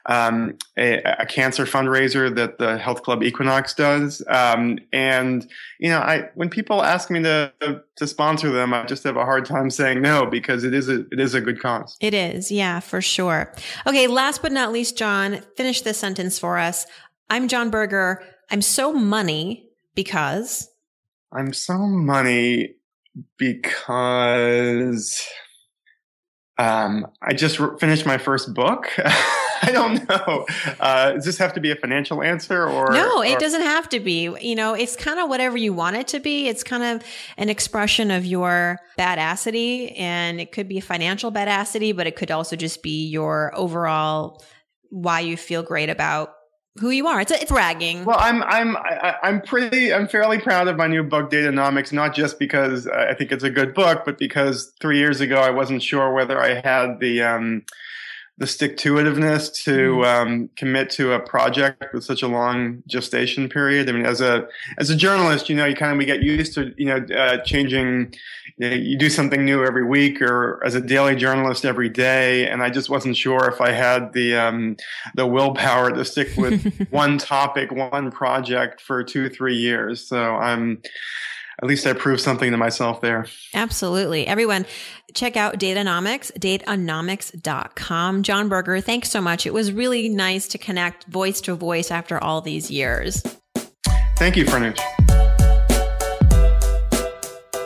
um, 0.07 0.57
a, 0.77 0.99
a 1.19 1.27
cancer 1.27 1.65
fundraiser 1.65 2.35
that 2.35 2.59
the 2.59 2.79
Health 2.79 3.03
Club 3.03 3.23
Equinox 3.23 3.75
does. 3.75 4.23
Um, 4.29 4.79
and 4.93 5.49
you 5.79 5.89
know, 5.89 6.01
I 6.01 6.29
when 6.35 6.51
people 6.51 6.83
ask 6.83 7.11
me 7.11 7.23
to 7.23 7.53
to 7.97 8.07
sponsor 8.07 8.51
them, 8.51 8.75
I 8.75 8.85
just 8.85 9.05
have 9.05 9.17
a 9.17 9.25
hard 9.25 9.47
time 9.47 9.71
saying 9.71 10.03
no 10.03 10.27
because 10.27 10.65
it 10.65 10.75
is 10.75 10.89
a 10.89 11.07
it 11.11 11.21
is 11.21 11.35
a 11.35 11.41
good 11.41 11.61
cause. 11.61 11.97
It 12.01 12.15
is, 12.15 12.51
yeah, 12.51 12.81
for 12.81 13.01
sure. 13.01 13.53
Okay, 13.87 14.07
last 14.07 14.43
but 14.43 14.53
not 14.53 14.73
least, 14.73 14.97
Jon, 14.99 15.41
finish 15.57 15.83
this 15.83 15.99
sentence 15.99 16.39
for 16.39 16.59
us. 16.59 16.87
I'm 17.31 17.49
Jon 17.49 17.71
Birger. 17.71 18.23
I'm 18.51 18.63
so 18.63 18.93
money 18.93 19.71
because 19.95 20.69
I'm 21.35 21.53
so 21.53 21.79
money 21.79 22.77
because 23.39 25.23
um, 26.59 27.07
I 27.23 27.33
just 27.35 27.59
re- 27.59 27.77
finished 27.79 28.07
my 28.07 28.19
first 28.19 28.55
book. 28.55 28.87
I 29.63 29.71
don't 29.73 30.09
know. 30.09 30.47
Uh, 30.79 31.13
does 31.13 31.25
this 31.25 31.39
have 31.39 31.55
to 31.55 31.61
be 31.61 31.71
a 31.71 31.77
financial 31.77 32.23
answer 32.23 32.69
or? 32.69 32.93
No, 32.93 33.23
it 33.23 33.37
or- 33.37 33.39
doesn't 33.39 33.63
have 33.63 33.89
to 33.91 34.01
be. 34.01 34.35
You 34.41 34.55
know, 34.55 34.75
it's 34.75 34.95
kind 34.95 35.19
of 35.19 35.29
whatever 35.29 35.57
you 35.57 35.73
want 35.73 35.97
it 35.97 36.07
to 36.09 36.21
be. 36.21 36.49
It's 36.49 36.63
kind 36.63 36.83
of 36.83 37.03
an 37.37 37.49
expression 37.49 38.11
of 38.11 38.25
your 38.27 38.79
badassity 38.99 39.99
and 39.99 40.41
it 40.41 40.53
could 40.53 40.69
be 40.69 40.79
a 40.79 40.83
financial 40.83 41.33
badassity, 41.33 41.97
but 41.97 42.07
it 42.07 42.15
could 42.15 42.31
also 42.31 42.57
just 42.57 42.83
be 42.83 43.09
your 43.09 43.53
overall 43.57 44.43
why 44.91 45.21
you 45.21 45.37
feel 45.37 45.63
great 45.63 45.91
about 45.91 46.35
who 46.79 46.91
you 46.91 47.07
are. 47.07 47.21
It's 47.21 47.31
it's 47.31 47.51
bragging. 47.51 48.05
Well, 48.05 48.19
I'm 48.19 48.43
I'm 48.43 48.77
I, 48.77 49.17
I'm 49.23 49.41
pretty 49.41 49.93
I'm 49.93 50.09
fairly 50.09 50.39
proud 50.39 50.69
of 50.69 50.77
my 50.77 50.87
new 50.87 51.03
book, 51.03 51.31
Date-onomics, 51.31 51.93
not 51.93 52.15
just 52.15 52.39
because 52.39 52.87
I 52.89 53.15
think 53.15 53.31
it's 53.31 53.45
a 53.45 53.51
good 53.51 53.75
book, 53.75 54.03
but 54.05 54.19
because 54.19 54.73
three 54.81 54.99
years 54.99 55.21
ago 55.21 55.37
I 55.41 55.51
wasn't 55.51 55.83
sure 55.83 56.13
whether 56.13 56.41
I 56.41 56.61
had 56.61 56.99
the 57.01 57.23
um, 57.23 57.63
the 58.37 58.47
stick 58.47 58.77
to 58.77 58.95
itiveness 58.95 59.53
to 59.65 59.97
mm-hmm. 59.97 60.29
um, 60.29 60.51
commit 60.57 60.91
to 60.91 61.13
a 61.13 61.21
project 61.21 61.85
with 61.95 62.03
such 62.03 62.23
a 62.23 62.27
long 62.27 62.83
gestation 62.89 63.49
period. 63.49 63.89
I 63.89 63.93
mean, 63.93 64.07
as 64.07 64.21
a 64.21 64.49
as 64.79 64.91
a 64.91 64.97
journalist, 64.97 65.49
you 65.49 65.55
know, 65.55 65.65
you 65.65 65.77
kind 65.77 65.93
of 65.93 65.99
we 65.99 66.05
get 66.05 66.23
used 66.23 66.55
to 66.55 66.75
you 66.77 66.87
know 66.87 67.17
uh, 67.17 67.39
changing. 67.45 68.15
You, 68.57 68.71
know, 68.71 68.77
you 68.77 68.97
do 68.97 69.11
something 69.11 69.45
new 69.45 69.65
every 69.65 69.85
week, 69.85 70.21
or 70.21 70.65
as 70.65 70.75
a 70.75 70.81
daily 70.81 71.17
journalist 71.17 71.65
every 71.65 71.89
day. 71.89 72.49
And 72.49 72.63
I 72.63 72.71
just 72.71 72.89
wasn't 72.89 73.17
sure 73.17 73.49
if 73.49 73.61
I 73.61 73.71
had 73.71 74.13
the 74.13 74.37
um, 74.37 74.77
the 75.15 75.27
willpower 75.27 75.93
to 75.93 76.05
stick 76.05 76.37
with 76.37 76.87
one 76.91 77.19
topic, 77.19 77.71
one 77.71 78.11
project 78.11 78.81
for 78.81 79.05
two 79.05 79.29
three 79.29 79.57
years. 79.57 80.07
So 80.07 80.35
I'm 80.37 80.83
at 81.63 81.69
least 81.69 81.87
I 81.87 81.93
proved 81.93 82.21
something 82.21 82.51
to 82.51 82.57
myself 82.57 83.01
there. 83.01 83.27
Absolutely. 83.55 84.27
Everyone, 84.27 84.67
check 85.15 85.37
out 85.37 85.59
Date-onomics, 85.59 86.33
dateonomics.com. 86.39 88.23
Jon 88.23 88.49
Birger, 88.49 88.81
thanks 88.81 89.11
so 89.11 89.21
much. 89.21 89.47
It 89.47 89.55
was 89.55 89.73
really 89.73 90.09
nice 90.09 90.49
to 90.49 90.59
connect 90.59 91.05
voice 91.05 91.41
to 91.43 91.55
voice 91.55 91.91
after 91.91 92.23
all 92.23 92.41
these 92.41 92.71
years. 92.71 93.23
Thank 94.17 94.37
you, 94.37 94.45
Farnoosh. 94.45 94.81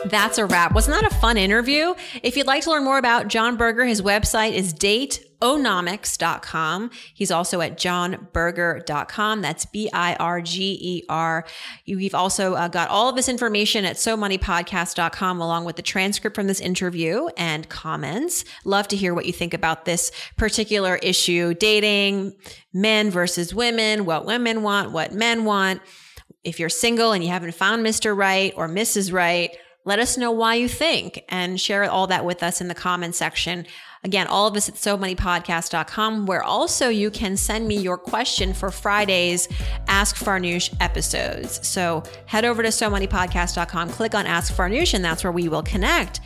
That's 0.05 0.37
a 0.37 0.45
wrap. 0.45 0.73
Wasn't 0.73 0.95
that 0.99 1.09
a 1.11 1.15
fun 1.15 1.37
interview? 1.37 1.95
If 2.23 2.37
you'd 2.37 2.47
like 2.47 2.63
to 2.63 2.71
learn 2.71 2.85
more 2.85 2.97
about 2.97 3.27
Jon 3.27 3.57
Birger, 3.57 3.83
his 3.85 4.01
website 4.01 4.53
is 4.53 4.73
dateonomics.com. 4.73 6.91
He's 7.13 7.31
also 7.31 7.59
at 7.61 7.77
jonbirger.com. 7.77 9.41
That's 9.41 9.65
B 9.65 9.89
I 9.91 10.15
R 10.15 10.41
G 10.41 10.79
E 10.81 11.03
R. 11.09 11.45
You've 11.85 12.15
also 12.15 12.53
uh, 12.53 12.69
got 12.69 12.89
all 12.89 13.09
of 13.09 13.15
this 13.15 13.27
information 13.27 13.83
at 13.85 13.97
somoneypodcast.com 13.97 15.41
along 15.41 15.65
with 15.65 15.75
the 15.75 15.81
transcript 15.81 16.35
from 16.35 16.45
this 16.47 16.61
interview 16.61 17.27
and 17.37 17.67
comments. 17.69 18.45
Love 18.63 18.87
to 18.89 18.95
hear 18.95 19.13
what 19.13 19.25
you 19.25 19.33
think 19.33 19.53
about 19.53 19.85
this 19.85 20.11
particular 20.37 20.95
issue 20.97 21.53
dating, 21.53 22.33
men 22.73 23.11
versus 23.11 23.53
women, 23.53 24.05
what 24.05 24.25
women 24.25 24.63
want, 24.63 24.91
what 24.91 25.13
men 25.13 25.45
want. 25.45 25.81
If 26.43 26.57
you're 26.57 26.69
single 26.69 27.11
and 27.11 27.21
you 27.21 27.31
haven't 27.31 27.53
found 27.53 27.85
Mr. 27.85 28.15
Right 28.15 28.53
or 28.55 28.69
Mrs. 28.69 29.11
Right, 29.11 29.57
let 29.89 29.97
us 29.97 30.19
know 30.19 30.29
why 30.29 30.53
you 30.53 30.69
think 30.69 31.25
and 31.29 31.59
share 31.59 31.89
all 31.89 32.05
that 32.05 32.23
with 32.23 32.43
us 32.43 32.61
in 32.61 32.67
the 32.67 32.75
comment 32.75 33.15
section. 33.15 33.65
Again, 34.03 34.27
all 34.27 34.45
of 34.45 34.55
us 34.55 34.69
at 34.69 34.75
SoMoneyPodcast.com, 34.75 36.27
where 36.27 36.43
also 36.43 36.89
you 36.89 37.09
can 37.09 37.35
send 37.35 37.67
me 37.67 37.75
your 37.75 37.97
question 37.97 38.53
for 38.53 38.69
Friday's 38.69 39.47
Ask 39.87 40.15
Farnoosh 40.15 40.71
episodes. 40.79 41.67
So 41.67 42.03
head 42.27 42.45
over 42.45 42.61
to 42.61 42.69
SoMoneyPodcast.com, 42.69 43.89
click 43.89 44.13
on 44.13 44.27
Ask 44.27 44.53
Farnoosh, 44.53 44.93
and 44.93 45.03
that's 45.03 45.23
where 45.23 45.33
we 45.33 45.49
will 45.49 45.63
connect. 45.63 46.19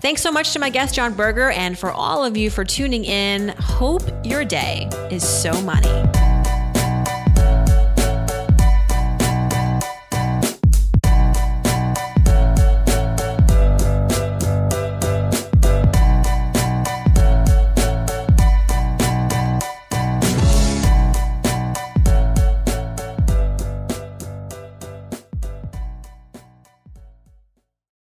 Thanks 0.00 0.22
so 0.22 0.32
much 0.32 0.54
to 0.54 0.58
my 0.58 0.70
guest, 0.70 0.94
Jon 0.94 1.12
Birger, 1.12 1.50
and 1.50 1.78
for 1.78 1.92
all 1.92 2.24
of 2.24 2.34
you 2.34 2.48
for 2.48 2.64
tuning 2.64 3.04
in. 3.04 3.48
Hope 3.58 4.02
your 4.24 4.42
day 4.42 4.88
is 5.10 5.22
so 5.22 5.52
money. 5.60 6.35